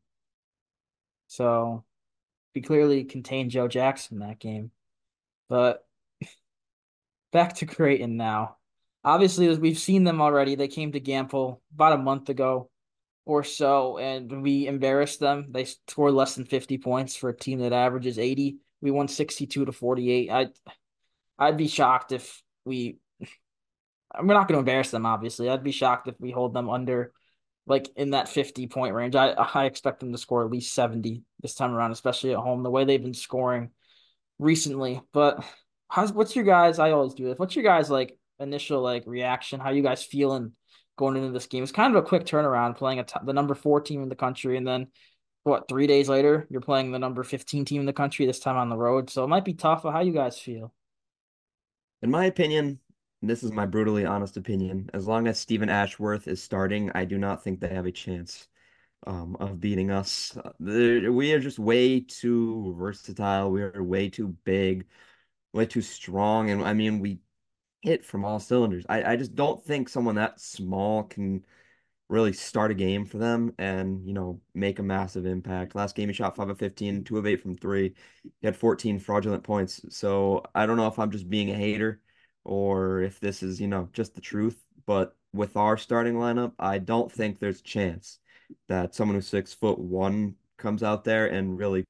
So 1.28 1.84
we 2.56 2.62
clearly 2.62 3.04
contained 3.04 3.52
Joe 3.52 3.68
Jackson 3.68 4.20
that 4.20 4.40
game. 4.40 4.72
But 5.50 5.86
back 7.34 7.56
to 7.56 7.66
Creighton 7.66 8.16
now. 8.16 8.56
Obviously, 9.04 9.50
as 9.50 9.60
we've 9.60 9.78
seen 9.78 10.06
them 10.06 10.22
already. 10.22 10.56
They 10.56 10.70
came 10.70 10.94
to 10.94 11.02
Gampel 11.02 11.60
about 11.74 11.92
a 11.92 11.98
month 11.98 12.30
ago 12.30 12.69
or 13.30 13.44
so, 13.44 14.00
and 14.00 14.42
we 14.42 14.66
embarrassed 14.66 15.20
them. 15.20 15.48
They 15.52 15.66
scored 15.66 16.14
less 16.14 16.36
than 16.36 16.46
50 16.46 16.80
points 16.80 17.16
for 17.16 17.30
a 17.30 17.38
team 17.38 17.60
that 17.60 17.74
averages 17.74 18.18
80. 18.18 18.58
We 18.82 18.92
won 18.92 19.08
62 19.08 19.66
to 19.66 19.72
48. 19.72 20.32
I 20.32 20.48
I'd 21.38 21.58
be 21.58 21.68
shocked 21.68 22.12
if 22.12 22.42
we 22.66 22.98
we're 23.22 24.34
not 24.34 24.48
going 24.48 24.56
to 24.56 24.60
embarrass 24.60 24.90
them 24.90 25.06
obviously. 25.06 25.48
I'd 25.48 25.64
be 25.64 25.72
shocked 25.72 26.08
if 26.08 26.16
we 26.20 26.32
hold 26.32 26.54
them 26.56 26.70
under 26.70 27.14
like 27.68 27.88
in 27.96 28.12
that 28.12 28.30
50 28.30 28.68
point 28.68 28.96
range. 28.96 29.16
I 29.16 29.32
I 29.54 29.66
expect 29.66 30.00
them 30.00 30.12
to 30.12 30.18
score 30.18 30.44
at 30.44 30.52
least 30.52 30.74
70 30.74 31.22
this 31.42 31.54
time 31.54 31.74
around, 31.74 31.92
especially 31.92 32.32
at 32.32 32.40
home, 32.40 32.64
the 32.64 32.72
way 32.72 32.84
they've 32.84 33.02
been 33.02 33.14
scoring 33.14 33.70
recently. 34.40 35.02
But 35.14 35.46
how's 35.88 36.12
what's 36.12 36.36
your 36.36 36.46
guys? 36.46 36.80
I 36.80 36.92
always 36.92 37.14
do 37.14 37.26
this. 37.26 37.38
What's 37.38 37.56
your 37.56 37.64
guys 37.64 37.92
like 37.92 38.18
initial 38.40 38.82
like 38.82 39.04
reaction? 39.06 39.60
How 39.60 39.70
you 39.70 39.84
guys 39.84 40.04
feeling 40.04 40.54
going 41.00 41.16
into 41.16 41.32
this 41.32 41.48
game? 41.48 41.64
It's 41.64 41.72
kind 41.72 41.96
of 41.96 42.04
a 42.04 42.06
quick 42.06 42.26
turnaround, 42.26 42.78
playing 42.78 43.00
a 43.00 43.04
t- 43.04 43.20
the 43.24 43.34
number 43.34 43.56
four 43.56 43.80
team 43.80 44.04
in 44.04 44.10
the 44.10 44.16
country, 44.16 44.58
and 44.58 44.68
then 44.68 44.88
what 45.44 45.70
three 45.70 45.88
days 45.88 46.10
later 46.10 46.46
you're 46.50 46.62
playing 46.62 46.92
the 46.92 47.00
number 47.00 47.24
15 47.24 47.64
team 47.64 47.80
in 47.80 47.86
the 47.86 47.94
country 47.94 48.26
this 48.26 48.40
time 48.40 48.58
on 48.58 48.70
the 48.70 48.78
road. 48.78 49.10
So 49.10 49.24
it 49.24 49.28
might 49.28 49.46
be 49.46 49.54
tough. 49.54 49.84
How 49.84 50.02
you 50.02 50.12
guys 50.12 50.38
feel? 50.38 50.74
In 52.02 52.12
my 52.12 52.26
opinion, 52.26 52.80
this 53.22 53.44
is 53.44 53.52
my 53.52 53.66
brutally 53.66 54.06
honest 54.06 54.36
opinion. 54.36 54.90
As 54.94 55.08
long 55.08 55.28
as 55.28 55.40
Steven 55.40 55.70
Ashworth 55.70 56.28
is 56.28 56.44
starting, 56.44 56.92
I 56.94 57.06
do 57.06 57.18
not 57.18 57.44
think 57.44 57.60
they 57.60 57.70
have 57.70 57.86
a 57.86 57.92
chance 57.92 58.48
um, 59.08 59.38
of 59.40 59.62
beating 59.62 59.92
us. 59.92 60.38
we 60.60 61.34
are 61.34 61.40
just 61.40 61.60
way 61.60 62.02
too 62.02 62.76
versatile. 62.78 63.52
We 63.52 63.62
are 63.62 63.84
way 63.84 64.10
too 64.10 64.36
big, 64.44 64.86
way 65.54 65.66
too 65.66 65.82
strong. 65.82 66.50
And 66.50 66.64
I 66.64 66.74
mean, 66.74 67.00
we 67.00 67.20
hit 67.82 68.06
from 68.06 68.26
all 68.26 68.40
cylinders. 68.40 68.86
I, 68.90 69.14
I 69.14 69.16
just 69.16 69.36
don't 69.36 69.64
think 69.64 69.90
someone 69.90 70.16
that 70.16 70.40
small 70.40 71.04
can 71.04 71.46
really 72.10 72.34
start 72.34 72.72
a 72.72 72.74
game 72.76 73.06
for 73.06 73.20
them 73.20 73.54
and, 73.60 74.06
you 74.06 74.14
know, 74.14 74.42
make 74.56 74.80
a 74.80 74.84
massive 74.84 75.26
impact. 75.26 75.76
Last 75.76 75.96
game, 75.96 76.10
he 76.10 76.14
shot 76.14 76.36
5 76.36 76.50
of 76.50 76.58
15, 76.58 77.04
2 77.04 77.18
of 77.18 77.28
8 77.28 77.42
from 77.42 77.56
3. 77.56 77.94
He 78.24 78.48
had 78.48 78.58
14 78.58 79.00
fraudulent 79.00 79.44
points. 79.44 79.82
So 79.90 80.44
I 80.56 80.66
don't 80.66 80.78
know 80.78 80.88
if 80.88 80.98
I'm 81.00 81.12
just 81.12 81.30
being 81.30 81.52
a 81.52 81.56
hater 81.56 82.02
or 82.44 83.02
if 83.02 83.20
this 83.20 83.44
is, 83.44 83.62
you 83.62 83.68
know, 83.68 83.90
just 83.94 84.16
the 84.16 84.22
truth. 84.22 84.60
But 84.86 85.16
with 85.34 85.56
our 85.56 85.78
starting 85.78 86.16
lineup, 86.16 86.54
I 86.58 86.80
don't 86.80 87.12
think 87.12 87.40
there's 87.40 87.60
a 87.60 87.64
chance 87.64 88.20
that 88.68 88.96
someone 88.96 89.16
who's 89.16 89.28
six 89.28 89.54
foot 89.54 89.78
one 89.78 90.36
comes 90.58 90.82
out 90.82 91.04
there 91.04 91.28
and 91.28 91.58
really 91.58 91.86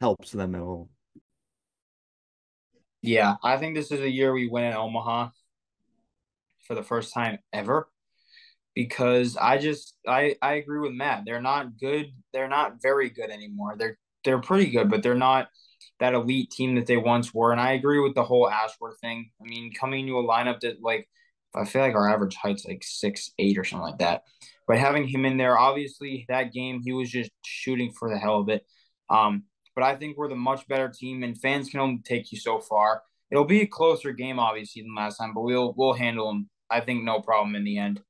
helps 0.00 0.32
them 0.32 0.54
at 0.54 0.62
all. 0.62 0.88
Yeah, 3.06 3.36
I 3.42 3.56
think 3.56 3.74
this 3.74 3.90
is 3.90 4.00
a 4.00 4.10
year 4.10 4.32
we 4.34 4.48
win 4.48 4.64
in 4.64 4.74
Omaha. 4.74 5.30
for 6.66 6.74
the 6.74 6.82
first 6.82 7.14
time 7.14 7.38
ever 7.52 7.88
because 8.74 9.36
I 9.36 9.58
just 9.58 9.96
I 10.06 10.36
I 10.42 10.54
agree 10.54 10.80
with 10.80 10.92
Matt. 10.92 11.24
They're 11.24 11.40
not 11.42 11.78
good. 11.78 12.06
They're 12.32 12.48
not 12.48 12.82
very 12.82 13.10
good 13.10 13.30
anymore. 13.30 13.76
They're 13.78 13.98
they're 14.24 14.40
pretty 14.40 14.70
good, 14.70 14.90
but 14.90 15.02
they're 15.02 15.14
not 15.14 15.48
that 16.00 16.14
elite 16.14 16.50
team 16.50 16.74
that 16.76 16.86
they 16.86 16.96
once 16.98 17.32
were. 17.34 17.52
And 17.52 17.60
I 17.60 17.72
agree 17.72 18.00
with 18.00 18.14
the 18.14 18.24
whole 18.24 18.50
Ashworth 18.50 19.00
thing. 19.00 19.30
I 19.40 19.44
mean, 19.44 19.72
coming 19.72 20.06
to 20.08 20.18
a 20.18 20.24
lineup 20.24 20.60
that 20.60 20.82
like 20.82 21.08
I 21.54 21.64
feel 21.64 21.82
like 21.82 21.94
our 21.94 22.10
average 22.12 22.36
height's 22.36 22.66
like 22.66 22.82
six 22.84 23.30
eight 23.38 23.58
or 23.58 23.64
something 23.64 23.86
like 23.86 23.98
that. 24.00 24.24
But 24.68 24.78
having 24.78 25.08
him 25.08 25.24
in 25.26 25.38
there, 25.38 25.58
obviously 25.58 26.26
that 26.28 26.52
game 26.52 26.82
he 26.84 26.92
was 26.92 27.10
just 27.10 27.30
shooting 27.44 27.92
for 27.92 28.10
the 28.10 28.18
hell 28.18 28.40
of 28.40 28.48
it. 28.50 28.66
Um, 29.10 29.44
but 29.76 29.84
I 29.84 29.94
think 29.94 30.16
we're 30.16 30.28
the 30.28 30.34
much 30.34 30.66
better 30.66 30.88
team, 30.88 31.22
and 31.22 31.38
fans 31.38 31.68
can 31.68 31.80
only 31.80 32.00
take 32.02 32.32
you 32.32 32.38
so 32.38 32.58
far. 32.58 33.02
It'll 33.30 33.44
be 33.44 33.60
a 33.60 33.66
closer 33.66 34.12
game, 34.12 34.40
obviously, 34.40 34.82
than 34.82 34.94
last 34.94 35.18
time, 35.18 35.34
but 35.34 35.42
we'll 35.42 35.74
we'll 35.76 35.92
handle 35.92 36.26
them. 36.28 36.48
I 36.68 36.80
think 36.80 37.04
no 37.04 37.20
problem 37.20 37.54
in 37.54 37.62
the 37.62 37.78
end. 37.78 38.00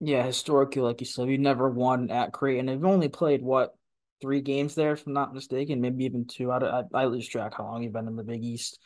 Yeah, 0.00 0.22
historically, 0.22 0.82
like 0.82 1.00
you 1.00 1.06
said, 1.06 1.26
we've 1.26 1.40
never 1.40 1.70
won 1.70 2.10
at 2.10 2.32
Creighton. 2.32 2.66
We've 2.66 2.84
only 2.84 3.08
played 3.08 3.42
what 3.42 3.74
three 4.20 4.42
games 4.42 4.74
there, 4.74 4.92
if 4.92 5.06
I'm 5.06 5.14
not 5.14 5.34
mistaken, 5.34 5.80
maybe 5.80 6.04
even 6.04 6.26
two. 6.26 6.50
I, 6.50 6.58
I, 6.58 6.82
I 6.92 7.04
lose 7.06 7.26
track 7.26 7.54
how 7.56 7.64
long 7.64 7.82
you've 7.82 7.92
been 7.92 8.06
in 8.06 8.16
the 8.16 8.22
Big 8.22 8.44
East, 8.44 8.78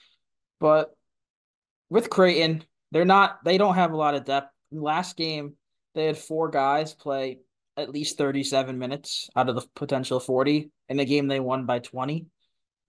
but 0.61 0.95
with 1.91 2.09
Creighton, 2.09 2.65
they're 2.93 3.05
not. 3.05 3.43
They 3.45 3.59
don't 3.59 3.75
have 3.75 3.93
a 3.93 3.97
lot 3.97 4.15
of 4.15 4.25
depth. 4.25 4.53
Last 4.71 5.17
game, 5.17 5.55
they 5.95 6.07
had 6.07 6.19
four 6.19 6.51
guys 6.51 6.95
play 6.95 7.39
at 7.79 7.91
least 7.91 8.19
37 8.19 8.79
minutes 8.79 9.31
out 9.37 9.49
of 9.49 9.55
the 9.55 9.67
potential 9.75 10.21
40. 10.21 10.71
In 10.89 10.97
the 10.97 11.05
game, 11.05 11.29
they 11.29 11.41
won 11.41 11.65
by 11.65 11.79
20. 11.79 12.27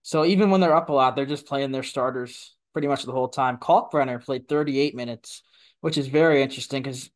So 0.02 0.24
even 0.24 0.50
when 0.50 0.60
they're 0.60 0.74
up 0.74 0.88
a 0.88 0.92
lot, 0.92 1.14
they're 1.14 1.26
just 1.26 1.46
playing 1.46 1.72
their 1.72 1.82
starters 1.82 2.56
pretty 2.72 2.88
much 2.88 3.04
the 3.04 3.12
whole 3.12 3.28
time. 3.28 3.58
Kalkbrenner 3.58 4.22
played 4.22 4.48
38 4.48 4.94
minutes, 4.94 5.42
which 5.80 5.96
is 5.96 6.08
very 6.08 6.42
interesting 6.42 6.82
because 6.82 7.10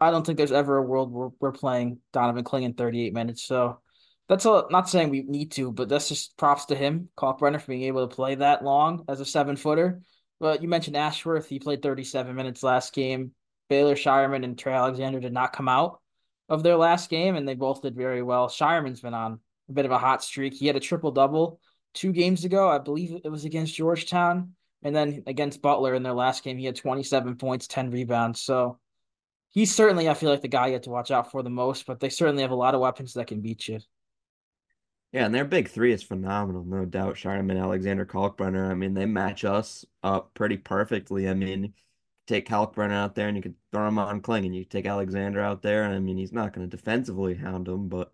I 0.00 0.10
don't 0.10 0.24
think 0.24 0.36
there's 0.36 0.52
ever 0.52 0.76
a 0.76 0.82
world 0.82 1.12
where 1.12 1.30
we're 1.40 1.52
playing 1.52 1.98
Donovan 2.12 2.44
Clingan 2.44 2.76
38 2.76 3.14
minutes. 3.14 3.42
So 3.42 3.80
that's 4.28 4.44
a, 4.44 4.64
not 4.70 4.88
saying 4.88 5.10
we 5.10 5.22
need 5.22 5.52
to, 5.52 5.72
but 5.72 5.88
that's 5.88 6.08
just 6.08 6.36
props 6.36 6.66
to 6.66 6.74
him, 6.74 7.08
Kalkbrenner, 7.16 7.60
for 7.60 7.68
being 7.68 7.82
able 7.82 8.06
to 8.06 8.14
play 8.14 8.34
that 8.36 8.64
long 8.64 9.04
as 9.08 9.20
a 9.20 9.24
seven 9.24 9.56
footer. 9.56 10.02
But 10.38 10.62
you 10.62 10.68
mentioned 10.68 10.96
Ashworth. 10.96 11.46
He 11.48 11.58
played 11.58 11.82
37 11.82 12.34
minutes 12.34 12.62
last 12.62 12.92
game. 12.94 13.32
Baylor 13.68 13.94
Scheierman 13.94 14.44
and 14.44 14.58
Trey 14.58 14.72
Alexander 14.72 15.20
did 15.20 15.32
not 15.32 15.52
come 15.52 15.68
out 15.68 15.99
of 16.50 16.62
their 16.62 16.76
last 16.76 17.08
game, 17.08 17.36
and 17.36 17.48
they 17.48 17.54
both 17.54 17.80
did 17.80 17.94
very 17.94 18.22
well. 18.22 18.48
Scheierman's 18.48 19.00
been 19.00 19.14
on 19.14 19.38
a 19.68 19.72
bit 19.72 19.86
of 19.86 19.92
a 19.92 19.98
hot 19.98 20.22
streak. 20.22 20.52
He 20.52 20.66
had 20.66 20.76
a 20.76 20.80
triple 20.80 21.12
double 21.12 21.60
two 21.94 22.12
games 22.12 22.44
ago. 22.44 22.68
I 22.68 22.78
believe 22.78 23.20
it 23.24 23.30
was 23.30 23.44
against 23.44 23.74
Georgetown. 23.74 24.54
And 24.82 24.94
then 24.96 25.22
against 25.26 25.62
Butler 25.62 25.94
in 25.94 26.02
their 26.02 26.12
last 26.12 26.42
game, 26.42 26.58
he 26.58 26.64
had 26.64 26.76
27 26.76 27.36
points, 27.36 27.66
10 27.68 27.90
rebounds. 27.90 28.40
So 28.40 28.78
he's 29.50 29.74
certainly, 29.74 30.08
I 30.08 30.14
feel 30.14 30.30
like, 30.30 30.40
the 30.40 30.48
guy 30.48 30.68
you 30.68 30.72
have 30.72 30.82
to 30.82 30.90
watch 30.90 31.10
out 31.10 31.30
for 31.30 31.42
the 31.42 31.50
most, 31.50 31.86
but 31.86 32.00
they 32.00 32.08
certainly 32.08 32.42
have 32.42 32.50
a 32.50 32.56
lot 32.56 32.74
of 32.74 32.80
weapons 32.80 33.14
that 33.14 33.26
can 33.28 33.40
beat 33.40 33.68
you. 33.68 33.80
Yeah, 35.12 35.26
and 35.26 35.34
their 35.34 35.44
big 35.44 35.68
three 35.68 35.92
is 35.92 36.02
phenomenal, 36.02 36.64
no 36.64 36.84
doubt. 36.84 37.16
Scheierman, 37.16 37.60
Alexander, 37.60 38.06
Kalkbrenner. 38.06 38.70
I 38.70 38.74
mean, 38.74 38.94
they 38.94 39.06
match 39.06 39.44
us 39.44 39.84
up 40.02 40.32
pretty 40.34 40.56
perfectly. 40.56 41.28
I 41.28 41.34
mean, 41.34 41.74
take 42.30 42.48
Kalkbrenner 42.48 42.92
out 42.92 43.14
there 43.14 43.28
and 43.28 43.36
you 43.36 43.42
could 43.42 43.56
throw 43.72 43.88
him 43.88 43.98
on 43.98 44.20
Kling, 44.20 44.44
and 44.46 44.54
you 44.54 44.64
take 44.64 44.86
Alexander 44.86 45.40
out 45.40 45.62
there, 45.62 45.84
and 45.84 45.94
I 45.94 45.98
mean, 45.98 46.16
he's 46.16 46.32
not 46.32 46.52
going 46.52 46.68
to 46.68 46.76
defensively 46.76 47.34
hound 47.34 47.68
him, 47.68 47.88
but 47.88 48.12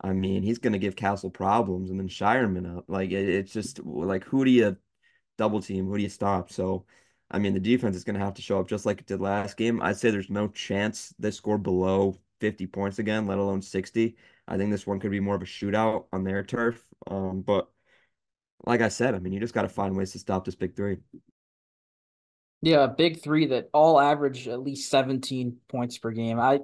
I 0.00 0.12
mean, 0.12 0.42
he's 0.42 0.58
going 0.58 0.72
to 0.74 0.78
give 0.78 0.96
Castle 0.96 1.30
problems, 1.30 1.90
and 1.90 1.98
then 1.98 2.08
Scheierman 2.08 2.76
up. 2.78 2.84
Like, 2.88 3.10
it, 3.10 3.28
it's 3.28 3.52
just 3.52 3.84
like, 3.84 4.24
who 4.24 4.44
do 4.44 4.50
you 4.50 4.76
double 5.38 5.62
team? 5.62 5.86
Who 5.86 5.96
do 5.96 6.02
you 6.02 6.08
stop? 6.08 6.50
So, 6.52 6.86
I 7.30 7.38
mean, 7.38 7.54
the 7.54 7.60
defense 7.60 7.96
is 7.96 8.04
going 8.04 8.18
to 8.18 8.24
have 8.24 8.34
to 8.34 8.42
show 8.42 8.60
up 8.60 8.68
just 8.68 8.86
like 8.86 9.00
it 9.00 9.06
did 9.06 9.20
last 9.20 9.56
game. 9.56 9.80
I'd 9.82 9.96
say 9.96 10.10
there's 10.10 10.30
no 10.30 10.48
chance 10.48 11.14
they 11.18 11.30
score 11.30 11.58
below 11.58 12.16
50 12.40 12.66
points 12.66 12.98
again, 12.98 13.26
let 13.26 13.38
alone 13.38 13.62
60. 13.62 14.16
I 14.46 14.56
think 14.58 14.70
this 14.70 14.86
one 14.86 15.00
could 15.00 15.10
be 15.10 15.20
more 15.20 15.36
of 15.36 15.42
a 15.42 15.46
shootout 15.46 16.06
on 16.12 16.24
their 16.24 16.42
turf. 16.42 16.84
Um, 17.06 17.42
but 17.42 17.70
like 18.66 18.80
I 18.80 18.88
said, 18.88 19.14
I 19.14 19.18
mean, 19.18 19.32
you 19.32 19.40
just 19.40 19.54
got 19.54 19.62
to 19.62 19.68
find 19.68 19.96
ways 19.96 20.12
to 20.12 20.18
stop 20.18 20.44
this 20.44 20.54
big 20.54 20.76
three. 20.76 20.98
Yeah, 22.64 22.86
big 22.86 23.20
three 23.20 23.46
that 23.48 23.68
all 23.74 24.00
average 24.00 24.48
at 24.48 24.62
least 24.62 24.90
17 24.90 25.58
points 25.68 25.98
per 25.98 26.10
game. 26.12 26.40
I 26.40 26.60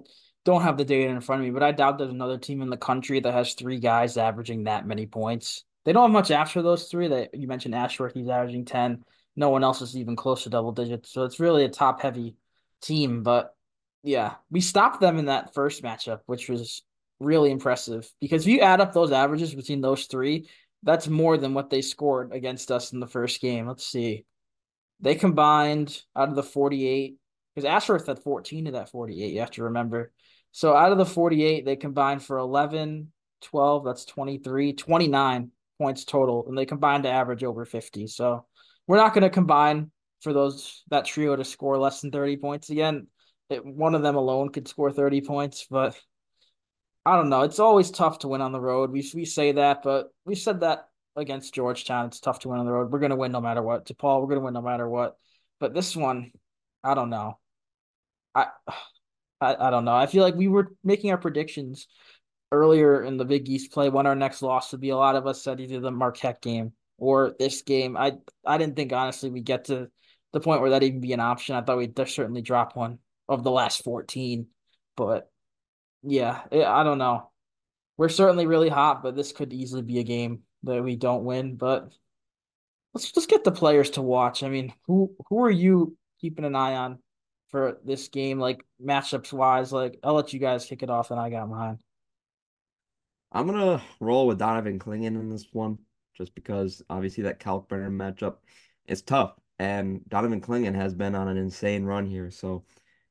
don't 0.46 0.62
have 0.62 0.78
the 0.78 0.84
data 0.86 1.10
in 1.10 1.20
front 1.20 1.42
of 1.42 1.46
me, 1.46 1.52
but 1.52 1.62
I 1.62 1.72
doubt 1.72 1.98
there's 1.98 2.10
another 2.10 2.38
team 2.38 2.62
in 2.62 2.70
the 2.70 2.78
country 2.78 3.20
that 3.20 3.34
has 3.34 3.52
three 3.52 3.78
guys 3.78 4.16
averaging 4.16 4.64
that 4.64 4.86
many 4.86 5.04
points. 5.04 5.62
They 5.84 5.92
don't 5.92 6.04
have 6.04 6.10
much 6.10 6.30
after 6.30 6.62
those 6.62 6.88
three. 6.88 7.08
That 7.08 7.34
you 7.34 7.46
mentioned 7.46 7.74
Ashworth, 7.74 8.14
he's 8.14 8.30
averaging 8.30 8.64
10. 8.64 9.04
No 9.36 9.50
one 9.50 9.62
else 9.62 9.82
is 9.82 9.94
even 9.94 10.16
close 10.16 10.44
to 10.44 10.50
double 10.50 10.72
digits. 10.72 11.12
So 11.12 11.24
it's 11.24 11.38
really 11.38 11.66
a 11.66 11.68
top 11.68 12.00
heavy 12.00 12.34
team. 12.80 13.22
But 13.22 13.54
yeah, 14.02 14.36
we 14.50 14.62
stopped 14.62 15.02
them 15.02 15.18
in 15.18 15.26
that 15.26 15.52
first 15.52 15.82
matchup, 15.82 16.20
which 16.24 16.48
was 16.48 16.80
really 17.18 17.50
impressive 17.50 18.10
because 18.22 18.46
if 18.46 18.48
you 18.54 18.60
add 18.60 18.80
up 18.80 18.94
those 18.94 19.12
averages 19.12 19.54
between 19.54 19.82
those 19.82 20.06
three, 20.06 20.48
that's 20.82 21.08
more 21.08 21.36
than 21.36 21.52
what 21.52 21.68
they 21.68 21.82
scored 21.82 22.32
against 22.32 22.70
us 22.70 22.94
in 22.94 23.00
the 23.00 23.06
first 23.06 23.42
game. 23.42 23.66
Let's 23.68 23.84
see. 23.86 24.24
They 25.00 25.14
combined 25.14 25.98
out 26.14 26.28
of 26.28 26.36
the 26.36 26.42
48, 26.42 27.16
because 27.54 27.68
Ashworth 27.68 28.06
had 28.06 28.18
14 28.18 28.66
of 28.66 28.72
that 28.74 28.90
48, 28.90 29.32
you 29.32 29.40
have 29.40 29.50
to 29.52 29.64
remember. 29.64 30.12
So 30.52 30.74
out 30.74 30.92
of 30.92 30.98
the 30.98 31.06
48, 31.06 31.64
they 31.64 31.76
combined 31.76 32.22
for 32.22 32.38
11, 32.38 33.12
12, 33.42 33.84
that's 33.84 34.04
23, 34.04 34.72
29 34.74 35.50
points 35.78 36.04
total, 36.04 36.46
and 36.48 36.56
they 36.58 36.66
combined 36.66 37.04
to 37.04 37.10
average 37.10 37.44
over 37.44 37.64
50. 37.64 38.06
So 38.08 38.46
we're 38.86 38.96
not 38.96 39.14
going 39.14 39.22
to 39.22 39.30
combine 39.30 39.90
for 40.20 40.32
those 40.32 40.82
that 40.90 41.06
trio 41.06 41.36
to 41.36 41.44
score 41.44 41.78
less 41.78 42.00
than 42.00 42.10
30 42.10 42.36
points 42.36 42.70
again. 42.70 43.06
It, 43.48 43.64
one 43.64 43.94
of 43.94 44.02
them 44.02 44.16
alone 44.16 44.50
could 44.50 44.68
score 44.68 44.92
30 44.92 45.22
points, 45.22 45.66
but 45.70 45.98
I 47.06 47.16
don't 47.16 47.30
know. 47.30 47.42
It's 47.42 47.58
always 47.58 47.90
tough 47.90 48.20
to 48.20 48.28
win 48.28 48.42
on 48.42 48.52
the 48.52 48.60
road. 48.60 48.90
We 48.90 49.10
we 49.14 49.24
say 49.24 49.52
that, 49.52 49.82
but 49.82 50.08
we 50.26 50.34
said 50.34 50.60
that 50.60 50.89
against 51.16 51.54
Georgetown. 51.54 52.06
It's 52.06 52.20
tough 52.20 52.40
to 52.40 52.48
win 52.48 52.58
on 52.58 52.66
the 52.66 52.72
road. 52.72 52.90
We're 52.90 52.98
gonna 52.98 53.16
win 53.16 53.32
no 53.32 53.40
matter 53.40 53.62
what. 53.62 53.86
DePaul, 53.86 54.22
we're 54.22 54.28
gonna 54.28 54.40
win 54.44 54.54
no 54.54 54.62
matter 54.62 54.88
what. 54.88 55.16
But 55.58 55.74
this 55.74 55.96
one, 55.96 56.32
I 56.84 56.94
don't 56.94 57.10
know. 57.10 57.38
I, 58.34 58.46
I 59.40 59.68
I 59.68 59.70
don't 59.70 59.84
know. 59.84 59.94
I 59.94 60.06
feel 60.06 60.22
like 60.22 60.34
we 60.34 60.48
were 60.48 60.74
making 60.84 61.10
our 61.10 61.18
predictions 61.18 61.86
earlier 62.52 63.02
in 63.02 63.16
the 63.16 63.24
Big 63.24 63.48
East 63.48 63.72
play 63.72 63.88
when 63.88 64.06
our 64.06 64.16
next 64.16 64.42
loss 64.42 64.72
would 64.72 64.80
be. 64.80 64.90
A 64.90 64.96
lot 64.96 65.16
of 65.16 65.26
us 65.26 65.42
said 65.42 65.60
either 65.60 65.80
the 65.80 65.90
Marquette 65.90 66.42
game 66.42 66.72
or 66.98 67.34
this 67.38 67.62
game. 67.62 67.96
I 67.96 68.18
I 68.44 68.58
didn't 68.58 68.76
think 68.76 68.92
honestly 68.92 69.30
we 69.30 69.40
get 69.40 69.66
to 69.66 69.90
the 70.32 70.40
point 70.40 70.60
where 70.60 70.70
that 70.70 70.82
even 70.82 71.00
be 71.00 71.12
an 71.12 71.20
option. 71.20 71.56
I 71.56 71.62
thought 71.62 71.78
we'd 71.78 71.98
certainly 72.08 72.42
drop 72.42 72.76
one 72.76 72.98
of 73.28 73.44
the 73.44 73.50
last 73.50 73.82
fourteen, 73.84 74.48
but 74.96 75.30
yeah, 76.02 76.42
I 76.52 76.82
don't 76.84 76.98
know. 76.98 77.30
We're 77.96 78.08
certainly 78.08 78.46
really 78.46 78.70
hot, 78.70 79.02
but 79.02 79.14
this 79.16 79.32
could 79.32 79.52
easily 79.52 79.82
be 79.82 79.98
a 79.98 80.04
game 80.04 80.42
that 80.64 80.82
we 80.82 80.96
don't 80.96 81.24
win. 81.24 81.56
But 81.56 81.92
let's 82.94 83.10
just 83.10 83.28
get 83.28 83.44
the 83.44 83.52
players 83.52 83.90
to 83.90 84.02
watch. 84.02 84.42
I 84.42 84.48
mean, 84.48 84.72
who 84.86 85.12
who 85.28 85.44
are 85.44 85.50
you 85.50 85.96
keeping 86.20 86.44
an 86.44 86.56
eye 86.56 86.76
on 86.76 86.98
for 87.48 87.78
this 87.84 88.08
game, 88.08 88.38
like 88.38 88.64
matchups 88.84 89.32
wise? 89.32 89.72
Like, 89.72 89.98
I'll 90.02 90.14
let 90.14 90.32
you 90.32 90.40
guys 90.40 90.66
kick 90.66 90.82
it 90.82 90.90
off, 90.90 91.10
and 91.10 91.20
I 91.20 91.30
got 91.30 91.48
mine. 91.48 91.78
I'm 93.32 93.46
gonna 93.46 93.82
roll 94.00 94.26
with 94.26 94.38
Donovan 94.38 94.78
Clingan 94.78 95.18
in 95.18 95.28
this 95.30 95.46
one, 95.52 95.78
just 96.16 96.34
because 96.34 96.82
obviously 96.90 97.24
that 97.24 97.40
Kalkbrenner 97.40 97.90
matchup 97.90 98.36
is 98.86 99.02
tough, 99.02 99.34
and 99.58 100.06
Donovan 100.08 100.40
Clingan 100.40 100.74
has 100.74 100.94
been 100.94 101.14
on 101.14 101.28
an 101.28 101.36
insane 101.36 101.84
run 101.84 102.06
here. 102.06 102.30
So 102.30 102.64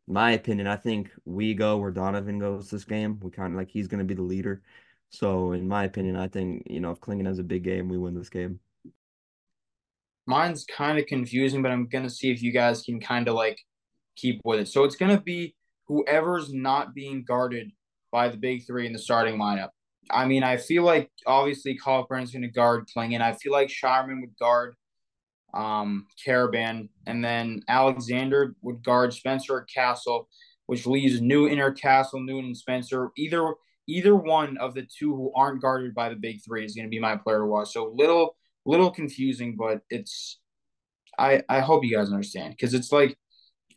my 0.09 0.31
opinion, 0.31 0.67
I 0.67 0.75
think 0.75 1.11
we 1.23 1.53
go 1.53 1.77
where 1.77 1.91
Donovan 1.91 2.39
goes 2.39 2.69
this 2.69 2.83
game. 2.83 3.19
We 3.21 3.29
kind 3.29 3.53
of 3.53 3.57
like 3.57 3.69
he's 3.69 3.87
to 3.87 4.03
be 4.03 4.15
the 4.15 4.23
leader. 4.23 4.63
So, 5.11 5.53
in 5.53 5.67
my 5.67 5.85
opinion, 5.85 6.15
I 6.15 6.27
think 6.27 6.63
you 6.69 6.79
know 6.79 6.91
if 6.91 6.99
Clingan 6.99 7.25
has 7.25 7.39
a 7.39 7.43
big 7.43 7.63
game, 7.63 7.89
we 7.89 7.97
win 7.97 8.15
this 8.15 8.29
game. 8.29 8.59
Mine's 10.27 10.65
kind 10.65 10.99
of 10.99 11.07
confusing, 11.07 11.61
but 11.61 11.71
I'm 11.71 11.87
gonna 11.87 12.09
see 12.09 12.31
if 12.31 12.41
you 12.41 12.51
guys 12.51 12.83
can 12.83 12.99
kind 12.99 13.27
of 13.27 13.33
like 13.33 13.59
keep 14.15 14.41
with 14.43 14.59
it. 14.59 14.67
So 14.67 14.83
it's 14.83 14.95
gonna 14.95 15.19
be 15.19 15.55
whoever's 15.87 16.53
not 16.53 16.93
being 16.93 17.23
guarded 17.23 17.71
by 18.11 18.29
the 18.29 18.37
big 18.37 18.65
three 18.65 18.85
in 18.85 18.93
the 18.93 18.99
starting 18.99 19.39
lineup. 19.39 19.69
I 20.09 20.25
mean, 20.25 20.43
I 20.43 20.57
feel 20.57 20.83
like 20.83 21.09
obviously 21.25 21.77
Kalkbrenner's 21.77 22.31
going 22.31 22.43
to 22.43 22.47
guard 22.47 22.87
Clingan. 22.95 23.21
I 23.21 23.33
feel 23.33 23.51
like 23.51 23.69
Scheierman 23.69 24.21
would 24.21 24.37
guard 24.39 24.75
um, 25.53 26.07
Karaban, 26.25 26.89
and 27.05 27.23
then 27.23 27.61
Alexander 27.67 28.55
would 28.61 28.83
guard 28.83 29.13
Spencer 29.13 29.65
Castle, 29.73 30.27
which 30.67 30.85
leaves 30.85 31.21
New 31.21 31.47
Inner 31.47 31.71
Castle, 31.71 32.21
Newton, 32.21 32.45
and 32.45 32.57
Spencer. 32.57 33.09
Either 33.17 33.53
either 33.89 34.15
one 34.15 34.57
of 34.57 34.73
the 34.73 34.83
two 34.83 35.15
who 35.15 35.31
aren't 35.35 35.61
guarded 35.61 35.95
by 35.95 36.09
the 36.09 36.15
big 36.15 36.41
three 36.43 36.63
is 36.63 36.75
going 36.75 36.85
to 36.85 36.89
be 36.89 36.99
my 36.99 37.15
player 37.15 37.39
to 37.39 37.45
watch. 37.45 37.73
So 37.73 37.91
little 37.93 38.35
little 38.65 38.91
confusing, 38.91 39.55
but 39.57 39.81
it's 39.89 40.39
I 41.17 41.41
I 41.49 41.59
hope 41.59 41.83
you 41.83 41.95
guys 41.95 42.11
understand 42.11 42.51
because 42.51 42.73
it's 42.73 42.91
like 42.91 43.17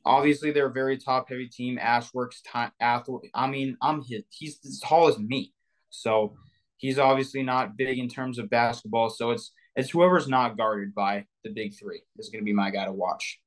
obviously 0.04 0.52
they're 0.52 0.68
a 0.68 0.72
very 0.72 0.98
top 0.98 1.28
heavy 1.28 1.48
team. 1.48 1.78
Ashworth's 1.78 2.42
time 2.42 2.72
athlete. 2.80 3.30
I 3.34 3.46
mean, 3.46 3.76
I'm 3.80 4.02
his, 4.02 4.22
he's 4.30 4.58
as 4.64 4.80
tall 4.80 5.08
as 5.08 5.18
me, 5.18 5.52
so 5.90 6.36
he's 6.76 6.98
obviously 6.98 7.42
not 7.42 7.76
big 7.76 7.98
in 7.98 8.08
terms 8.08 8.38
of 8.38 8.50
basketball. 8.50 9.08
So 9.08 9.30
it's 9.30 9.52
it's 9.74 9.90
whoever's 9.90 10.28
not 10.28 10.58
guarded 10.58 10.94
by 10.94 11.24
the 11.42 11.50
big 11.50 11.74
three 11.74 12.02
is 12.18 12.28
going 12.28 12.42
to 12.42 12.44
be 12.44 12.52
my 12.52 12.70
guy 12.70 12.84
to 12.84 12.92
watch. 12.92 13.40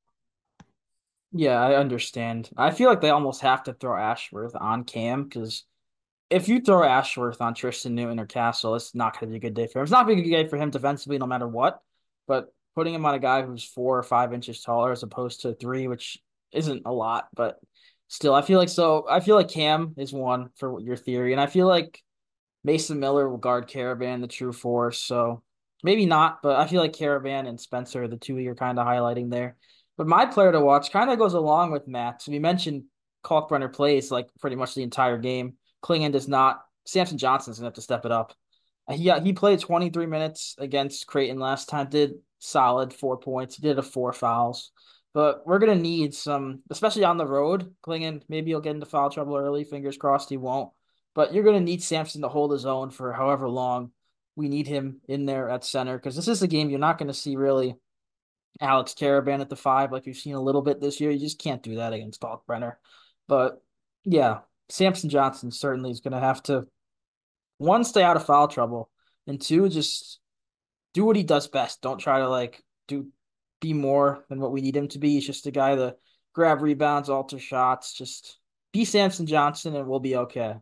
Yeah, 1.32 1.60
I 1.60 1.76
understand. 1.76 2.50
I 2.56 2.70
feel 2.70 2.88
like 2.88 3.00
they 3.00 3.10
almost 3.10 3.42
have 3.42 3.64
to 3.64 3.74
throw 3.74 3.96
Ashworth 3.96 4.56
on 4.58 4.84
Cam 4.84 5.24
because 5.24 5.64
if 6.30 6.48
you 6.48 6.60
throw 6.60 6.82
Ashworth 6.82 7.40
on 7.40 7.54
Tristan 7.54 7.94
Newton 7.94 8.18
or 8.18 8.26
Castle, 8.26 8.74
it's 8.74 8.94
not 8.94 9.18
going 9.18 9.30
to 9.30 9.32
be 9.32 9.36
a 9.36 9.48
good 9.50 9.54
day 9.54 9.66
for 9.66 9.78
him. 9.78 9.84
It's 9.84 9.92
not 9.92 10.06
going 10.06 10.18
to 10.18 10.22
be 10.22 10.28
a 10.28 10.36
good 10.36 10.42
day 10.44 10.48
for 10.48 10.56
him 10.56 10.70
defensively, 10.70 11.18
no 11.18 11.26
matter 11.26 11.46
what. 11.46 11.80
But 12.26 12.52
putting 12.74 12.94
him 12.94 13.06
on 13.06 13.14
a 13.14 13.18
guy 13.18 13.42
who's 13.42 13.64
four 13.64 13.98
or 13.98 14.02
five 14.02 14.32
inches 14.32 14.60
taller 14.60 14.92
as 14.92 15.02
opposed 15.02 15.42
to 15.42 15.54
three, 15.54 15.88
which 15.88 16.18
isn't 16.52 16.82
a 16.84 16.92
lot, 16.92 17.28
but 17.34 17.58
still, 18.08 18.34
I 18.34 18.42
feel 18.42 18.58
like 18.58 18.68
so. 18.68 19.06
I 19.08 19.20
feel 19.20 19.36
like 19.36 19.50
Cam 19.50 19.94
is 19.96 20.12
one 20.12 20.50
for 20.56 20.80
your 20.80 20.96
theory, 20.96 21.32
and 21.32 21.40
I 21.40 21.46
feel 21.46 21.66
like 21.66 22.02
Mason 22.64 22.98
Miller 22.98 23.28
will 23.28 23.38
guard 23.38 23.68
Karaban, 23.68 24.20
the 24.20 24.26
true 24.26 24.52
force. 24.52 25.00
So 25.00 25.42
maybe 25.82 26.06
not, 26.06 26.42
but 26.42 26.56
I 26.56 26.66
feel 26.66 26.80
like 26.80 26.92
Karaban 26.92 27.48
and 27.48 27.60
Spencer 27.60 28.04
are 28.04 28.08
the 28.08 28.16
two 28.16 28.38
you're 28.38 28.54
kind 28.54 28.78
of 28.78 28.86
highlighting 28.86 29.30
there. 29.30 29.56
But 29.96 30.06
my 30.06 30.26
player 30.26 30.52
to 30.52 30.60
watch 30.60 30.90
kind 30.90 31.10
of 31.10 31.18
goes 31.18 31.34
along 31.34 31.70
with 31.70 31.88
Matt. 31.88 32.22
So 32.22 32.32
we 32.32 32.38
mentioned 32.38 32.84
Kalkbrenner 33.24 33.72
plays 33.72 34.10
like 34.10 34.28
pretty 34.40 34.56
much 34.56 34.74
the 34.74 34.82
entire 34.82 35.18
game. 35.18 35.54
Clingan 35.82 36.12
does 36.12 36.28
not. 36.28 36.62
Samson 36.84 37.18
Johnson's 37.18 37.58
gonna 37.58 37.68
have 37.68 37.74
to 37.74 37.82
step 37.82 38.04
it 38.04 38.12
up. 38.12 38.34
Uh, 38.88 38.94
he 38.94 39.10
uh, 39.10 39.20
he 39.20 39.32
played 39.32 39.60
23 39.60 40.06
minutes 40.06 40.54
against 40.58 41.06
Creighton 41.06 41.38
last 41.38 41.68
time. 41.68 41.88
Did 41.88 42.14
solid 42.38 42.92
four 42.92 43.18
points. 43.18 43.56
He 43.56 43.62
did 43.62 43.78
a 43.78 43.82
four 43.82 44.12
fouls. 44.12 44.70
But 45.14 45.46
we're 45.46 45.58
gonna 45.58 45.74
need 45.74 46.14
some, 46.14 46.62
especially 46.70 47.04
on 47.04 47.16
the 47.16 47.26
road. 47.26 47.74
Clingan 47.84 48.22
maybe 48.28 48.50
he'll 48.50 48.60
get 48.60 48.74
into 48.74 48.86
foul 48.86 49.10
trouble 49.10 49.36
early. 49.36 49.64
Fingers 49.64 49.96
crossed 49.96 50.30
he 50.30 50.36
won't. 50.36 50.70
But 51.14 51.32
you're 51.32 51.44
gonna 51.44 51.60
need 51.60 51.82
Samson 51.82 52.22
to 52.22 52.28
hold 52.28 52.52
his 52.52 52.66
own 52.66 52.90
for 52.90 53.12
however 53.12 53.48
long 53.48 53.92
we 54.36 54.48
need 54.48 54.66
him 54.66 55.00
in 55.08 55.24
there 55.24 55.48
at 55.48 55.64
center 55.64 55.96
because 55.96 56.14
this 56.14 56.28
is 56.28 56.42
a 56.42 56.46
game 56.46 56.68
you're 56.68 56.78
not 56.78 56.98
to 56.98 57.14
see 57.14 57.36
really 57.36 57.74
Alex 58.60 58.94
Karaban 58.94 59.40
at 59.40 59.48
the 59.48 59.56
five 59.56 59.92
like 59.92 60.06
we've 60.06 60.16
seen 60.16 60.34
a 60.34 60.40
little 60.40 60.62
bit 60.62 60.80
this 60.80 61.00
year. 61.00 61.10
You 61.10 61.18
just 61.18 61.38
can't 61.38 61.62
do 61.62 61.76
that 61.76 61.92
against 61.92 62.20
Kalkbrenner. 62.20 62.74
But 63.26 63.62
yeah, 64.04 64.40
Samson 64.68 65.10
Johnson 65.10 65.50
certainly 65.50 65.90
is 65.90 66.00
going 66.00 66.12
to 66.12 66.20
have 66.20 66.42
to 66.44 66.66
one 67.58 67.84
stay 67.84 68.02
out 68.02 68.16
of 68.16 68.26
foul 68.26 68.48
trouble 68.48 68.90
and 69.26 69.40
two 69.40 69.68
just 69.68 70.20
do 70.94 71.04
what 71.04 71.16
he 71.16 71.22
does 71.22 71.48
best. 71.48 71.82
Don't 71.82 71.98
try 71.98 72.18
to 72.20 72.28
like 72.28 72.62
do 72.88 73.08
be 73.60 73.72
more 73.72 74.24
than 74.28 74.40
what 74.40 74.52
we 74.52 74.60
need 74.60 74.76
him 74.76 74.88
to 74.88 74.98
be. 74.98 75.10
He's 75.10 75.26
just 75.26 75.46
a 75.46 75.50
guy 75.50 75.74
that 75.76 75.96
grab 76.34 76.60
rebounds, 76.60 77.08
alter 77.08 77.38
shots, 77.38 77.94
just 77.94 78.38
be 78.72 78.84
Samson 78.84 79.26
Johnson 79.26 79.74
and 79.74 79.88
we'll 79.88 80.00
be 80.00 80.16
okay. 80.16 80.56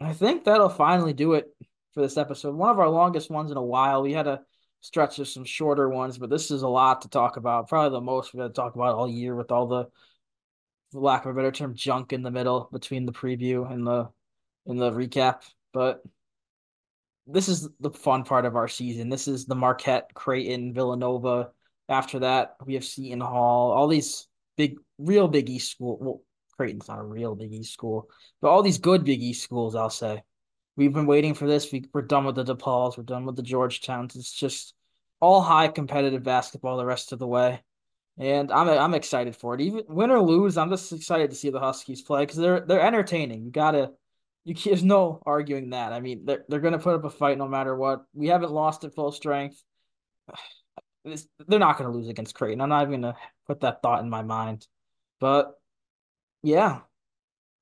I 0.00 0.12
think 0.12 0.44
that'll 0.44 0.68
finally 0.68 1.12
do 1.12 1.34
it 1.34 1.48
for 1.92 2.02
this 2.02 2.16
episode. 2.16 2.54
One 2.54 2.70
of 2.70 2.78
our 2.78 2.88
longest 2.88 3.30
ones 3.30 3.50
in 3.50 3.56
a 3.56 3.62
while. 3.62 4.02
We 4.02 4.12
had 4.12 4.28
a 4.28 4.42
stretch 4.80 5.18
of 5.18 5.26
some 5.26 5.44
shorter 5.44 5.88
ones, 5.88 6.18
but 6.18 6.30
this 6.30 6.52
is 6.52 6.62
a 6.62 6.68
lot 6.68 7.02
to 7.02 7.08
talk 7.08 7.36
about. 7.36 7.68
Probably 7.68 7.96
the 7.96 8.00
most 8.00 8.32
we're 8.32 8.42
going 8.42 8.52
to 8.52 8.54
talk 8.54 8.76
about 8.76 8.94
all 8.94 9.10
year 9.10 9.34
with 9.34 9.50
all 9.50 9.66
the, 9.66 9.88
for 10.92 11.00
lack 11.00 11.24
of 11.24 11.30
a 11.30 11.34
better 11.34 11.52
term, 11.52 11.74
junk 11.74 12.12
in 12.12 12.22
the 12.22 12.30
middle 12.30 12.68
between 12.72 13.06
the 13.06 13.12
preview 13.12 13.70
and 13.70 13.86
the 13.86 14.08
and 14.66 14.80
the 14.80 14.90
recap. 14.90 15.42
But 15.72 16.02
this 17.26 17.48
is 17.48 17.68
the 17.80 17.90
fun 17.90 18.24
part 18.24 18.46
of 18.46 18.56
our 18.56 18.68
season. 18.68 19.08
This 19.08 19.28
is 19.28 19.46
the 19.46 19.54
Marquette, 19.54 20.14
Creighton, 20.14 20.72
Villanova. 20.72 21.50
After 21.88 22.20
that, 22.20 22.56
we 22.64 22.74
have 22.74 22.84
Seton 22.84 23.20
Hall. 23.20 23.70
All 23.70 23.88
these 23.88 24.26
big, 24.56 24.78
real 24.98 25.28
Big 25.28 25.48
East 25.48 25.70
school. 25.70 25.98
Well, 26.00 26.22
Creighton's 26.56 26.88
not 26.88 26.98
a 26.98 27.04
real 27.04 27.34
Big 27.34 27.52
East 27.52 27.72
school, 27.72 28.08
but 28.40 28.48
all 28.48 28.62
these 28.62 28.78
good 28.78 29.04
Big 29.04 29.22
East 29.22 29.42
schools, 29.42 29.74
I'll 29.74 29.90
say. 29.90 30.22
We've 30.76 30.92
been 30.92 31.06
waiting 31.06 31.34
for 31.34 31.46
this. 31.46 31.72
We, 31.72 31.84
we're 31.92 32.02
done 32.02 32.24
with 32.24 32.36
the 32.36 32.44
DePauls. 32.44 32.96
We're 32.96 33.04
done 33.04 33.24
with 33.24 33.36
the 33.36 33.42
Georgetowns. 33.42 34.16
It's 34.16 34.32
just 34.32 34.74
all 35.20 35.42
high 35.42 35.68
competitive 35.68 36.22
basketball 36.22 36.76
the 36.76 36.86
rest 36.86 37.12
of 37.12 37.18
the 37.18 37.26
way. 37.26 37.62
And 38.18 38.50
I'm 38.50 38.68
I'm 38.68 38.94
excited 38.94 39.36
for 39.36 39.54
it. 39.54 39.60
Even 39.60 39.84
win 39.88 40.10
or 40.10 40.20
lose, 40.20 40.56
I'm 40.56 40.70
just 40.70 40.92
excited 40.92 41.30
to 41.30 41.36
see 41.36 41.50
the 41.50 41.60
Huskies 41.60 42.02
play 42.02 42.22
because 42.22 42.36
they're 42.36 42.60
they're 42.60 42.80
entertaining. 42.80 43.44
You 43.44 43.50
gotta 43.50 43.92
you 44.44 44.54
there's 44.64 44.82
no 44.82 45.22
arguing 45.24 45.70
that. 45.70 45.92
I 45.92 46.00
mean, 46.00 46.24
they're 46.24 46.44
they're 46.48 46.60
gonna 46.60 46.78
put 46.78 46.94
up 46.94 47.04
a 47.04 47.10
fight 47.10 47.38
no 47.38 47.46
matter 47.46 47.76
what. 47.76 48.04
We 48.14 48.28
haven't 48.28 48.50
lost 48.50 48.84
at 48.84 48.94
full 48.94 49.12
strength. 49.12 49.62
It's, 51.04 51.26
they're 51.46 51.60
not 51.60 51.78
gonna 51.78 51.92
lose 51.92 52.08
against 52.08 52.34
Creighton. 52.34 52.60
I'm 52.60 52.68
not 52.68 52.86
even 52.86 53.00
gonna 53.00 53.16
put 53.46 53.60
that 53.60 53.80
thought 53.80 54.02
in 54.02 54.10
my 54.10 54.22
mind. 54.22 54.66
But 55.20 55.54
yeah, 56.42 56.80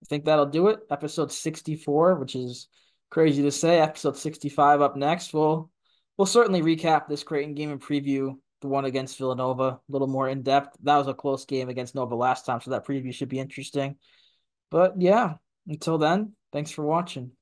I 0.02 0.06
think 0.08 0.24
that'll 0.24 0.46
do 0.46 0.68
it. 0.68 0.80
Episode 0.90 1.30
64, 1.30 2.16
which 2.16 2.34
is 2.34 2.66
crazy 3.10 3.42
to 3.42 3.52
say. 3.52 3.78
Episode 3.78 4.16
65 4.16 4.80
up 4.80 4.96
next. 4.96 5.32
We'll 5.32 5.70
we'll 6.16 6.26
certainly 6.26 6.62
recap 6.62 7.06
this 7.06 7.22
Creighton 7.22 7.54
game 7.54 7.70
and 7.70 7.80
preview 7.80 8.36
the 8.60 8.68
one 8.68 8.84
against 8.84 9.18
Villanova 9.18 9.64
a 9.64 9.80
little 9.88 10.08
more 10.08 10.28
in 10.28 10.42
depth. 10.42 10.76
That 10.82 10.96
was 10.96 11.08
a 11.08 11.14
close 11.14 11.44
game 11.44 11.68
against 11.68 11.94
Nova 11.94 12.14
last 12.14 12.46
time, 12.46 12.60
so 12.60 12.70
that 12.70 12.86
preview 12.86 13.12
should 13.12 13.28
be 13.28 13.38
interesting. 13.38 13.96
But 14.70 15.00
yeah, 15.00 15.34
until 15.66 15.98
then, 15.98 16.32
thanks 16.52 16.70
for 16.70 16.84
watching. 16.84 17.32